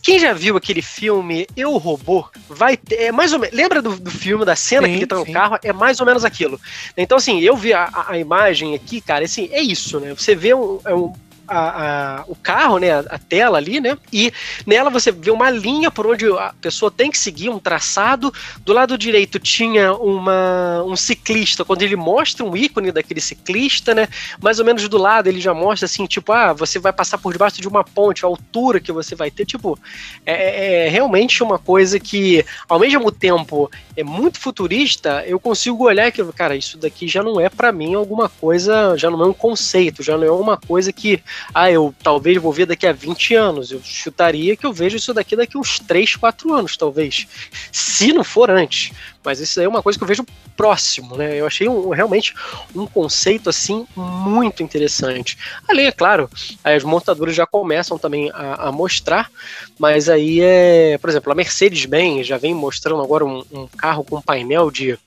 quem 0.00 0.18
já 0.18 0.32
viu 0.32 0.56
aquele 0.56 0.82
filme 0.82 1.46
Eu 1.56 1.76
Robô 1.76 2.24
vai 2.48 2.76
ter, 2.76 2.96
é 2.96 3.12
mais 3.12 3.32
ou 3.32 3.38
menos, 3.38 3.56
lembra 3.56 3.82
do, 3.82 3.96
do 3.96 4.10
filme 4.10 4.44
da 4.44 4.54
cena 4.54 4.86
sim, 4.86 4.92
que 4.92 4.98
ele 5.00 5.06
tá 5.06 5.16
no 5.16 5.26
sim. 5.26 5.32
carro? 5.32 5.58
É 5.62 5.72
mais 5.72 5.98
ou 5.98 6.06
menos 6.06 6.24
aquilo. 6.24 6.60
Então 6.96 7.18
assim, 7.18 7.40
eu 7.40 7.56
vi 7.56 7.72
a, 7.72 7.90
a 8.08 8.18
imagem 8.18 8.74
aqui, 8.74 9.00
cara, 9.00 9.24
assim, 9.24 9.48
é 9.50 9.60
isso, 9.60 9.98
né? 9.98 10.14
Você 10.14 10.34
vê 10.34 10.54
um, 10.54 10.80
é 10.84 10.94
um 10.94 11.12
a, 11.46 12.20
a, 12.20 12.24
o 12.26 12.34
carro, 12.34 12.78
né, 12.78 12.90
a, 12.92 13.18
tela 13.18 13.58
ali, 13.58 13.80
né, 13.80 13.96
e 14.12 14.32
nela 14.66 14.90
você 14.90 15.10
vê 15.10 15.30
uma 15.30 15.50
linha 15.50 15.90
por 15.90 16.06
onde 16.06 16.26
a 16.26 16.54
pessoa 16.60 16.90
tem 16.90 17.10
que 17.10 17.18
seguir 17.18 17.48
um 17.48 17.58
traçado. 17.58 18.32
Do 18.64 18.72
lado 18.72 18.96
direito 18.96 19.38
tinha 19.38 19.92
uma, 19.94 20.82
um 20.84 20.96
ciclista, 20.96 21.64
quando 21.64 21.82
ele 21.82 21.96
mostra 21.96 22.44
um 22.44 22.56
ícone 22.56 22.92
daquele 22.92 23.20
ciclista, 23.20 23.94
né, 23.94 24.08
mais 24.40 24.58
ou 24.58 24.64
menos 24.64 24.88
do 24.88 24.98
lado 24.98 25.28
ele 25.28 25.40
já 25.40 25.54
mostra 25.54 25.86
assim, 25.86 26.06
tipo, 26.06 26.32
ah, 26.32 26.52
você 26.52 26.78
vai 26.78 26.92
passar 26.92 27.18
por 27.18 27.32
debaixo 27.32 27.60
de 27.60 27.68
uma 27.68 27.84
ponte, 27.84 28.24
a 28.24 28.28
altura 28.28 28.80
que 28.80 28.92
você 28.92 29.14
vai 29.14 29.30
ter, 29.30 29.44
tipo, 29.44 29.78
é, 30.24 30.32
é, 30.32 30.86
é 30.86 30.88
realmente 30.88 31.42
uma 31.42 31.58
coisa 31.58 31.98
que, 31.98 32.44
ao 32.68 32.78
mesmo 32.78 33.10
tempo, 33.10 33.70
é 33.96 34.02
muito 34.02 34.40
futurista, 34.40 35.24
eu 35.26 35.38
consigo 35.38 35.84
olhar 35.84 36.10
que, 36.12 36.24
cara, 36.32 36.56
isso 36.56 36.78
daqui 36.78 37.08
já 37.08 37.22
não 37.22 37.40
é 37.40 37.48
para 37.48 37.72
mim 37.72 37.94
alguma 37.94 38.28
coisa, 38.28 38.96
já 38.96 39.10
não 39.10 39.22
é 39.22 39.26
um 39.26 39.32
conceito, 39.32 40.02
já 40.02 40.16
não 40.16 40.26
é 40.26 40.30
uma 40.30 40.56
coisa 40.56 40.92
que 40.92 41.22
ah, 41.54 41.70
eu 41.70 41.94
talvez 42.02 42.36
vou 42.38 42.52
ver 42.52 42.66
daqui 42.66 42.86
a 42.86 42.92
20 42.92 43.34
anos. 43.34 43.70
Eu 43.70 43.80
chutaria 43.82 44.56
que 44.56 44.66
eu 44.66 44.72
vejo 44.72 44.96
isso 44.96 45.14
daqui 45.14 45.36
daqui 45.36 45.58
uns 45.58 45.78
3, 45.78 46.16
4 46.16 46.54
anos, 46.54 46.76
talvez. 46.76 47.26
Se 47.70 48.12
não 48.12 48.24
for 48.24 48.50
antes. 48.50 48.92
Mas 49.24 49.38
isso 49.38 49.60
aí 49.60 49.66
é 49.66 49.68
uma 49.68 49.82
coisa 49.82 49.98
que 49.98 50.02
eu 50.02 50.08
vejo 50.08 50.24
próximo, 50.56 51.16
né? 51.16 51.38
Eu 51.38 51.46
achei 51.46 51.68
um, 51.68 51.90
realmente 51.90 52.34
um 52.74 52.86
conceito 52.86 53.48
assim 53.48 53.86
muito 53.96 54.62
interessante. 54.62 55.38
Ali, 55.68 55.82
é 55.82 55.92
claro, 55.92 56.28
as 56.62 56.82
montadoras 56.82 57.34
já 57.34 57.46
começam 57.46 57.98
também 57.98 58.30
a, 58.32 58.68
a 58.68 58.72
mostrar, 58.72 59.30
mas 59.78 60.08
aí 60.08 60.40
é, 60.40 60.98
por 60.98 61.08
exemplo, 61.08 61.32
a 61.32 61.34
Mercedes-Benz 61.34 62.26
já 62.26 62.36
vem 62.36 62.54
mostrando 62.54 63.02
agora 63.02 63.24
um, 63.24 63.44
um 63.52 63.66
carro 63.66 64.04
com 64.04 64.20
painel 64.20 64.70
de 64.70 64.98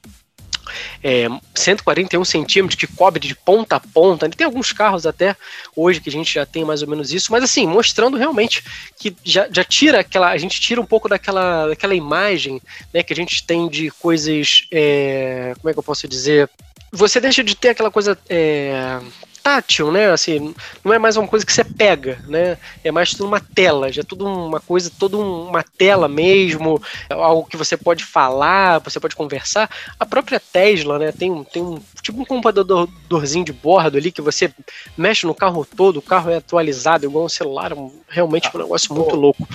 é, 1.03 1.27
141 1.53 2.23
centímetros 2.25 2.79
que 2.79 2.87
cobre 2.87 3.19
de 3.19 3.35
ponta 3.35 3.75
a 3.75 3.79
ponta. 3.79 4.29
Tem 4.29 4.45
alguns 4.45 4.71
carros 4.71 5.05
até 5.05 5.35
hoje 5.75 6.01
que 6.01 6.09
a 6.09 6.11
gente 6.11 6.33
já 6.33 6.45
tem 6.45 6.65
mais 6.65 6.81
ou 6.81 6.87
menos 6.87 7.11
isso, 7.11 7.31
mas 7.31 7.43
assim, 7.43 7.67
mostrando 7.67 8.17
realmente 8.17 8.63
que 8.97 9.15
já, 9.23 9.47
já 9.51 9.63
tira 9.63 9.99
aquela. 9.99 10.29
A 10.29 10.37
gente 10.37 10.59
tira 10.59 10.81
um 10.81 10.85
pouco 10.85 11.07
daquela, 11.07 11.67
daquela 11.67 11.95
imagem 11.95 12.61
né, 12.93 13.03
que 13.03 13.13
a 13.13 13.15
gente 13.15 13.43
tem 13.43 13.67
de 13.67 13.89
coisas. 13.91 14.67
É, 14.71 15.53
como 15.59 15.69
é 15.69 15.73
que 15.73 15.79
eu 15.79 15.83
posso 15.83 16.07
dizer? 16.07 16.49
Você 16.91 17.19
deixa 17.19 17.43
de 17.43 17.55
ter 17.55 17.69
aquela 17.69 17.91
coisa 17.91 18.17
é, 18.29 18.99
tátil, 19.45 19.91
né? 19.91 20.09
Assim, 20.09 20.55
não 20.83 20.91
é 20.91 20.97
mais 20.97 21.15
uma 21.15 21.27
coisa 21.27 21.45
que 21.45 21.53
você 21.53 21.63
pega, 21.63 22.17
né? 22.27 22.57
É 22.83 22.91
mais 22.91 23.11
tudo 23.11 23.27
uma 23.27 23.39
tela, 23.39 23.91
já 23.91 24.01
é 24.01 24.03
tudo 24.03 24.25
uma 24.25 24.59
coisa, 24.59 24.91
toda 24.97 25.17
uma 25.17 25.61
tela 25.61 26.07
mesmo, 26.07 26.81
algo 27.11 27.47
que 27.47 27.55
você 27.55 27.77
pode 27.77 28.03
falar, 28.03 28.79
você 28.79 28.99
pode 28.99 29.15
conversar. 29.15 29.69
A 29.99 30.05
própria 30.05 30.39
Tesla, 30.39 30.97
né? 30.97 31.11
Tem, 31.11 31.43
tem 31.43 31.61
um 31.61 31.79
tipo 32.01 32.19
um 32.19 32.25
computadorzinho 32.25 33.45
de 33.45 33.53
bordo 33.53 33.99
ali 33.99 34.11
que 34.11 34.21
você 34.21 34.51
mexe 34.97 35.27
no 35.27 35.35
carro 35.35 35.63
todo, 35.63 35.97
o 35.97 36.01
carro 36.01 36.31
é 36.31 36.37
atualizado 36.37 37.05
igual 37.05 37.25
um 37.25 37.29
celular, 37.29 37.71
realmente 38.09 38.49
é 38.51 38.57
um 38.57 38.61
negócio 38.61 38.95
muito 38.95 39.15
louco. 39.15 39.47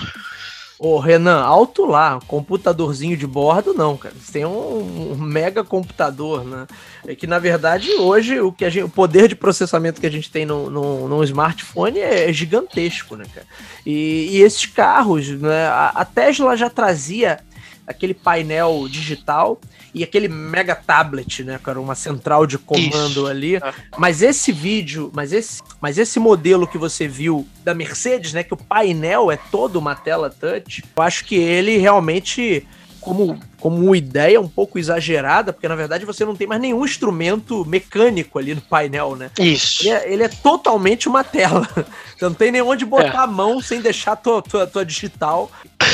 Ô, 0.83 0.97
Renan, 0.97 1.43
alto 1.43 1.85
lá, 1.85 2.19
computadorzinho 2.27 3.15
de 3.15 3.27
bordo, 3.27 3.71
não, 3.71 3.95
cara. 3.95 4.15
Você 4.19 4.31
tem 4.31 4.45
um, 4.45 5.11
um, 5.11 5.15
mega 5.15 5.63
computador, 5.63 6.43
né? 6.43 6.65
É 7.05 7.13
que, 7.13 7.27
na 7.27 7.37
verdade, 7.37 7.91
hoje 7.91 8.39
o, 8.41 8.51
que 8.51 8.67
gente, 8.67 8.85
o 8.85 8.89
poder 8.89 9.27
de 9.27 9.35
processamento 9.35 10.01
que 10.01 10.07
a 10.07 10.11
gente 10.11 10.31
tem 10.31 10.43
no 10.43 11.23
smartphone 11.23 11.99
é 11.99 12.33
gigantesco, 12.33 13.15
né, 13.15 13.25
cara? 13.31 13.45
E, 13.85 14.29
e 14.31 14.41
esses 14.41 14.65
carros, 14.65 15.29
né? 15.29 15.67
A, 15.67 15.89
a 15.89 16.03
Tesla 16.03 16.57
já 16.57 16.67
trazia 16.67 17.41
aquele 17.85 18.15
painel 18.15 18.87
digital 18.89 19.61
e 19.93 20.03
aquele 20.03 20.27
mega 20.27 20.75
tablet, 20.75 21.43
né, 21.43 21.59
cara, 21.61 21.79
uma 21.79 21.95
central 21.95 22.45
de 22.45 22.57
comando 22.57 23.09
Isso. 23.09 23.27
ali. 23.27 23.55
É. 23.55 23.73
Mas 23.97 24.21
esse 24.21 24.51
vídeo, 24.51 25.11
mas 25.13 25.33
esse, 25.33 25.61
mas 25.79 25.97
esse 25.97 26.19
modelo 26.19 26.67
que 26.67 26.77
você 26.77 27.07
viu 27.07 27.47
da 27.63 27.73
Mercedes, 27.73 28.33
né, 28.33 28.43
que 28.43 28.53
o 28.53 28.57
painel 28.57 29.31
é 29.31 29.37
todo 29.37 29.77
uma 29.77 29.95
tela 29.95 30.29
touch, 30.29 30.83
eu 30.95 31.03
acho 31.03 31.25
que 31.25 31.35
ele 31.35 31.77
realmente 31.77 32.65
como, 32.99 33.39
como 33.59 33.83
uma 33.83 33.97
ideia 33.97 34.39
um 34.39 34.47
pouco 34.47 34.77
exagerada, 34.77 35.51
porque 35.51 35.67
na 35.67 35.75
verdade 35.75 36.05
você 36.05 36.23
não 36.23 36.35
tem 36.35 36.45
mais 36.45 36.61
nenhum 36.61 36.85
instrumento 36.85 37.65
mecânico 37.65 38.37
ali 38.37 38.53
no 38.53 38.61
painel, 38.61 39.15
né? 39.15 39.31
Isso. 39.39 39.81
Ele 39.81 39.89
é, 39.89 40.13
ele 40.13 40.23
é 40.23 40.29
totalmente 40.29 41.09
uma 41.09 41.23
tela. 41.23 41.67
Você 42.15 42.25
não 42.25 42.35
tem 42.35 42.51
nem 42.51 42.61
onde 42.61 42.85
botar 42.85 43.21
é. 43.21 43.23
a 43.23 43.25
mão 43.25 43.59
sem 43.59 43.81
deixar 43.81 44.15
tua, 44.15 44.43
tua, 44.43 44.67
tua 44.67 44.85
digital 44.85 45.49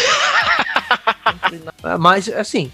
Mas, 2.00 2.30
assim, 2.30 2.72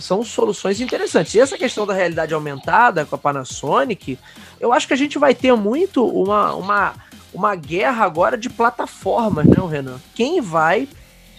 são 0.00 0.22
soluções 0.22 0.80
interessantes. 0.80 1.34
E 1.34 1.40
essa 1.40 1.56
questão 1.56 1.86
da 1.86 1.94
realidade 1.94 2.34
aumentada 2.34 3.04
com 3.04 3.14
a 3.14 3.18
Panasonic, 3.18 4.18
eu 4.60 4.72
acho 4.72 4.86
que 4.86 4.94
a 4.94 4.96
gente 4.96 5.18
vai 5.18 5.34
ter 5.34 5.54
muito 5.54 6.06
uma, 6.06 6.54
uma, 6.54 6.94
uma 7.32 7.54
guerra 7.54 8.04
agora 8.04 8.36
de 8.36 8.50
plataformas, 8.50 9.46
não, 9.46 9.68
né, 9.68 9.76
Renan? 9.76 10.00
Quem 10.14 10.40
vai, 10.40 10.88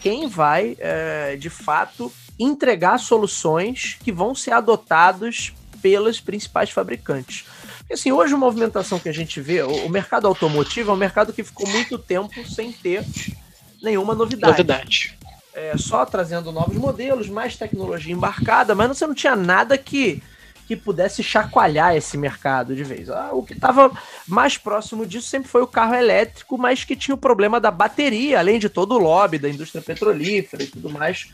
quem 0.01 0.27
vai, 0.27 0.75
é, 0.79 1.35
de 1.35 1.49
fato, 1.49 2.11
entregar 2.37 2.97
soluções 2.99 3.97
que 4.01 4.11
vão 4.11 4.33
ser 4.33 4.51
adotados 4.51 5.53
pelas 5.81 6.19
principais 6.19 6.69
fabricantes. 6.69 7.45
Porque, 7.79 7.93
assim, 7.93 8.11
hoje 8.11 8.33
a 8.33 8.37
movimentação 8.37 8.99
que 8.99 9.09
a 9.09 9.13
gente 9.13 9.41
vê, 9.41 9.63
o 9.63 9.89
mercado 9.89 10.27
automotivo 10.27 10.91
é 10.91 10.93
um 10.93 10.97
mercado 10.97 11.33
que 11.33 11.43
ficou 11.43 11.67
muito 11.67 11.97
tempo 11.97 12.47
sem 12.47 12.71
ter 12.71 13.05
nenhuma 13.81 14.13
novidade. 14.13 14.51
Novidade 14.51 15.18
é, 15.59 15.77
só 15.77 16.05
trazendo 16.05 16.51
novos 16.51 16.77
modelos, 16.77 17.27
mais 17.27 17.57
tecnologia 17.57 18.13
embarcada, 18.13 18.73
mas 18.73 18.87
você 18.87 19.05
não 19.05 19.13
tinha 19.13 19.35
nada 19.35 19.77
que, 19.77 20.23
que 20.65 20.75
pudesse 20.75 21.21
chacoalhar 21.21 21.95
esse 21.95 22.17
mercado 22.17 22.73
de 22.73 22.83
vez. 22.83 23.09
Ah, 23.09 23.31
o 23.33 23.43
que 23.43 23.53
estava 23.53 23.91
mais 24.25 24.57
próximo 24.57 25.05
disso 25.05 25.27
sempre 25.27 25.49
foi 25.49 25.61
o 25.61 25.67
carro 25.67 25.95
elétrico, 25.95 26.57
mas 26.57 26.85
que 26.85 26.95
tinha 26.95 27.13
o 27.13 27.17
problema 27.17 27.59
da 27.59 27.69
bateria, 27.69 28.39
além 28.39 28.57
de 28.57 28.69
todo 28.69 28.95
o 28.95 28.99
lobby 28.99 29.37
da 29.37 29.49
indústria 29.49 29.81
petrolífera 29.81 30.63
e 30.63 30.67
tudo 30.67 30.89
mais 30.89 31.29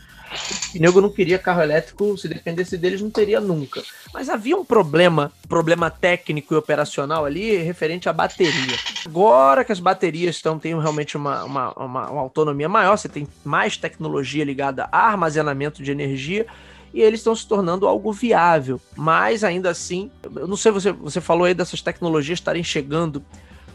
o 0.74 0.78
nego 0.78 1.00
não 1.00 1.10
queria 1.10 1.38
carro 1.38 1.62
elétrico, 1.62 2.16
se 2.16 2.28
dependesse 2.28 2.76
deles, 2.76 3.00
não 3.00 3.10
teria 3.10 3.40
nunca. 3.40 3.82
Mas 4.12 4.28
havia 4.28 4.56
um 4.56 4.64
problema, 4.64 5.32
problema 5.48 5.90
técnico 5.90 6.54
e 6.54 6.56
operacional 6.56 7.24
ali 7.24 7.56
referente 7.58 8.08
à 8.08 8.12
bateria. 8.12 8.76
Agora 9.04 9.64
que 9.64 9.72
as 9.72 9.80
baterias 9.80 10.36
estão, 10.36 10.58
têm 10.58 10.78
realmente 10.78 11.16
uma, 11.16 11.44
uma, 11.44 11.72
uma, 11.72 12.10
uma 12.10 12.20
autonomia 12.20 12.68
maior, 12.68 12.96
você 12.96 13.08
tem 13.08 13.26
mais 13.44 13.76
tecnologia 13.76 14.44
ligada 14.44 14.88
a 14.90 15.06
armazenamento 15.06 15.82
de 15.82 15.90
energia, 15.90 16.46
e 16.92 17.02
eles 17.02 17.20
estão 17.20 17.34
se 17.34 17.46
tornando 17.46 17.86
algo 17.86 18.12
viável. 18.12 18.80
Mas 18.96 19.44
ainda 19.44 19.70
assim, 19.70 20.10
eu 20.34 20.48
não 20.48 20.56
sei, 20.56 20.72
você, 20.72 20.92
você 20.92 21.20
falou 21.20 21.44
aí 21.44 21.52
dessas 21.52 21.82
tecnologias 21.82 22.38
estarem 22.38 22.64
chegando 22.64 23.22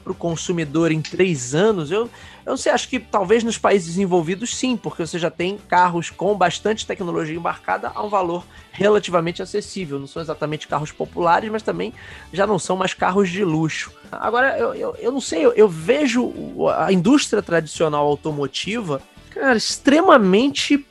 para 0.02 0.12
o 0.12 0.16
consumidor 0.16 0.92
em 0.92 1.02
três 1.02 1.54
anos, 1.56 1.92
eu, 1.92 2.10
eu 2.46 2.50
não 2.50 2.58
sei, 2.58 2.72
acho 2.72 2.90
que 2.90 3.00
talvez 3.00 3.44
nos 3.44 3.58
países 3.58 3.90
desenvolvidos 3.90 4.56
sim, 4.56 4.76
porque 4.76 5.06
você 5.06 5.20
já 5.20 5.30
tem 5.30 5.58
carros 5.58 6.10
com 6.10 6.36
bastante 6.36 6.86
tecnologia 6.86 7.36
embarcada 7.36 7.92
a 7.94 8.04
um 8.04 8.10
valor 8.10 8.44
relativamente 8.72 9.42
acessível. 9.42 10.00
Não 10.00 10.08
são 10.08 10.22
exatamente 10.22 10.68
carros 10.68 10.92
populares, 10.92 11.52
mas 11.52 11.64
também 11.64 11.94
já 12.34 12.48
não 12.48 12.58
são 12.58 12.76
mais 12.76 12.94
carros 12.94 13.30
de 13.30 13.44
luxo. 13.44 13.92
Agora, 14.12 14.58
eu, 14.58 14.74
eu, 14.74 14.96
eu 15.00 15.12
não 15.12 15.22
sei, 15.22 15.46
eu, 15.46 15.54
eu 15.54 15.70
vejo 15.70 16.34
a 16.76 16.92
indústria 16.92 17.42
tradicional 17.42 18.06
automotiva, 18.08 19.02
cara, 19.30 19.56
extremamente 19.56 20.86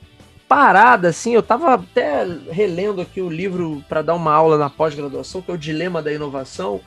parada, 0.50 1.08
assim. 1.08 1.32
Eu 1.32 1.42
tava 1.44 1.74
até 1.74 2.26
relendo 2.50 3.00
aqui 3.00 3.20
o 3.20 3.30
livro 3.30 3.84
para 3.88 4.02
dar 4.02 4.14
uma 4.14 4.32
aula 4.32 4.58
na 4.58 4.68
pós-graduação, 4.68 5.40
que 5.40 5.50
é 5.50 5.54
o 5.54 5.58
Dilema 5.58 6.02
da 6.02 6.12
Inovação 6.12 6.80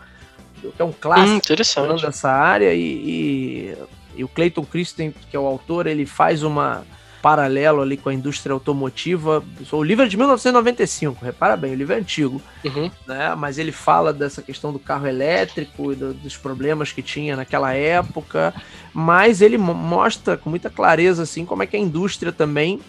que 0.71 0.81
é 0.81 0.85
um 0.85 0.91
clássico 0.91 1.53
hum, 1.53 1.95
dessa 1.95 2.31
área, 2.31 2.73
e, 2.73 2.81
e, 2.81 3.77
e 4.15 4.23
o 4.23 4.27
Clayton 4.27 4.63
Christen, 4.63 5.13
que 5.29 5.35
é 5.35 5.39
o 5.39 5.45
autor, 5.45 5.87
ele 5.87 6.05
faz 6.05 6.43
uma 6.43 6.83
paralelo 7.23 7.81
ali 7.81 7.95
com 7.95 8.09
a 8.09 8.13
indústria 8.13 8.51
automotiva. 8.51 9.41
O 9.71 9.81
livro 9.81 10.03
é 10.03 10.09
de 10.09 10.17
1995, 10.17 11.23
repara 11.23 11.55
bem, 11.55 11.71
o 11.71 11.75
livro 11.75 11.93
é 11.93 11.97
antigo, 11.97 12.41
uhum. 12.65 12.91
né? 13.07 13.33
Mas 13.35 13.57
ele 13.57 13.71
fala 13.71 14.11
dessa 14.11 14.41
questão 14.41 14.73
do 14.73 14.77
carro 14.77 15.07
elétrico 15.07 15.93
e 15.93 15.95
do, 15.95 16.13
dos 16.13 16.35
problemas 16.35 16.91
que 16.91 17.01
tinha 17.01 17.37
naquela 17.37 17.73
época, 17.73 18.53
mas 18.93 19.41
ele 19.41 19.57
mostra 19.57 20.35
com 20.35 20.49
muita 20.49 20.69
clareza 20.69 21.23
assim 21.23 21.45
como 21.45 21.63
é 21.63 21.65
que 21.65 21.77
a 21.77 21.79
indústria 21.79 22.33
também 22.33 22.81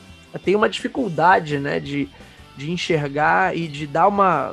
tem 0.44 0.56
uma 0.56 0.68
dificuldade, 0.68 1.60
né, 1.60 1.78
de, 1.78 2.08
de 2.56 2.72
enxergar 2.72 3.56
e 3.56 3.68
de 3.68 3.86
dar 3.86 4.08
uma 4.08 4.52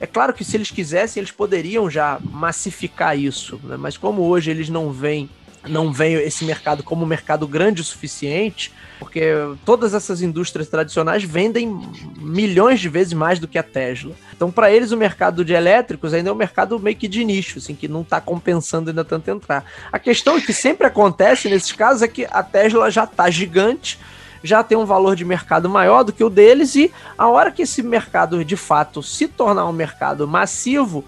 é 0.00 0.06
claro 0.06 0.32
que 0.32 0.44
se 0.44 0.56
eles 0.56 0.70
quisessem, 0.70 1.20
eles 1.20 1.30
poderiam 1.30 1.88
já 1.88 2.18
massificar 2.22 3.18
isso, 3.18 3.60
né? 3.64 3.76
mas 3.76 3.96
como 3.96 4.22
hoje 4.22 4.50
eles 4.50 4.68
não 4.68 4.92
veem 4.92 5.28
não 5.68 5.92
veem 5.92 6.16
esse 6.16 6.44
mercado 6.44 6.82
como 6.82 7.04
um 7.04 7.08
mercado 7.08 7.46
grande 7.46 7.80
o 7.80 7.84
suficiente, 7.84 8.72
porque 8.98 9.32
todas 9.64 9.94
essas 9.94 10.22
indústrias 10.22 10.68
tradicionais 10.68 11.24
vendem 11.24 11.80
milhões 12.16 12.80
de 12.80 12.88
vezes 12.88 13.12
mais 13.12 13.38
do 13.38 13.48
que 13.48 13.58
a 13.58 13.62
Tesla. 13.62 14.14
Então, 14.34 14.50
para 14.50 14.70
eles, 14.70 14.92
o 14.92 14.96
mercado 14.96 15.44
de 15.44 15.52
elétricos 15.52 16.12
ainda 16.12 16.30
é 16.30 16.32
um 16.32 16.36
mercado 16.36 16.78
meio 16.78 16.96
que 16.96 17.08
de 17.08 17.24
nicho, 17.24 17.58
assim, 17.58 17.74
que 17.74 17.88
não 17.88 18.02
está 18.02 18.20
compensando 18.20 18.90
ainda 18.90 19.04
tanto 19.04 19.30
entrar. 19.30 19.64
A 19.90 19.98
questão 19.98 20.40
que 20.40 20.52
sempre 20.52 20.86
acontece 20.86 21.48
nesses 21.48 21.72
casos 21.72 22.02
é 22.02 22.08
que 22.08 22.26
a 22.30 22.42
Tesla 22.42 22.90
já 22.90 23.04
está 23.04 23.30
gigante, 23.30 23.98
já 24.44 24.62
tem 24.62 24.76
um 24.76 24.84
valor 24.84 25.16
de 25.16 25.24
mercado 25.24 25.70
maior 25.70 26.04
do 26.04 26.12
que 26.12 26.22
o 26.22 26.28
deles 26.28 26.76
e 26.76 26.92
a 27.16 27.26
hora 27.26 27.50
que 27.50 27.62
esse 27.62 27.82
mercado 27.82 28.44
de 28.44 28.56
fato 28.56 29.02
se 29.02 29.26
tornar 29.26 29.66
um 29.66 29.72
mercado 29.72 30.28
massivo, 30.28 31.02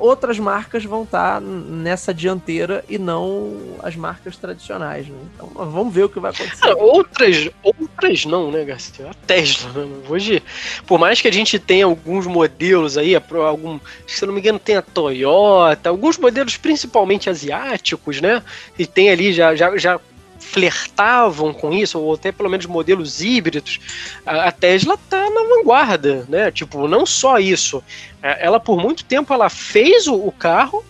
outras 0.00 0.40
marcas 0.40 0.84
vão 0.84 1.04
estar 1.04 1.34
tá 1.34 1.40
nessa 1.40 2.12
dianteira 2.12 2.84
e 2.88 2.98
não 2.98 3.76
as 3.80 3.94
marcas 3.94 4.36
tradicionais. 4.36 5.06
Né? 5.06 5.16
Então 5.36 5.48
vamos 5.54 5.94
ver 5.94 6.04
o 6.04 6.08
que 6.08 6.18
vai 6.18 6.32
acontecer. 6.32 6.74
outras, 6.76 7.48
outras 7.62 8.24
não, 8.24 8.50
né, 8.50 8.64
Garcia? 8.64 9.08
A 9.08 9.14
Tesla, 9.14 9.70
né? 9.72 9.96
hoje, 10.08 10.42
por 10.84 10.98
mais 10.98 11.20
que 11.20 11.28
a 11.28 11.32
gente 11.32 11.60
tenha 11.60 11.84
alguns 11.84 12.26
modelos 12.26 12.98
aí, 12.98 13.14
algum, 13.14 13.78
se 14.04 14.26
não 14.26 14.34
me 14.34 14.40
engano, 14.40 14.58
tem 14.58 14.76
a 14.76 14.82
Toyota, 14.82 15.88
alguns 15.88 16.18
modelos 16.18 16.56
principalmente 16.56 17.30
asiáticos, 17.30 18.20
né? 18.20 18.42
E 18.76 18.84
tem 18.84 19.10
ali 19.10 19.32
já, 19.32 19.54
já, 19.54 19.76
já 19.76 20.00
flertavam 20.40 21.52
com 21.52 21.72
isso, 21.72 22.00
ou 22.00 22.14
até 22.14 22.32
pelo 22.32 22.48
menos 22.48 22.66
modelos 22.66 23.20
híbridos, 23.20 23.78
a, 24.24 24.50
Tesla 24.50 24.98
tá 25.08 25.30
na 25.30 25.42
vanguarda, 25.44 26.26
né? 26.28 26.50
Tipo, 26.50 26.88
não 26.88 27.04
só 27.06 27.38
isso, 27.38 27.82
é, 28.22 28.44
ela 28.44 28.58
por 28.58 28.78
muito 28.78 29.04
tempo 29.04 29.32
ela 29.32 29.48
fez 29.48 30.08
o, 30.08 30.32
carro 30.32 30.84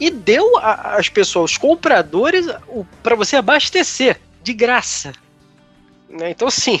e 0.00 0.10
deu 0.10 0.58
às 0.58 1.08
pessoas, 1.08 1.52
os 1.52 1.56
compradores, 1.58 2.46
para 3.02 3.14
você 3.14 3.36
abastecer 3.36 4.18
de 4.42 4.52
graça. 4.52 5.12
Né? 6.08 6.30
Então, 6.30 6.48
assim, 6.48 6.80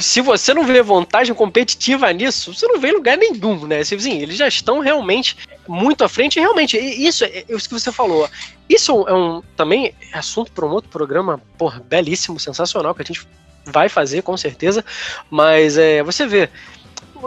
se 0.00 0.20
você 0.20 0.54
não 0.54 0.64
vê 0.64 0.82
vantagem 0.82 1.34
competitiva 1.34 2.12
nisso, 2.12 2.54
você 2.54 2.66
não 2.66 2.78
vê 2.78 2.92
lugar 2.92 3.16
nenhum, 3.16 3.66
né? 3.66 3.80
Assim, 3.80 4.18
eles 4.20 4.36
já 4.36 4.46
estão 4.46 4.78
realmente 4.78 5.36
muito 5.66 6.04
à 6.04 6.08
frente. 6.08 6.36
E 6.36 6.40
realmente, 6.40 6.78
isso 6.78 7.24
é, 7.24 7.28
é 7.38 7.44
isso 7.48 7.68
que 7.68 7.74
você 7.74 7.90
falou. 7.90 8.28
Isso 8.68 9.06
é 9.08 9.12
um 9.12 9.42
também 9.56 9.94
assunto 10.12 10.52
para 10.52 10.64
um 10.64 10.70
outro 10.70 10.90
programa, 10.90 11.40
por 11.58 11.80
belíssimo, 11.80 12.38
sensacional, 12.38 12.94
que 12.94 13.02
a 13.02 13.04
gente 13.04 13.26
vai 13.66 13.88
fazer 13.88 14.22
com 14.22 14.36
certeza. 14.36 14.84
Mas 15.28 15.76
é, 15.76 16.02
você 16.02 16.26
vê, 16.26 16.48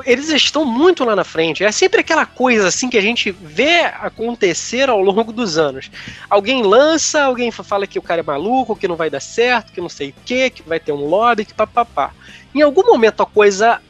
eles 0.06 0.30
estão 0.30 0.66
muito 0.66 1.04
lá 1.04 1.16
na 1.16 1.24
frente. 1.24 1.64
É 1.64 1.72
sempre 1.72 2.02
aquela 2.02 2.26
coisa 2.26 2.68
assim 2.68 2.90
que 2.90 2.98
a 2.98 3.02
gente 3.02 3.32
vê 3.32 3.82
acontecer 3.82 4.90
ao 4.90 5.00
longo 5.02 5.32
dos 5.32 5.58
anos. 5.58 5.90
Alguém 6.30 6.64
lança, 6.64 7.24
alguém 7.24 7.52
fala 7.52 7.88
que 7.88 8.00
o 8.00 8.02
cara 8.02 8.22
é 8.22 8.24
maluco, 8.24 8.76
que 8.76 8.88
não 8.88 8.96
vai 8.96 9.10
dar 9.10 9.20
certo, 9.20 9.72
que 9.72 9.82
não 9.82 9.90
sei 9.90 10.10
o 10.10 10.14
que, 10.26 10.50
que 10.50 10.64
vai 10.64 10.80
ter 10.80 10.92
um 10.92 11.06
lobby, 11.06 11.46
que 11.46 11.54
papapá. 11.54 12.12
Em 12.54 12.62
algum 12.62 12.86
momento 12.86 13.22
a 13.24 13.26
coisa 13.26 13.82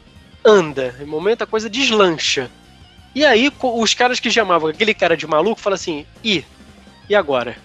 anda, 0.44 0.94
em 1.00 1.06
momento 1.06 1.42
a 1.42 1.46
coisa 1.46 1.68
deslancha. 1.68 2.50
E 3.14 3.24
aí 3.24 3.50
os 3.60 3.94
caras 3.94 4.20
que 4.20 4.30
chamavam 4.30 4.68
aquele 4.68 4.92
cara 4.92 5.16
de 5.16 5.26
maluco 5.26 5.60
falam 5.60 5.74
assim: 5.74 6.06
e, 6.22 6.44
e 7.08 7.14
agora? 7.14 7.56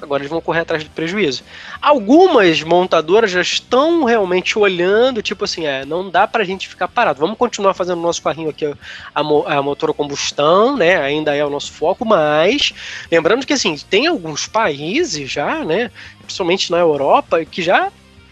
Agora 0.00 0.22
eles 0.22 0.30
vão 0.30 0.40
correr 0.40 0.60
atrás 0.60 0.84
do 0.84 0.90
prejuízo. 0.90 1.42
Algumas 1.82 2.62
montadoras 2.62 3.30
já 3.30 3.40
estão 3.40 4.04
realmente 4.04 4.58
olhando, 4.58 5.22
tipo 5.22 5.44
assim, 5.44 5.66
é, 5.66 5.84
não 5.84 6.08
dá 6.08 6.26
pra 6.26 6.44
gente 6.44 6.68
ficar 6.68 6.86
parado. 6.86 7.18
Vamos 7.18 7.36
continuar 7.36 7.74
fazendo 7.74 7.98
o 7.98 8.02
nosso 8.02 8.22
carrinho 8.22 8.50
aqui, 8.50 8.64
a, 8.64 8.76
a 9.14 9.62
motor 9.62 9.90
a 9.90 9.94
combustão, 9.94 10.76
né? 10.76 10.96
Ainda 10.98 11.34
é 11.34 11.44
o 11.44 11.50
nosso 11.50 11.72
foco, 11.72 12.04
mas 12.04 12.72
lembrando 13.10 13.44
que 13.44 13.52
assim, 13.52 13.76
tem 13.90 14.06
alguns 14.06 14.46
países 14.46 15.30
já, 15.30 15.64
né? 15.64 15.90
Principalmente 16.20 16.70
na 16.70 16.78
Europa, 16.78 17.44
que 17.44 17.60
já, 17.60 17.90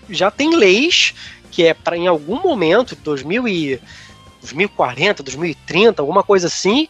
já 0.08 0.30
tem 0.30 0.54
leis 0.54 1.14
que 1.50 1.64
é 1.64 1.72
para 1.72 1.96
em 1.96 2.06
algum 2.06 2.40
momento, 2.42 2.94
2000 2.96 3.48
e, 3.48 3.80
2040, 4.40 5.22
2030, 5.22 6.02
alguma 6.02 6.22
coisa 6.22 6.48
assim, 6.48 6.86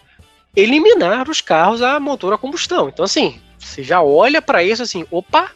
eliminar 0.57 1.29
os 1.31 1.41
carros 1.41 1.83
a 1.83 2.01
motor 2.01 2.33
a 2.33 2.39
combustão. 2.39 2.89
Então, 2.89 3.05
assim, 3.05 3.41
você 3.67 3.83
já 3.83 4.03
olha 4.03 4.41
para 4.41 4.63
isso 4.63 4.83
assim, 4.83 5.05
opa, 5.11 5.51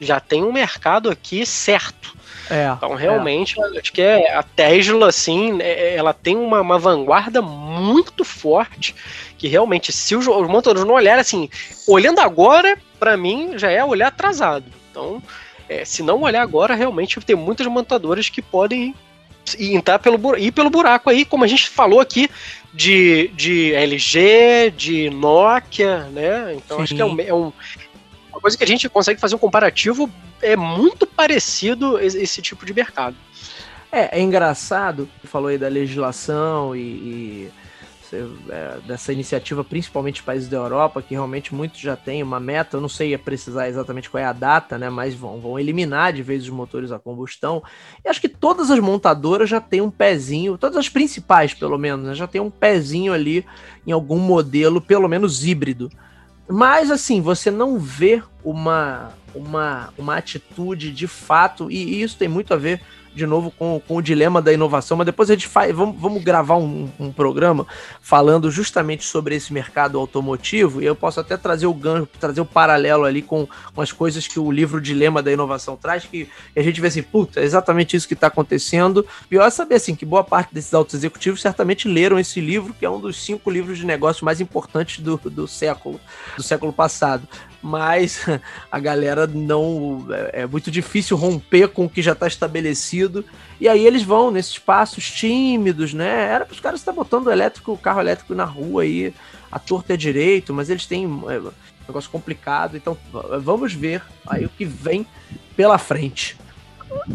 já 0.00 0.20
tem 0.20 0.42
um 0.42 0.52
mercado 0.52 1.10
aqui 1.10 1.44
certo. 1.44 2.16
É, 2.48 2.68
então, 2.76 2.94
realmente, 2.94 3.60
é. 3.60 3.78
acho 3.80 3.92
que 3.92 4.00
é, 4.00 4.34
a 4.34 4.42
Tesla, 4.42 5.08
assim, 5.08 5.60
é, 5.60 5.96
ela 5.96 6.14
tem 6.14 6.36
uma, 6.36 6.60
uma, 6.60 6.78
vanguarda 6.78 7.42
muito 7.42 8.24
forte, 8.24 8.94
que 9.36 9.48
realmente, 9.48 9.92
se 9.92 10.14
os, 10.14 10.26
os 10.28 10.48
montadores 10.48 10.84
não 10.84 10.94
olharem 10.94 11.20
assim, 11.20 11.50
olhando 11.88 12.20
agora, 12.20 12.78
para 13.00 13.16
mim, 13.16 13.58
já 13.58 13.70
é 13.70 13.84
olhar 13.84 14.08
atrasado. 14.08 14.64
Então, 14.90 15.20
é, 15.68 15.84
se 15.84 16.02
não 16.02 16.22
olhar 16.22 16.42
agora, 16.42 16.74
realmente 16.74 17.20
tem 17.20 17.34
muitas 17.34 17.66
montadoras 17.66 18.28
que 18.28 18.40
podem 18.40 18.94
entrar 19.58 19.98
pelo, 19.98 20.36
ir 20.36 20.52
pelo 20.52 20.70
buraco 20.70 21.10
aí, 21.10 21.24
como 21.24 21.44
a 21.44 21.46
gente 21.46 21.68
falou 21.68 22.00
aqui, 22.00 22.28
de, 22.72 23.28
de 23.34 23.72
LG, 23.74 24.72
de 24.76 25.10
Nokia, 25.10 26.04
né? 26.12 26.54
Então 26.54 26.78
Sim. 26.78 26.82
acho 26.82 26.94
que 26.94 27.02
é, 27.02 27.04
um, 27.04 27.20
é 27.20 27.34
um, 27.34 27.52
uma 28.30 28.40
coisa 28.40 28.56
que 28.56 28.64
a 28.64 28.66
gente 28.66 28.88
consegue 28.88 29.20
fazer 29.20 29.34
um 29.34 29.38
comparativo 29.38 30.10
é 30.42 30.56
muito 30.56 31.06
parecido 31.06 31.98
esse, 31.98 32.18
esse 32.18 32.42
tipo 32.42 32.66
de 32.66 32.74
mercado. 32.74 33.16
É, 33.90 34.18
é 34.18 34.20
engraçado, 34.20 35.08
falou 35.24 35.48
aí 35.48 35.56
da 35.56 35.68
legislação 35.68 36.76
e, 36.76 36.80
e 36.80 37.52
dessa 38.86 39.12
iniciativa, 39.12 39.64
principalmente 39.64 40.22
países 40.22 40.48
da 40.48 40.56
Europa, 40.56 41.02
que 41.02 41.14
realmente 41.14 41.54
muitos 41.54 41.80
já 41.80 41.96
têm 41.96 42.22
uma 42.22 42.38
meta, 42.38 42.76
eu 42.76 42.80
não 42.80 42.88
sei 42.88 43.16
precisar 43.18 43.68
exatamente 43.68 44.08
qual 44.10 44.22
é 44.22 44.26
a 44.26 44.32
data, 44.32 44.78
né? 44.78 44.90
Mas 44.90 45.14
vão, 45.14 45.40
vão 45.40 45.58
eliminar 45.58 46.12
de 46.12 46.22
vez 46.22 46.42
os 46.42 46.50
motores 46.50 46.92
a 46.92 46.98
combustão. 46.98 47.62
E 48.04 48.08
acho 48.08 48.20
que 48.20 48.28
todas 48.28 48.70
as 48.70 48.78
montadoras 48.78 49.48
já 49.48 49.60
têm 49.60 49.80
um 49.80 49.90
pezinho, 49.90 50.58
todas 50.58 50.76
as 50.76 50.88
principais, 50.88 51.54
pelo 51.54 51.78
menos, 51.78 52.06
né, 52.06 52.14
já 52.14 52.26
tem 52.26 52.40
um 52.40 52.50
pezinho 52.50 53.12
ali 53.12 53.44
em 53.86 53.92
algum 53.92 54.18
modelo, 54.18 54.80
pelo 54.80 55.08
menos 55.08 55.44
híbrido. 55.44 55.90
Mas 56.48 56.90
assim, 56.90 57.20
você 57.20 57.50
não 57.50 57.78
vê 57.78 58.22
uma, 58.46 59.12
uma, 59.34 59.92
uma 59.98 60.16
atitude 60.16 60.92
de 60.92 61.08
fato, 61.08 61.68
e 61.68 62.00
isso 62.00 62.16
tem 62.16 62.28
muito 62.28 62.54
a 62.54 62.56
ver 62.56 62.80
de 63.12 63.26
novo 63.26 63.50
com, 63.50 63.80
com 63.80 63.96
o 63.96 64.02
dilema 64.02 64.42
da 64.42 64.52
inovação, 64.52 64.94
mas 64.94 65.06
depois 65.06 65.30
a 65.30 65.34
gente 65.34 65.48
faz, 65.48 65.74
vamos, 65.74 65.98
vamos 65.98 66.22
gravar 66.22 66.56
um, 66.56 66.88
um, 67.00 67.10
programa 67.10 67.66
falando 68.00 68.50
justamente 68.50 69.04
sobre 69.04 69.34
esse 69.34 69.54
mercado 69.54 69.98
automotivo, 69.98 70.82
e 70.82 70.84
eu 70.84 70.94
posso 70.94 71.18
até 71.18 71.34
trazer 71.36 71.66
o 71.66 71.72
gancho, 71.72 72.06
trazer 72.20 72.42
o 72.42 72.44
paralelo 72.44 73.04
ali 73.04 73.22
com, 73.22 73.48
com 73.74 73.80
as 73.80 73.90
coisas 73.90 74.28
que 74.28 74.38
o 74.38 74.52
livro 74.52 74.82
Dilema 74.82 75.22
da 75.22 75.32
Inovação 75.32 75.76
traz, 75.76 76.04
que 76.04 76.28
a 76.54 76.60
gente 76.60 76.78
vê 76.78 76.88
assim, 76.88 77.02
puta, 77.02 77.40
é 77.40 77.44
exatamente 77.44 77.96
isso 77.96 78.06
que 78.06 78.14
está 78.14 78.26
acontecendo. 78.26 79.06
Pior 79.30 79.46
é 79.46 79.50
saber 79.50 79.76
assim, 79.76 79.94
que 79.94 80.04
boa 80.04 80.22
parte 80.22 80.54
desses 80.54 80.74
altos 80.74 80.94
executivos 80.94 81.40
certamente 81.40 81.88
leram 81.88 82.18
esse 82.18 82.38
livro, 82.38 82.74
que 82.74 82.84
é 82.84 82.90
um 82.90 83.00
dos 83.00 83.16
cinco 83.16 83.50
livros 83.50 83.78
de 83.78 83.86
negócio 83.86 84.26
mais 84.26 84.42
importantes 84.42 85.02
do, 85.02 85.16
do 85.16 85.48
século, 85.48 85.98
do 86.36 86.42
século 86.42 86.72
passado 86.72 87.26
mas 87.62 88.24
a 88.70 88.78
galera 88.78 89.26
não. 89.26 90.06
É, 90.10 90.42
é, 90.42 90.46
muito 90.46 90.70
difícil 90.70 91.16
romper 91.16 91.68
com 91.68 91.84
o 91.84 91.88
que 91.88 92.02
já 92.02 92.12
está 92.12 92.26
estabelecido. 92.26 93.24
E 93.60 93.68
aí 93.68 93.86
eles 93.86 94.02
vão 94.02 94.30
nesses 94.30 94.58
passos 94.58 95.10
tímidos, 95.10 95.92
né? 95.94 96.28
Era 96.30 96.44
para 96.44 96.54
os 96.54 96.60
caras 96.60 96.80
estar 96.80 96.92
botando 96.92 97.26
o 97.26 97.32
elétrico, 97.32 97.72
o 97.72 97.78
carro 97.78 98.00
elétrico 98.00 98.34
na 98.34 98.44
rua 98.44 98.82
aí, 98.82 99.12
a 99.50 99.58
torta 99.58 99.94
é 99.94 99.96
direito, 99.96 100.52
mas 100.52 100.70
eles 100.70 100.86
têm 100.86 101.04
é, 101.04 101.38
um 101.38 101.52
negócio 101.86 102.10
complicado. 102.10 102.76
Então 102.76 102.96
vamos 103.40 103.72
ver 103.72 104.02
aí 104.26 104.44
o 104.44 104.50
que 104.50 104.64
vem 104.64 105.06
pela 105.56 105.78
frente. 105.78 106.36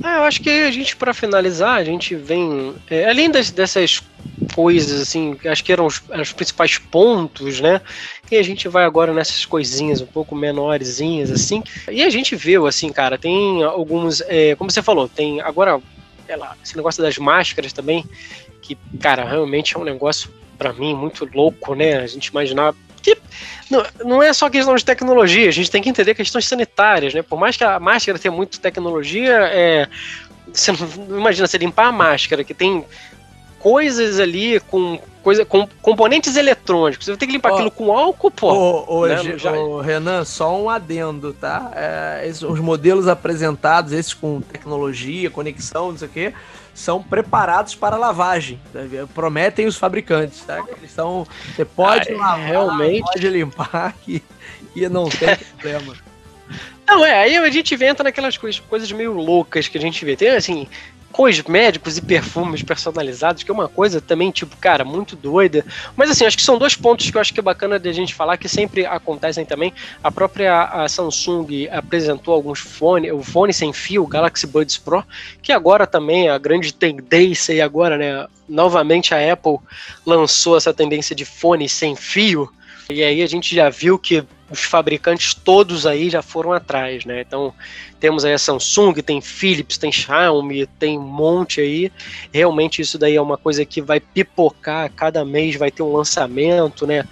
É, 0.03 0.17
eu 0.17 0.23
acho 0.23 0.41
que 0.41 0.49
a 0.49 0.71
gente, 0.71 0.95
para 0.95 1.13
finalizar, 1.13 1.77
a 1.77 1.83
gente 1.83 2.15
vem. 2.15 2.75
É, 2.89 3.09
além 3.09 3.29
das, 3.29 3.51
dessas 3.51 4.01
coisas, 4.53 5.01
assim, 5.01 5.37
acho 5.45 5.63
que 5.63 5.71
eram 5.71 5.85
os, 5.85 6.01
eram 6.09 6.21
os, 6.21 6.33
principais 6.33 6.77
pontos, 6.77 7.61
né? 7.61 7.81
E 8.31 8.37
a 8.37 8.43
gente 8.43 8.69
vai 8.69 8.85
agora 8.85 9.13
nessas 9.13 9.45
coisinhas 9.45 9.99
um 9.99 10.05
pouco 10.05 10.33
menorzinhas, 10.33 11.29
assim. 11.29 11.61
E 11.91 12.01
a 12.01 12.09
gente 12.09 12.33
viu, 12.33 12.65
assim, 12.65 12.89
cara, 12.89 13.17
tem 13.17 13.61
alguns. 13.61 14.21
É, 14.21 14.55
como 14.55 14.71
você 14.71 14.81
falou, 14.81 15.09
tem 15.09 15.41
agora, 15.41 15.81
sei 16.25 16.37
lá, 16.37 16.55
esse 16.63 16.77
negócio 16.77 17.03
das 17.03 17.17
máscaras 17.17 17.73
também, 17.73 18.05
que, 18.61 18.77
cara, 19.01 19.25
realmente 19.25 19.75
é 19.75 19.79
um 19.79 19.83
negócio, 19.83 20.29
para 20.57 20.71
mim, 20.71 20.95
muito 20.95 21.29
louco, 21.33 21.75
né? 21.75 21.97
A 21.97 22.07
gente 22.07 22.27
imaginar 22.27 22.73
que 23.03 23.17
não, 23.69 23.85
não 24.05 24.23
é 24.23 24.31
só 24.31 24.49
questão 24.49 24.75
de 24.75 24.85
tecnologia, 24.85 25.49
a 25.49 25.51
gente 25.51 25.69
tem 25.69 25.81
que 25.81 25.89
entender 25.89 26.15
questões 26.15 26.47
sanitárias, 26.47 27.13
né? 27.13 27.21
Por 27.21 27.37
mais 27.37 27.57
que 27.57 27.65
a 27.65 27.81
máscara 27.81 28.17
tenha 28.17 28.31
muita 28.31 28.59
tecnologia, 28.59 29.39
é, 29.51 29.89
você 30.53 30.71
não 30.71 31.17
imagina 31.19 31.47
você 31.47 31.57
limpar 31.57 31.87
a 31.87 31.91
máscara, 31.91 32.45
que 32.45 32.53
tem 32.53 32.85
coisas 33.59 34.19
ali 34.21 34.59
com 34.61 34.99
coisa 35.21 35.45
com 35.45 35.67
componentes 35.81 36.35
eletrônicos. 36.35 37.05
Você 37.05 37.11
vai 37.11 37.17
ter 37.17 37.27
que 37.27 37.31
limpar 37.33 37.51
oh, 37.51 37.55
aquilo 37.55 37.71
com 37.71 37.91
álcool, 37.95 38.31
pô. 38.31 38.85
Ô, 38.87 39.05
né? 39.05 39.37
Já... 39.37 39.51
Renan, 39.83 40.25
só 40.25 40.59
um 40.59 40.69
adendo, 40.69 41.33
tá? 41.33 41.71
É, 41.75 42.27
esses, 42.27 42.41
os 42.43 42.59
modelos 42.59 43.07
apresentados, 43.07 43.93
esses 43.93 44.13
com 44.13 44.41
tecnologia, 44.41 45.29
conexão, 45.29 45.91
não 45.91 45.97
sei 45.97 46.07
o 46.07 46.11
quê, 46.11 46.33
são 46.73 47.01
preparados 47.01 47.75
para 47.75 47.95
lavagem. 47.97 48.59
Né? 48.73 49.07
Prometem 49.13 49.67
os 49.67 49.77
fabricantes, 49.77 50.41
tá? 50.41 50.63
Eles 50.77 50.91
são. 50.91 51.25
Você 51.55 51.65
pode 51.65 52.11
ah, 52.11 52.17
lavar, 52.17 52.39
realmente 52.39 53.03
pode 53.03 53.29
limpar 53.29 53.95
e, 54.07 54.21
e 54.75 54.87
não 54.89 55.09
tem 55.09 55.35
problema. 55.57 55.95
Não, 56.87 57.05
é, 57.05 57.23
aí 57.23 57.37
a 57.37 57.49
gente 57.49 57.73
entra 57.81 58.03
naquelas 58.03 58.37
coisas, 58.37 58.59
coisas 58.59 58.91
meio 58.91 59.13
loucas 59.13 59.67
que 59.67 59.77
a 59.77 59.81
gente 59.81 60.03
vê. 60.03 60.15
Tem, 60.15 60.29
assim, 60.29 60.67
cosméticos 61.11 61.97
e 61.97 62.01
perfumes 62.01 62.63
personalizados, 62.63 63.43
que 63.43 63.51
é 63.51 63.53
uma 63.53 63.67
coisa 63.67 63.99
também, 64.01 64.31
tipo, 64.31 64.55
cara, 64.57 64.83
muito 64.83 65.15
doida. 65.15 65.65
Mas 65.95 66.09
assim, 66.09 66.25
acho 66.25 66.37
que 66.37 66.43
são 66.43 66.57
dois 66.57 66.75
pontos 66.75 67.09
que 67.09 67.17
eu 67.17 67.21
acho 67.21 67.33
que 67.33 67.39
é 67.39 67.43
bacana 67.43 67.79
de 67.79 67.89
a 67.89 67.93
gente 67.93 68.15
falar, 68.15 68.37
que 68.37 68.47
sempre 68.47 68.85
acontecem 68.85 69.45
também. 69.45 69.73
A 70.03 70.11
própria 70.11 70.63
a 70.63 70.87
Samsung 70.87 71.67
apresentou 71.71 72.33
alguns 72.33 72.59
fones, 72.59 73.11
o 73.11 73.21
fone 73.21 73.53
sem 73.53 73.73
fio, 73.73 74.03
o 74.03 74.07
Galaxy 74.07 74.47
Buds 74.47 74.77
Pro, 74.77 75.03
que 75.41 75.51
agora 75.51 75.85
também 75.85 76.27
é 76.27 76.31
a 76.31 76.37
grande 76.37 76.73
tendência, 76.73 77.53
e 77.53 77.61
agora, 77.61 77.97
né, 77.97 78.27
novamente 78.47 79.13
a 79.13 79.33
Apple 79.33 79.57
lançou 80.05 80.57
essa 80.57 80.73
tendência 80.73 81.15
de 81.15 81.25
fone 81.25 81.67
sem 81.67 81.95
fio. 81.95 82.49
E 82.89 83.03
aí 83.03 83.21
a 83.21 83.27
gente 83.27 83.55
já 83.55 83.69
viu 83.69 83.97
que 83.97 84.23
os 84.51 84.63
fabricantes 84.63 85.33
todos 85.33 85.85
aí 85.85 86.09
já 86.09 86.21
foram 86.21 86.51
atrás, 86.51 87.05
né? 87.05 87.21
Então 87.21 87.53
temos 87.99 88.25
aí 88.25 88.33
a 88.33 88.37
Samsung, 88.37 88.93
tem 88.95 89.21
Philips, 89.21 89.77
tem 89.77 89.91
Xiaomi, 89.91 90.65
tem 90.65 90.97
um 90.97 91.03
monte 91.03 91.61
aí. 91.61 91.91
Realmente 92.33 92.81
isso 92.81 92.97
daí 92.97 93.15
é 93.15 93.21
uma 93.21 93.37
coisa 93.37 93.63
que 93.63 93.81
vai 93.81 93.99
pipocar, 93.99 94.91
cada 94.91 95.23
mês 95.23 95.55
vai 95.55 95.71
ter 95.71 95.83
um 95.83 95.93
lançamento, 95.93 96.85
né? 96.85 97.05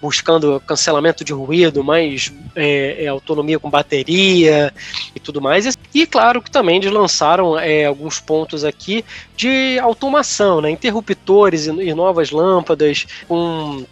Buscando 0.00 0.60
cancelamento 0.60 1.24
de 1.24 1.32
ruído, 1.32 1.82
mais 1.82 2.32
é, 2.54 3.04
é, 3.04 3.06
autonomia 3.08 3.58
com 3.58 3.68
bateria 3.68 4.72
e 5.14 5.20
tudo 5.20 5.40
mais. 5.40 5.76
E 5.92 6.06
claro 6.06 6.40
que 6.40 6.50
também 6.50 6.76
eles 6.76 6.92
lançaram 6.92 7.58
é, 7.58 7.84
alguns 7.84 8.20
pontos 8.20 8.64
aqui 8.64 9.04
de 9.36 9.78
automação, 9.80 10.60
né? 10.60 10.70
Interruptores 10.70 11.66
e, 11.66 11.70
e 11.70 11.94
novas 11.94 12.30
lâmpadas 12.30 13.06
com 13.26 13.84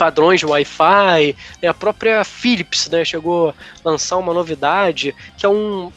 padrões 0.00 0.40
de 0.40 0.46
Wi-Fi, 0.46 1.36
né, 1.60 1.68
a 1.68 1.74
própria 1.74 2.24
Philips 2.24 2.88
né, 2.88 3.04
chegou 3.04 3.50
a 3.50 3.54
lançar 3.90 4.16
uma 4.16 4.32
novidade, 4.32 5.14
que 5.36 5.44
é 5.44 5.48
um. 5.48 5.92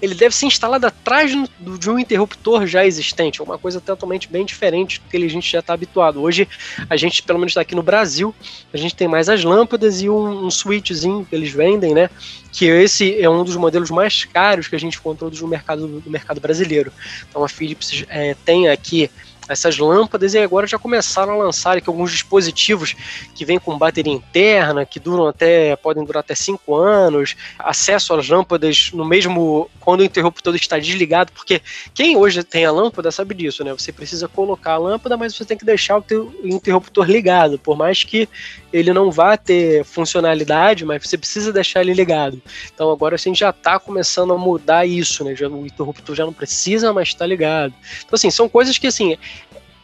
Ele 0.00 0.14
deve 0.14 0.34
ser 0.34 0.46
instalado 0.46 0.86
atrás 0.86 1.32
de 1.58 1.90
um 1.90 1.98
interruptor 1.98 2.66
já 2.66 2.86
existente, 2.86 3.40
é 3.40 3.44
uma 3.44 3.58
coisa 3.58 3.80
totalmente 3.80 4.28
bem 4.28 4.46
diferente 4.46 5.00
do 5.00 5.08
que 5.10 5.16
a 5.16 5.28
gente 5.28 5.50
já 5.50 5.58
está 5.58 5.74
habituado. 5.74 6.22
Hoje, 6.22 6.48
a 6.88 6.96
gente, 6.96 7.22
pelo 7.22 7.38
menos 7.40 7.56
aqui 7.56 7.74
no 7.74 7.82
Brasil, 7.82 8.34
a 8.72 8.76
gente 8.76 8.94
tem 8.94 9.08
mais 9.08 9.28
as 9.28 9.42
lâmpadas 9.42 10.00
e 10.00 10.08
um, 10.08 10.46
um 10.46 10.50
switchzinho 10.50 11.26
que 11.28 11.34
eles 11.34 11.50
vendem, 11.50 11.92
né? 11.92 12.08
Que 12.52 12.66
esse 12.66 13.20
é 13.20 13.28
um 13.28 13.44
dos 13.44 13.56
modelos 13.56 13.90
mais 13.90 14.24
caros 14.24 14.68
que 14.68 14.76
a 14.76 14.80
gente 14.80 14.96
encontrou 14.96 15.30
no 15.30 15.48
mercado, 15.48 15.86
no 15.86 16.10
mercado 16.10 16.40
brasileiro. 16.40 16.92
Então 17.28 17.44
a 17.44 17.48
Philips 17.48 18.04
é, 18.08 18.34
tem 18.44 18.68
aqui 18.68 19.10
essas 19.52 19.78
lâmpadas 19.78 20.34
e 20.34 20.38
agora 20.38 20.66
já 20.66 20.78
começaram 20.78 21.32
a 21.32 21.36
lançar 21.36 21.76
aqui 21.76 21.88
alguns 21.88 22.12
dispositivos 22.12 22.94
que 23.34 23.44
vêm 23.44 23.58
com 23.58 23.76
bateria 23.76 24.12
interna, 24.12 24.86
que 24.86 25.00
duram 25.00 25.26
até, 25.26 25.74
podem 25.76 26.04
durar 26.04 26.20
até 26.20 26.34
5 26.34 26.74
anos, 26.74 27.36
acesso 27.58 28.14
às 28.14 28.28
lâmpadas 28.28 28.90
no 28.92 29.04
mesmo 29.04 29.68
quando 29.80 30.00
o 30.00 30.04
interruptor 30.04 30.54
está 30.54 30.78
desligado, 30.78 31.32
porque 31.32 31.60
quem 31.94 32.16
hoje 32.16 32.44
tem 32.44 32.64
a 32.64 32.70
lâmpada 32.70 33.10
sabe 33.10 33.34
disso, 33.34 33.64
né? 33.64 33.72
Você 33.72 33.92
precisa 33.92 34.28
colocar 34.28 34.74
a 34.74 34.78
lâmpada, 34.78 35.16
mas 35.16 35.34
você 35.34 35.44
tem 35.44 35.56
que 35.56 35.64
deixar 35.64 35.96
o 35.96 36.02
teu 36.02 36.32
interruptor 36.44 37.06
ligado, 37.06 37.58
por 37.58 37.76
mais 37.76 38.04
que 38.04 38.28
ele 38.72 38.92
não 38.92 39.10
vá 39.10 39.36
ter 39.36 39.84
funcionalidade, 39.84 40.84
mas 40.84 41.02
você 41.02 41.18
precisa 41.18 41.52
deixar 41.52 41.80
ele 41.80 41.94
ligado. 41.94 42.40
Então 42.72 42.90
agora 42.90 43.16
a 43.16 43.18
gente 43.18 43.40
já 43.40 43.50
está 43.50 43.78
começando 43.78 44.32
a 44.32 44.38
mudar 44.38 44.86
isso, 44.86 45.24
né? 45.24 45.34
Já, 45.34 45.48
o 45.48 45.66
interruptor 45.66 46.14
já 46.14 46.24
não 46.24 46.32
precisa 46.32 46.92
mais 46.92 47.08
estar 47.08 47.26
ligado. 47.26 47.74
Então 47.98 48.14
assim, 48.14 48.30
são 48.30 48.48
coisas 48.48 48.78
que 48.78 48.86
assim, 48.86 49.16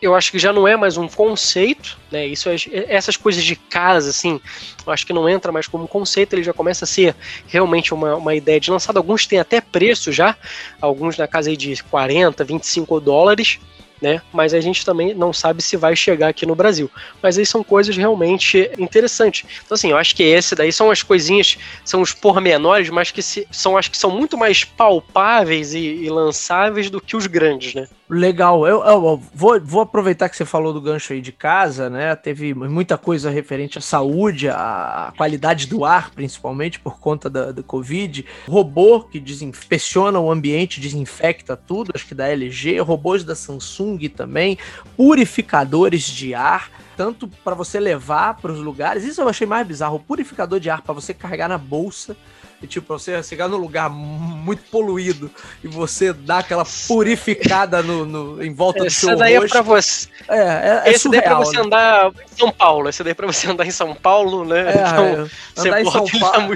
eu 0.00 0.14
acho 0.14 0.30
que 0.30 0.38
já 0.38 0.52
não 0.52 0.68
é 0.68 0.76
mais 0.76 0.96
um 0.96 1.08
conceito, 1.08 1.98
né? 2.10 2.26
Isso 2.26 2.48
é, 2.48 2.56
essas 2.88 3.16
coisas 3.16 3.42
de 3.42 3.56
casa, 3.56 4.10
assim, 4.10 4.40
eu 4.86 4.92
acho 4.92 5.06
que 5.06 5.12
não 5.12 5.28
entra 5.28 5.50
mais 5.50 5.66
como 5.66 5.88
conceito, 5.88 6.34
ele 6.34 6.42
já 6.42 6.52
começa 6.52 6.84
a 6.84 6.88
ser 6.88 7.14
realmente 7.46 7.94
uma, 7.94 8.16
uma 8.16 8.34
ideia 8.34 8.60
de 8.60 8.70
lançado. 8.70 8.98
Alguns 8.98 9.26
têm 9.26 9.38
até 9.38 9.60
preço 9.60 10.12
já, 10.12 10.36
alguns 10.80 11.16
na 11.16 11.26
casa 11.26 11.54
de 11.56 11.82
40, 11.84 12.44
25 12.44 13.00
dólares 13.00 13.58
né? 14.00 14.20
Mas 14.32 14.54
a 14.54 14.60
gente 14.60 14.84
também 14.84 15.14
não 15.14 15.32
sabe 15.32 15.62
se 15.62 15.76
vai 15.76 15.96
chegar 15.96 16.28
aqui 16.28 16.46
no 16.46 16.54
Brasil. 16.54 16.90
Mas 17.22 17.38
aí 17.38 17.46
são 17.46 17.62
coisas 17.62 17.96
realmente 17.96 18.70
interessantes. 18.78 19.44
Então, 19.64 19.74
assim, 19.74 19.90
eu 19.90 19.96
acho 19.96 20.14
que 20.14 20.22
esse 20.22 20.54
daí 20.54 20.72
são 20.72 20.90
as 20.90 21.02
coisinhas, 21.02 21.58
são 21.84 22.00
os 22.00 22.12
pormenores, 22.12 22.90
mas 22.90 23.10
que 23.10 23.22
se, 23.22 23.46
são, 23.50 23.76
acho 23.76 23.90
que 23.90 23.98
são 23.98 24.10
muito 24.10 24.36
mais 24.36 24.64
palpáveis 24.64 25.74
e, 25.74 25.78
e 25.78 26.10
lançáveis 26.10 26.90
do 26.90 27.00
que 27.00 27.16
os 27.16 27.26
grandes, 27.26 27.74
né? 27.74 27.88
Legal, 28.08 28.64
eu, 28.68 28.84
eu, 28.84 29.20
vou, 29.34 29.60
vou 29.60 29.80
aproveitar 29.80 30.28
que 30.28 30.36
você 30.36 30.44
falou 30.44 30.72
do 30.72 30.80
gancho 30.80 31.12
aí 31.12 31.20
de 31.20 31.32
casa, 31.32 31.90
né? 31.90 32.14
Teve 32.14 32.54
muita 32.54 32.96
coisa 32.96 33.30
referente 33.30 33.78
à 33.78 33.80
saúde, 33.80 34.48
à 34.48 35.12
qualidade 35.16 35.66
do 35.66 35.84
ar, 35.84 36.12
principalmente 36.12 36.78
por 36.78 37.00
conta 37.00 37.28
da, 37.28 37.50
da 37.50 37.64
Covid. 37.64 38.24
Robô 38.48 39.00
que 39.00 39.18
desinfeciona 39.18 40.20
o 40.20 40.30
ambiente, 40.30 40.80
desinfecta 40.80 41.56
tudo, 41.56 41.90
acho 41.94 42.06
que 42.06 42.14
da 42.14 42.28
LG, 42.28 42.78
robôs 42.78 43.24
da 43.24 43.34
Samsung 43.34 43.85
Samsung 43.86 44.08
também, 44.08 44.58
purificadores 44.96 46.02
de 46.02 46.34
ar 46.34 46.70
tanto 46.96 47.28
para 47.44 47.54
você 47.54 47.78
levar 47.78 48.38
para 48.38 48.50
os 48.50 48.58
lugares. 48.58 49.04
Isso 49.04 49.20
eu 49.20 49.28
achei 49.28 49.46
mais 49.46 49.66
bizarro. 49.66 49.96
O 49.96 50.00
purificador 50.00 50.58
de 50.58 50.70
ar 50.70 50.80
para 50.80 50.94
você 50.94 51.12
carregar 51.12 51.46
na 51.46 51.58
bolsa. 51.58 52.16
E 52.62 52.66
tipo, 52.66 52.98
você 52.98 53.22
chegar 53.22 53.48
num 53.48 53.58
lugar 53.58 53.90
muito 53.90 54.62
poluído 54.70 55.30
e 55.62 55.68
você 55.68 56.10
dar 56.14 56.38
aquela 56.38 56.64
purificada 56.88 57.82
no, 57.82 58.06
no 58.06 58.42
em 58.42 58.54
volta 58.54 58.82
do 58.82 58.88
seu 58.88 59.14
daí 59.14 59.36
rosto. 59.36 59.48
É 59.48 59.50
pra 59.50 59.60
você. 59.60 60.08
É, 60.26 60.38
é, 60.38 60.82
é 60.86 60.90
Esse 60.90 61.00
surreal, 61.00 61.22
daí 61.22 61.32
é 61.32 61.34
pra 61.34 61.44
você 61.44 61.56
né? 61.56 61.62
andar 61.62 62.12
em 62.14 62.38
São 62.38 62.50
Paulo. 62.50 62.88
Esse 62.88 63.04
daí 63.04 63.10
é 63.10 63.14
pra 63.14 63.26
você 63.26 63.46
andar 63.46 63.66
em 63.66 63.70
São 63.70 63.94
Paulo, 63.94 64.46
né? 64.46 64.72
É, 64.72 64.88
então, 64.88 65.04
é. 65.04 65.30
você 65.54 65.68
em 65.68 65.90
São 65.90 66.06
Paulo. 66.18 66.54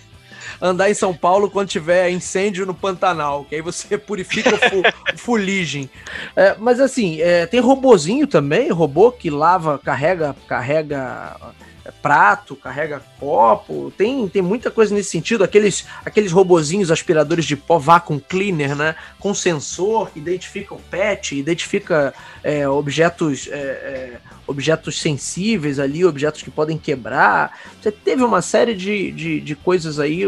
andar 0.60 0.90
em 0.90 0.94
São 0.94 1.14
Paulo 1.14 1.50
quando 1.50 1.68
tiver 1.68 2.10
incêndio 2.10 2.66
no 2.66 2.74
Pantanal, 2.74 3.44
que 3.44 3.54
aí 3.54 3.62
você 3.62 3.96
purifica 3.96 4.54
o, 4.54 4.58
fu 4.58 4.82
o 5.14 5.18
fuligem. 5.18 5.88
É, 6.36 6.54
mas 6.58 6.80
assim, 6.80 7.20
é, 7.20 7.46
tem 7.46 7.60
robozinho 7.60 8.26
também, 8.26 8.70
robô 8.70 9.10
que 9.10 9.30
lava, 9.30 9.78
carrega, 9.78 10.36
carrega 10.46 11.36
prato, 12.02 12.56
carrega 12.56 13.02
copo, 13.18 13.92
tem, 13.96 14.28
tem 14.28 14.42
muita 14.42 14.70
coisa 14.70 14.94
nesse 14.94 15.10
sentido. 15.10 15.44
Aqueles, 15.44 15.86
aqueles 16.04 16.32
robozinhos 16.32 16.90
aspiradores 16.90 17.44
de 17.44 17.56
pó, 17.56 17.78
vacuum 17.78 18.18
cleaner, 18.18 18.74
né? 18.74 18.94
Com 19.18 19.34
sensor, 19.34 20.10
identifica 20.14 20.74
o 20.74 20.80
pet, 20.80 21.36
identifica 21.36 22.14
é, 22.42 22.68
objetos, 22.68 23.48
é, 23.50 23.56
é, 23.56 24.20
objetos 24.46 25.00
sensíveis 25.00 25.78
ali, 25.78 26.04
objetos 26.04 26.42
que 26.42 26.50
podem 26.50 26.78
quebrar. 26.78 27.58
Você 27.80 27.92
teve 27.92 28.22
uma 28.22 28.42
série 28.42 28.74
de, 28.74 29.12
de, 29.12 29.40
de 29.40 29.54
coisas 29.54 29.98
aí, 29.98 30.22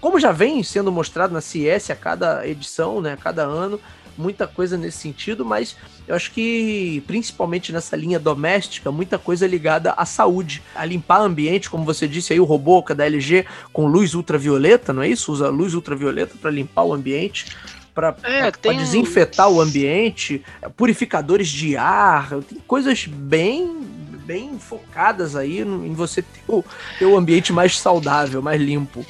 como 0.00 0.20
já 0.20 0.32
vem 0.32 0.62
sendo 0.62 0.92
mostrado 0.92 1.32
na 1.32 1.40
CS 1.40 1.90
a 1.90 1.96
cada 1.96 2.46
edição, 2.46 3.00
né? 3.00 3.14
A 3.14 3.16
cada 3.16 3.44
ano 3.44 3.80
muita 4.18 4.46
coisa 4.46 4.76
nesse 4.76 4.98
sentido, 4.98 5.44
mas 5.44 5.76
eu 6.06 6.14
acho 6.14 6.30
que 6.32 7.02
principalmente 7.06 7.72
nessa 7.72 7.96
linha 7.96 8.18
doméstica, 8.18 8.90
muita 8.92 9.18
coisa 9.18 9.46
ligada 9.46 9.92
à 9.92 10.04
saúde, 10.04 10.62
a 10.74 10.84
limpar 10.84 11.20
ambiente, 11.20 11.70
como 11.70 11.84
você 11.84 12.06
disse 12.06 12.32
aí, 12.32 12.40
o 12.40 12.44
robô 12.44 12.84
é 12.88 12.94
da 12.94 13.06
LG 13.06 13.46
com 13.72 13.86
luz 13.86 14.14
ultravioleta, 14.14 14.92
não 14.92 15.02
é 15.02 15.08
isso? 15.08 15.32
Usa 15.32 15.48
luz 15.48 15.74
ultravioleta 15.74 16.34
para 16.40 16.50
limpar 16.50 16.84
o 16.84 16.92
ambiente 16.92 17.46
para 17.94 18.14
é, 18.24 18.50
tem... 18.50 18.76
desinfetar 18.76 19.48
o 19.48 19.58
ambiente, 19.58 20.42
purificadores 20.76 21.48
de 21.48 21.78
ar, 21.78 22.28
tem 22.42 22.58
coisas 22.66 23.06
bem 23.06 23.86
bem 24.26 24.58
focadas 24.58 25.36
aí 25.36 25.60
em 25.60 25.94
você 25.94 26.20
ter 26.20 26.42
o, 26.48 26.64
ter 26.98 27.06
o 27.06 27.16
ambiente 27.16 27.52
mais 27.52 27.78
saudável, 27.78 28.42
mais 28.42 28.60
limpo. 28.60 29.06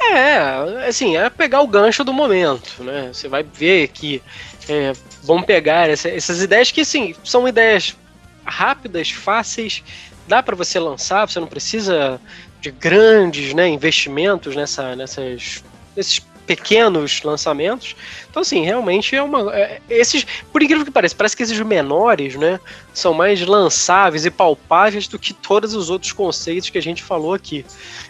É, 0.00 0.86
assim, 0.88 1.16
é 1.16 1.28
pegar 1.28 1.60
o 1.60 1.66
gancho 1.66 2.02
do 2.02 2.12
momento, 2.12 2.82
né? 2.82 3.10
Você 3.12 3.28
vai 3.28 3.42
ver 3.42 3.88
que 3.88 4.22
é, 4.68 4.92
vão 5.22 5.42
pegar 5.42 5.90
essa, 5.90 6.08
essas 6.08 6.42
ideias 6.42 6.70
que, 6.70 6.80
assim, 6.80 7.14
são 7.22 7.46
ideias 7.46 7.96
rápidas, 8.44 9.10
fáceis, 9.10 9.82
dá 10.26 10.42
para 10.42 10.56
você 10.56 10.78
lançar, 10.78 11.28
você 11.28 11.38
não 11.38 11.46
precisa 11.46 12.20
de 12.60 12.70
grandes 12.70 13.54
né, 13.54 13.68
investimentos 13.68 14.56
nessa, 14.56 14.94
nessas, 14.96 15.62
nesses 15.96 16.18
pequenos 16.50 17.22
lançamentos. 17.22 17.94
Então, 18.28 18.42
assim, 18.42 18.64
realmente 18.64 19.14
é 19.14 19.22
uma. 19.22 19.54
É, 19.54 19.80
esses, 19.88 20.26
por 20.50 20.60
incrível 20.60 20.84
que 20.84 20.90
pareça, 20.90 21.14
parece 21.14 21.36
que 21.36 21.44
esses 21.44 21.60
menores, 21.60 22.34
né, 22.34 22.58
são 22.92 23.14
mais 23.14 23.40
lançáveis 23.46 24.26
e 24.26 24.32
palpáveis 24.32 25.06
do 25.06 25.16
que 25.16 25.32
todos 25.32 25.76
os 25.76 25.90
outros 25.90 26.10
conceitos 26.10 26.68
que 26.68 26.76
a 26.76 26.82
gente 26.82 27.04
falou 27.04 27.34
aqui. 27.34 27.64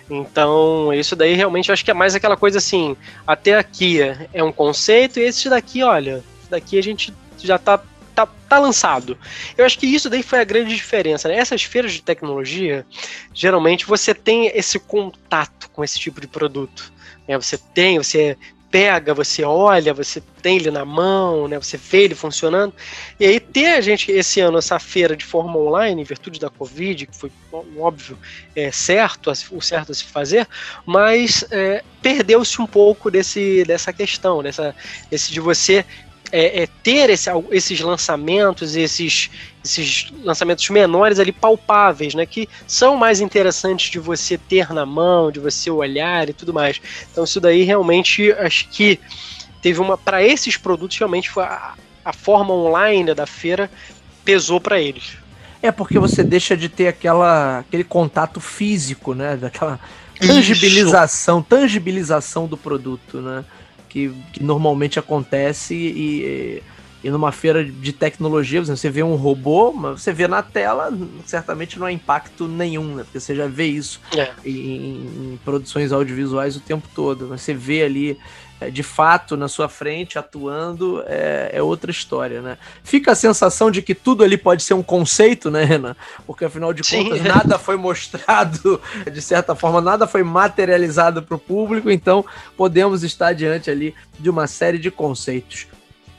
Então, 0.09 0.91
isso 0.95 1.15
daí 1.15 1.35
realmente 1.35 1.69
eu 1.69 1.75
acho 1.75 1.85
que 1.85 1.91
é 1.91 1.95
mais 1.95 2.15
aquela 2.15 2.35
coisa 2.35 2.57
assim, 2.57 2.97
até 3.27 3.59
aqui 3.59 4.01
é, 4.01 4.43
um 4.43 4.53
conceito, 4.53 5.21
e 5.21 5.23
esse 5.25 5.51
daqui, 5.51 5.83
olha, 5.83 6.25
daqui 6.49 6.79
a 6.79 6.83
gente 6.83 7.13
já 7.37 7.59
tá, 7.59 7.79
tá, 8.15 8.27
tá 8.49 8.59
lançado. 8.59 9.19
Eu 9.55 9.67
acho 9.67 9.79
que 9.79 9.87
isso 9.87 10.09
daí 10.09 10.23
foi 10.23 10.41
a 10.41 10.45
grande 10.45 10.75
diferença. 10.75 11.29
Né? 11.29 11.37
Essas 11.37 11.63
feiras 11.63 11.93
de 11.93 12.01
tecnologia, 12.01 12.87
geralmente 13.35 13.85
você 13.85 14.15
tem 14.15 14.47
esse 14.55 14.79
contato 14.79 15.69
com 15.71 15.85
esse 15.85 15.99
tipo 15.99 16.23
de 16.23 16.27
produto. 16.27 16.91
Né? 17.31 17.39
Você 17.39 17.57
tem, 17.57 17.97
você 17.97 18.37
pega, 18.71 19.15
você 19.15 19.43
olha, 19.43 19.93
você 19.93 20.23
tem 20.43 20.57
ele 20.57 20.71
na 20.71 20.85
mão, 20.85 21.49
né? 21.49 21.59
Você 21.59 21.77
vê 21.77 22.05
ele 22.05 22.15
funcionando. 22.15 22.73
E 23.19 23.27
aí 23.27 23.41
ter 23.41 23.73
a 23.75 23.81
gente 23.81 24.11
esse 24.13 24.41
ano 24.41 24.59
essa 24.59 24.79
feira 24.79 25.17
de 25.17 25.25
forma 25.25 25.57
online, 25.57 26.01
em 26.01 26.05
virtude 26.05 26.39
da 26.39 26.49
Covid, 26.49 27.07
que 27.07 27.17
foi 27.17 27.31
óbvio 27.79 28.17
é, 28.55 28.71
certo, 28.71 29.31
o 29.51 29.61
certo 29.61 29.93
a 29.93 29.95
se 29.95 30.05
fazer, 30.05 30.49
mas 30.87 31.45
é, 31.51 31.83
perdeu-se 32.01 32.61
um 32.63 32.67
pouco 32.67 33.11
desse, 33.11 33.65
dessa 33.65 33.93
questão, 33.93 34.43
dessa, 34.43 34.75
desse 35.11 35.33
de 35.33 35.41
você 35.41 35.85
é, 36.33 36.63
é, 36.63 36.69
ter 36.83 37.11
esse, 37.11 37.31
esses 37.51 37.81
lançamentos, 37.81 38.77
esses, 38.77 39.31
esses 39.65 40.13
lançamentos 40.23 40.69
menores 40.71 41.19
ali 41.19 41.33
palpáveis, 41.33 42.15
né, 42.15 42.25
que 42.27 42.49
são 42.67 42.97
mais 42.97 43.21
interessantes 43.21 43.91
de 43.91 43.99
você 43.99 44.39
ter 44.39 44.73
na 44.73 44.87
mão, 44.87 45.31
de 45.31 45.41
você 45.41 45.71
olhar 45.71 46.29
e 46.29 46.33
tudo 46.33 46.55
mais. 46.55 46.81
Então 47.11 47.25
isso 47.25 47.41
daí 47.41 47.63
realmente 47.63 48.33
acho 48.33 48.69
que 48.69 48.99
teve 49.61 49.81
uma 49.81 49.99
para 49.99 50.23
esses 50.23 50.57
produtos 50.57 50.97
realmente 50.97 51.29
foi 51.29 51.45
a, 51.45 51.75
a 52.05 52.13
forma 52.13 52.55
online 52.55 53.15
da 53.15 53.27
feira 53.27 53.71
pesou 54.25 54.61
para 54.61 54.81
eles. 54.81 55.19
É 55.63 55.71
porque 55.71 55.99
você 55.99 56.23
deixa 56.23 56.57
de 56.57 56.69
ter 56.69 56.89
aquela 56.89 57.59
aquele 57.59 57.85
contato 57.85 58.41
físico, 58.41 59.15
né, 59.15 59.37
daquela 59.37 59.79
tangibilização, 60.19 61.39
Isso. 61.39 61.47
tangibilização 61.49 62.47
do 62.47 62.57
produto, 62.57 63.21
né? 63.21 63.45
Que, 63.91 64.11
que 64.33 64.43
normalmente 64.43 64.99
acontece 64.99 65.75
e, 65.75 66.63
e 67.03 67.11
numa 67.11 67.33
feira 67.33 67.65
de 67.65 67.93
tecnologia, 67.93 68.63
você 68.63 68.89
vê 68.89 69.03
um 69.03 69.17
robô, 69.17 69.73
mas 69.73 70.03
você 70.03 70.13
vê 70.13 70.29
na 70.29 70.43
tela, 70.43 70.93
certamente 71.27 71.79
não 71.79 71.87
há 71.87 71.93
impacto 71.93 72.47
nenhum, 72.47 72.95
né? 72.95 73.03
Porque 73.05 73.19
você 73.19 73.35
já 73.35 73.47
vê 73.47 73.67
isso 73.67 74.01
é. 74.17 74.31
em, 74.45 74.53
em, 74.53 75.41
produções 75.45 75.93
audiovisuais 75.93 76.57
o 76.57 76.61
tempo 76.61 76.87
todo. 76.95 77.27
Você 77.29 77.53
vê 77.53 77.83
ali 77.83 78.19
de 78.69 78.83
fato 78.83 79.37
na 79.37 79.49
sua 79.49 79.69
frente, 79.69 80.19
atuando, 80.19 81.03
é, 81.07 81.51
é, 81.55 81.63
outra 81.63 81.91
história, 81.91 82.43
né? 82.43 82.59
Fica 82.85 83.13
a 83.13 83.15
sensação 83.15 83.71
de 83.71 83.81
que 83.81 83.95
tudo 83.95 84.23
ali 84.23 84.37
pode 84.37 84.63
ser 84.63 84.75
um 84.75 84.83
conceito, 84.83 85.51
né, 85.51 85.65
Renan? 85.65 85.97
Porque 86.27 86.45
afinal 86.45 86.73
de 86.73 86.85
Sim. 86.85 87.05
contas, 87.05 87.23
nada 87.23 87.59
foi 87.59 87.77
mostrado, 87.77 88.81
de 89.11 89.23
certa 89.23 89.55
forma, 89.55 89.81
nada 89.81 90.07
foi 90.07 90.23
materializado 90.23 91.23
para 91.23 91.37
o 91.37 91.39
público, 91.39 91.91
então 91.91 92.25
podemos 92.57 93.03
estar 93.03 93.33
diante 93.33 93.71
ali 93.71 93.95
de 94.19 94.29
uma 94.29 94.47
série 94.47 94.79
de 94.79 94.91
conceitos. 94.91 95.67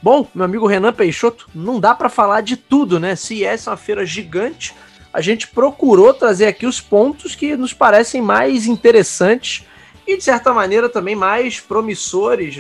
Bom, 0.01 0.27
meu 0.33 0.45
amigo 0.45 0.65
Renan 0.65 0.93
Peixoto, 0.93 1.47
não 1.53 1.79
dá 1.79 1.93
para 1.93 2.09
falar 2.09 2.41
de 2.41 2.57
tudo, 2.57 2.99
né? 2.99 3.15
Se 3.15 3.45
essa 3.45 3.69
é 3.69 3.71
uma 3.71 3.77
feira 3.77 4.03
gigante, 4.03 4.73
a 5.13 5.21
gente 5.21 5.47
procurou 5.47 6.11
trazer 6.13 6.47
aqui 6.47 6.65
os 6.65 6.81
pontos 6.81 7.35
que 7.35 7.55
nos 7.55 7.73
parecem 7.73 8.21
mais 8.21 8.65
interessantes 8.65 9.65
e 10.13 10.17
de 10.17 10.23
certa 10.23 10.53
maneira 10.53 10.89
também 10.89 11.15
mais 11.15 11.59
promissores 11.59 12.59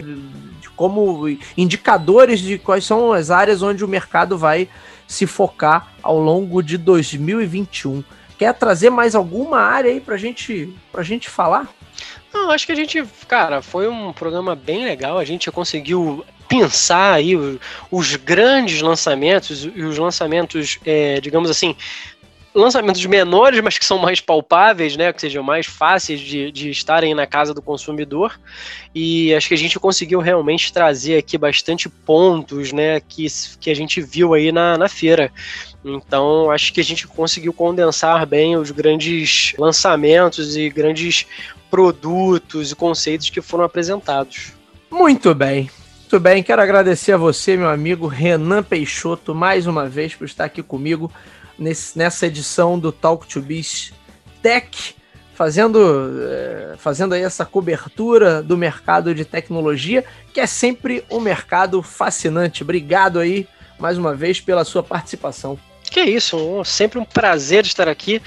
como 0.75 1.27
indicadores 1.57 2.39
de 2.39 2.57
quais 2.57 2.85
são 2.85 3.13
as 3.13 3.29
áreas 3.29 3.61
onde 3.61 3.85
o 3.85 3.87
mercado 3.87 4.37
vai 4.37 4.67
se 5.07 5.27
focar 5.27 5.93
ao 6.01 6.17
longo 6.17 6.63
de 6.63 6.77
2021. 6.77 8.03
Quer 8.37 8.53
trazer 8.53 8.89
mais 8.89 9.13
alguma 9.13 9.59
área 9.59 9.91
aí 9.91 9.99
pra 9.99 10.17
gente, 10.17 10.73
pra 10.91 11.03
gente 11.03 11.29
falar? 11.29 11.67
Não, 12.33 12.49
acho 12.49 12.65
que 12.65 12.71
a 12.71 12.75
gente, 12.75 13.03
cara, 13.27 13.61
foi 13.61 13.87
um 13.87 14.13
programa 14.13 14.55
bem 14.55 14.85
legal. 14.85 15.19
A 15.19 15.25
gente 15.25 15.51
conseguiu 15.51 16.25
pensar 16.47 17.13
aí 17.13 17.35
os, 17.35 17.59
os 17.91 18.15
grandes 18.15 18.81
lançamentos 18.81 19.69
e 19.75 19.83
os 19.83 19.97
lançamentos, 19.97 20.79
é, 20.85 21.19
digamos 21.21 21.49
assim, 21.49 21.75
lançamentos 22.53 23.05
menores, 23.05 23.61
mas 23.61 23.77
que 23.77 23.85
são 23.85 23.97
mais 23.97 24.19
palpáveis, 24.19 24.95
né? 24.97 25.11
Que 25.13 25.21
sejam 25.21 25.43
mais 25.43 25.65
fáceis 25.65 26.19
de, 26.19 26.51
de 26.51 26.69
estarem 26.69 27.13
na 27.13 27.25
casa 27.25 27.53
do 27.53 27.61
consumidor. 27.61 28.39
E 28.93 29.33
acho 29.33 29.47
que 29.47 29.53
a 29.53 29.57
gente 29.57 29.79
conseguiu 29.79 30.19
realmente 30.19 30.71
trazer 30.71 31.17
aqui 31.17 31.37
bastante 31.37 31.87
pontos, 31.87 32.71
né? 32.71 32.99
Que, 32.99 33.27
que 33.59 33.69
a 33.69 33.75
gente 33.75 34.01
viu 34.01 34.33
aí 34.33 34.51
na, 34.51 34.77
na 34.77 34.89
feira. 34.89 35.31
Então, 35.83 36.51
acho 36.51 36.71
que 36.73 36.81
a 36.81 36.83
gente 36.83 37.07
conseguiu 37.07 37.53
condensar 37.53 38.25
bem 38.25 38.55
os 38.55 38.69
grandes 38.69 39.53
lançamentos 39.57 40.55
e 40.55 40.69
grandes 40.69 41.25
produtos 41.69 42.71
e 42.71 42.75
conceitos 42.75 43.29
que 43.29 43.41
foram 43.41 43.63
apresentados. 43.63 44.53
Muito 44.89 45.33
bem. 45.33 45.69
Muito 46.01 46.19
bem, 46.19 46.43
quero 46.43 46.61
agradecer 46.61 47.13
a 47.13 47.17
você, 47.17 47.55
meu 47.55 47.69
amigo 47.69 48.05
Renan 48.05 48.61
Peixoto, 48.61 49.33
mais 49.33 49.65
uma 49.65 49.87
vez 49.87 50.13
por 50.13 50.25
estar 50.25 50.43
aqui 50.43 50.61
comigo 50.61 51.09
nesse, 51.61 51.97
nessa 51.97 52.25
edição 52.25 52.77
do 52.77 52.91
Talk 52.91 53.27
to 53.27 53.39
Biz 53.39 53.93
Tech, 54.41 54.95
fazendo, 55.35 55.79
é, 56.27 56.75
fazendo 56.77 57.13
aí 57.13 57.21
essa 57.21 57.45
cobertura 57.45 58.41
do 58.41 58.57
mercado 58.57 59.13
de 59.13 59.23
tecnologia, 59.23 60.03
que 60.33 60.39
é 60.39 60.47
sempre 60.47 61.05
um 61.09 61.19
mercado 61.19 61.81
fascinante. 61.83 62.63
Obrigado 62.63 63.19
aí, 63.19 63.47
mais 63.79 63.97
uma 63.97 64.15
vez, 64.15 64.41
pela 64.41 64.65
sua 64.65 64.81
participação. 64.81 65.57
Que 65.83 66.01
isso, 66.01 66.37
um, 66.37 66.63
sempre 66.63 66.97
um 66.97 67.05
prazer 67.05 67.65
estar 67.65 67.87
aqui 67.87 68.21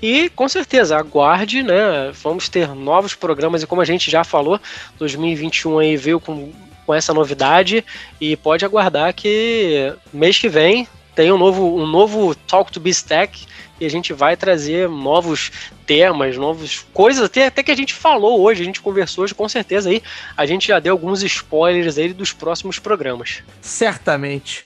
e 0.00 0.30
com 0.30 0.48
certeza 0.48 0.96
aguarde, 0.96 1.64
né? 1.64 2.12
Vamos 2.22 2.48
ter 2.48 2.68
novos 2.74 3.14
programas 3.14 3.62
e 3.62 3.66
como 3.66 3.82
a 3.82 3.84
gente 3.84 4.08
já 4.08 4.22
falou, 4.22 4.60
2021 4.98 5.78
aí 5.80 5.96
veio 5.96 6.20
com 6.20 6.52
com 6.86 6.94
essa 6.94 7.12
novidade 7.12 7.84
e 8.18 8.34
pode 8.34 8.64
aguardar 8.64 9.12
que 9.12 9.92
mês 10.10 10.38
que 10.38 10.48
vem 10.48 10.88
tem 11.18 11.32
um 11.32 11.36
novo, 11.36 11.76
um 11.76 11.84
novo 11.84 12.32
Talk 12.32 12.70
to 12.70 12.78
Be 12.78 12.90
Stack 12.90 13.44
e 13.80 13.84
a 13.84 13.90
gente 13.90 14.12
vai 14.12 14.36
trazer 14.36 14.88
novos 14.88 15.50
temas, 15.84 16.36
novos 16.36 16.86
coisas, 16.94 17.24
até, 17.24 17.46
até 17.46 17.60
que 17.60 17.72
a 17.72 17.76
gente 17.76 17.92
falou 17.92 18.40
hoje, 18.40 18.62
a 18.62 18.64
gente 18.64 18.80
conversou 18.80 19.24
hoje, 19.24 19.34
com 19.34 19.48
certeza 19.48 19.90
aí 19.90 20.00
a 20.36 20.46
gente 20.46 20.68
já 20.68 20.78
deu 20.78 20.92
alguns 20.92 21.24
spoilers 21.24 21.98
aí 21.98 22.12
dos 22.12 22.32
próximos 22.32 22.78
programas. 22.78 23.42
Certamente. 23.60 24.64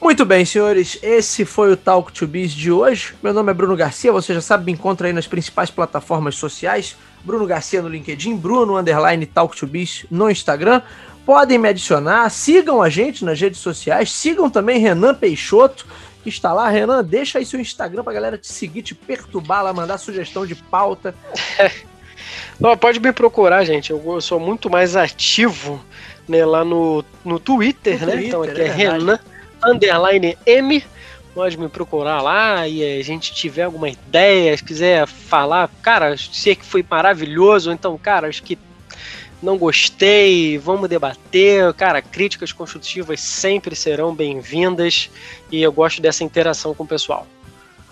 Muito 0.00 0.24
bem, 0.24 0.44
senhores, 0.44 0.96
esse 1.02 1.44
foi 1.44 1.72
o 1.72 1.76
Talk 1.76 2.12
to 2.12 2.24
Biz 2.24 2.52
de 2.52 2.70
hoje. 2.70 3.12
Meu 3.20 3.34
nome 3.34 3.50
é 3.50 3.54
Bruno 3.54 3.74
Garcia, 3.74 4.12
você 4.12 4.32
já 4.32 4.40
sabe, 4.40 4.66
me 4.66 4.72
encontra 4.72 5.08
aí 5.08 5.12
nas 5.12 5.26
principais 5.26 5.72
plataformas 5.72 6.36
sociais. 6.36 6.96
Bruno 7.24 7.46
Garcia 7.46 7.82
no 7.82 7.88
LinkedIn, 7.88 8.36
Bruno 8.36 8.78
Underline 8.78 9.26
Talk 9.26 9.56
to 9.56 9.66
Biz 9.66 10.06
no 10.08 10.30
Instagram. 10.30 10.82
Podem 11.30 11.58
me 11.58 11.68
adicionar, 11.68 12.28
sigam 12.28 12.82
a 12.82 12.88
gente 12.88 13.24
nas 13.24 13.40
redes 13.40 13.60
sociais, 13.60 14.10
sigam 14.10 14.50
também 14.50 14.80
Renan 14.80 15.14
Peixoto, 15.14 15.86
que 16.24 16.28
está 16.28 16.52
lá. 16.52 16.68
Renan, 16.68 17.04
deixa 17.04 17.38
aí 17.38 17.46
seu 17.46 17.60
Instagram 17.60 18.02
pra 18.02 18.12
galera 18.12 18.36
te 18.36 18.48
seguir, 18.48 18.82
te 18.82 18.96
perturbar 18.96 19.62
lá, 19.62 19.72
mandar 19.72 19.96
sugestão 19.98 20.44
de 20.44 20.56
pauta. 20.56 21.14
Não, 22.58 22.76
pode 22.76 22.98
me 22.98 23.12
procurar, 23.12 23.62
gente. 23.62 23.92
Eu, 23.92 24.20
sou 24.20 24.40
muito 24.40 24.68
mais 24.68 24.96
ativo 24.96 25.80
né, 26.26 26.44
lá 26.44 26.64
no, 26.64 27.04
no 27.24 27.38
Twitter, 27.38 28.00
no 28.00 28.06
né? 28.06 28.12
Twitter, 28.14 28.28
então 28.28 28.42
aqui 28.42 28.60
é, 28.62 28.66
é 28.66 28.72
Renan 28.72 29.20
underline 29.64 30.36
M. 30.44 30.84
Pode 31.32 31.56
me 31.56 31.68
procurar 31.68 32.20
lá 32.22 32.66
e 32.66 32.98
a 32.98 33.04
gente 33.04 33.32
tiver 33.32 33.62
alguma 33.62 33.88
ideia, 33.88 34.56
se 34.56 34.64
quiser 34.64 35.06
falar, 35.06 35.70
cara, 35.80 36.16
sei 36.16 36.56
que 36.56 36.64
foi 36.64 36.84
maravilhoso, 36.90 37.70
então, 37.70 37.96
cara, 37.96 38.26
acho 38.26 38.42
que 38.42 38.58
não 39.42 39.56
gostei, 39.56 40.58
vamos 40.58 40.88
debater. 40.88 41.72
Cara, 41.74 42.02
críticas 42.02 42.52
construtivas 42.52 43.20
sempre 43.20 43.74
serão 43.74 44.14
bem-vindas 44.14 45.10
e 45.50 45.62
eu 45.62 45.72
gosto 45.72 46.02
dessa 46.02 46.24
interação 46.24 46.74
com 46.74 46.84
o 46.84 46.86
pessoal. 46.86 47.26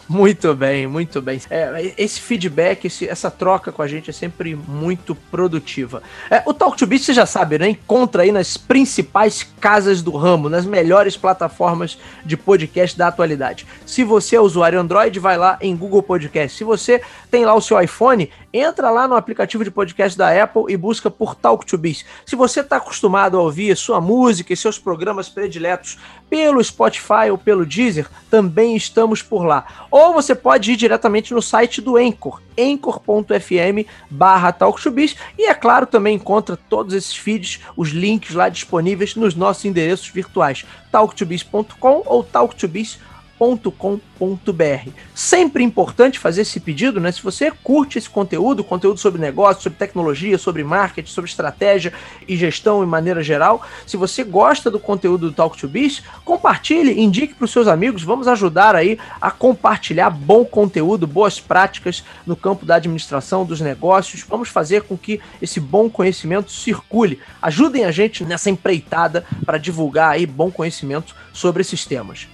Muito 0.09 0.55
bem, 0.55 0.87
muito 0.87 1.21
bem. 1.21 1.39
É, 1.51 1.93
esse 1.99 2.19
feedback, 2.19 2.87
esse, 2.87 3.07
essa 3.07 3.31
troca 3.31 3.71
com 3.71 3.83
a 3.83 3.87
gente 3.87 4.09
é 4.09 4.13
sempre 4.13 4.55
muito 4.55 5.15
produtiva. 5.15 6.03
É, 6.31 6.43
o 6.47 6.55
Talk 6.55 6.79
to 6.79 6.87
Beat, 6.87 7.03
você 7.03 7.13
já 7.13 7.27
sabe, 7.27 7.59
né? 7.59 7.69
Encontra 7.69 8.23
aí 8.23 8.33
nas 8.33 8.57
principais 8.57 9.47
casas 9.61 10.01
do 10.01 10.13
ramo, 10.13 10.49
nas 10.49 10.65
melhores 10.65 11.15
plataformas 11.15 11.99
de 12.25 12.39
podcast 12.39 12.97
da 12.97 13.09
atualidade. 13.09 13.67
Se 13.85 14.03
você 14.03 14.37
é 14.37 14.41
usuário 14.41 14.81
Android, 14.81 15.21
vai 15.21 15.37
lá 15.37 15.59
em 15.61 15.77
Google 15.77 16.03
Podcast. 16.03 16.57
Se 16.57 16.65
você 16.65 17.03
tem 17.31 17.45
lá 17.45 17.55
o 17.55 17.61
seu 17.61 17.79
iPhone, 17.79 18.31
entra 18.53 18.91
lá 18.91 19.07
no 19.07 19.15
aplicativo 19.15 19.65
de 19.65 19.71
podcast 19.71 20.17
da 20.17 20.43
Apple 20.43 20.65
e 20.69 20.77
busca 20.77 21.11
por 21.11 21.35
Talk 21.35 21.67
to 21.67 21.77
Biz. 21.77 22.05
Se 22.25 22.35
você 22.35 22.61
está 22.61 22.77
acostumado 22.77 23.39
a 23.39 23.43
ouvir 23.43 23.77
sua 23.77 24.01
música 24.01 24.53
e 24.53 24.57
seus 24.57 24.79
programas 24.79 25.29
prediletos 25.29 25.99
pelo 26.31 26.63
Spotify 26.63 27.31
ou 27.31 27.39
pelo 27.39 27.67
Deezer, 27.67 28.07
também 28.31 28.77
estamos 28.77 29.23
por 29.23 29.45
lá. 29.45 29.87
Ou 29.91 30.13
você 30.13 30.35
pode 30.35 30.73
ir 30.73 30.77
diretamente 30.77 31.35
no 31.35 31.43
site 31.43 31.81
do 31.81 31.97
Anchor, 31.97 32.41
anchor.fm 32.59 33.87
barra 34.11 34.53
talktobiz 34.53 35.17
e 35.39 35.47
é 35.49 35.55
claro 35.55 35.87
também 35.87 36.17
encontra 36.17 36.57
todos 36.57 36.95
esses 36.95 37.17
feeds, 37.17 37.61
os 37.77 37.91
links 37.91 38.35
lá 38.35 38.49
disponíveis 38.49 39.15
nos 39.15 39.35
nossos 39.35 39.65
endereços 39.65 40.09
virtuais 40.09 40.65
talktobiz.com 40.91 42.03
ou 42.07 42.25
talktobiz.com 42.25 43.18
www.cultura.com.br. 43.39 44.91
Sempre 45.15 45.63
importante 45.63 46.19
fazer 46.19 46.43
esse 46.43 46.61
pedido, 46.61 47.01
né? 47.01 47.13
Se 47.13 47.23
você 47.23 47.51
curte 47.51 47.99
esse 47.99 48.11
conteúdo, 48.11 48.65
conteúdo 48.65 48.99
sobre 48.99 49.21
negócio, 49.21 49.63
sobre 49.63 49.79
tecnologia, 49.79 50.37
sobre 50.37 50.65
marketing, 50.65 51.11
sobre 51.11 51.31
estratégia 51.31 51.93
e 52.27 52.37
gestão 52.37 52.83
em 52.83 52.87
maneira 52.87 53.23
geral, 53.23 53.63
se 53.87 53.97
você 53.97 54.25
gosta 54.25 54.71
do 54.71 54.81
conteúdo 54.81 55.29
do 55.29 55.35
Talk 55.35 55.57
to 55.57 55.69
Biz, 55.69 56.03
compartilhe, 56.25 57.01
indique 57.01 57.35
para 57.35 57.45
os 57.45 57.51
seus 57.51 57.69
amigos, 57.69 58.03
vamos 58.03 58.29
ajudar 58.29 58.75
aí 58.75 58.99
a 59.21 59.31
compartilhar 59.31 60.11
bom 60.11 60.45
conteúdo, 60.45 61.07
boas 61.07 61.41
práticas 61.41 62.05
no 62.27 62.37
campo 62.37 62.67
da 62.67 62.77
administração 62.77 63.45
dos 63.45 63.61
negócios. 63.61 64.25
Vamos 64.29 64.49
fazer 64.49 64.83
com 64.83 64.97
que 64.97 65.21
esse 65.41 65.61
bom 65.61 65.89
conhecimento 65.89 66.51
circule. 66.51 67.21
Ajudem 67.41 67.85
a 67.85 67.91
gente 67.91 68.25
nessa 68.25 68.51
empreitada 68.51 69.25
para 69.45 69.59
divulgar 69.59 70.13
aí 70.13 70.27
bom 70.27 70.51
conhecimento 70.51 71.15
sobre 71.33 71.63
esses 71.63 71.85
temas. 71.85 72.27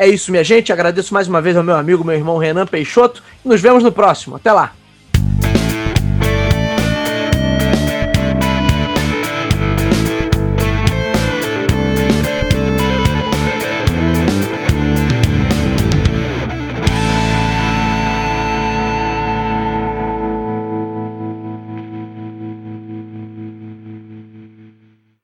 É 0.00 0.08
isso, 0.08 0.30
minha 0.30 0.42
gente. 0.42 0.72
Agradeço 0.72 1.12
mais 1.12 1.28
uma 1.28 1.42
vez 1.42 1.58
ao 1.58 1.62
meu 1.62 1.76
amigo, 1.76 2.02
meu 2.02 2.14
irmão 2.14 2.38
Renan 2.38 2.64
Peixoto. 2.66 3.22
E 3.44 3.48
nos 3.48 3.60
vemos 3.60 3.82
no 3.84 3.92
próximo. 3.92 4.36
Até 4.36 4.50
lá. 4.50 4.72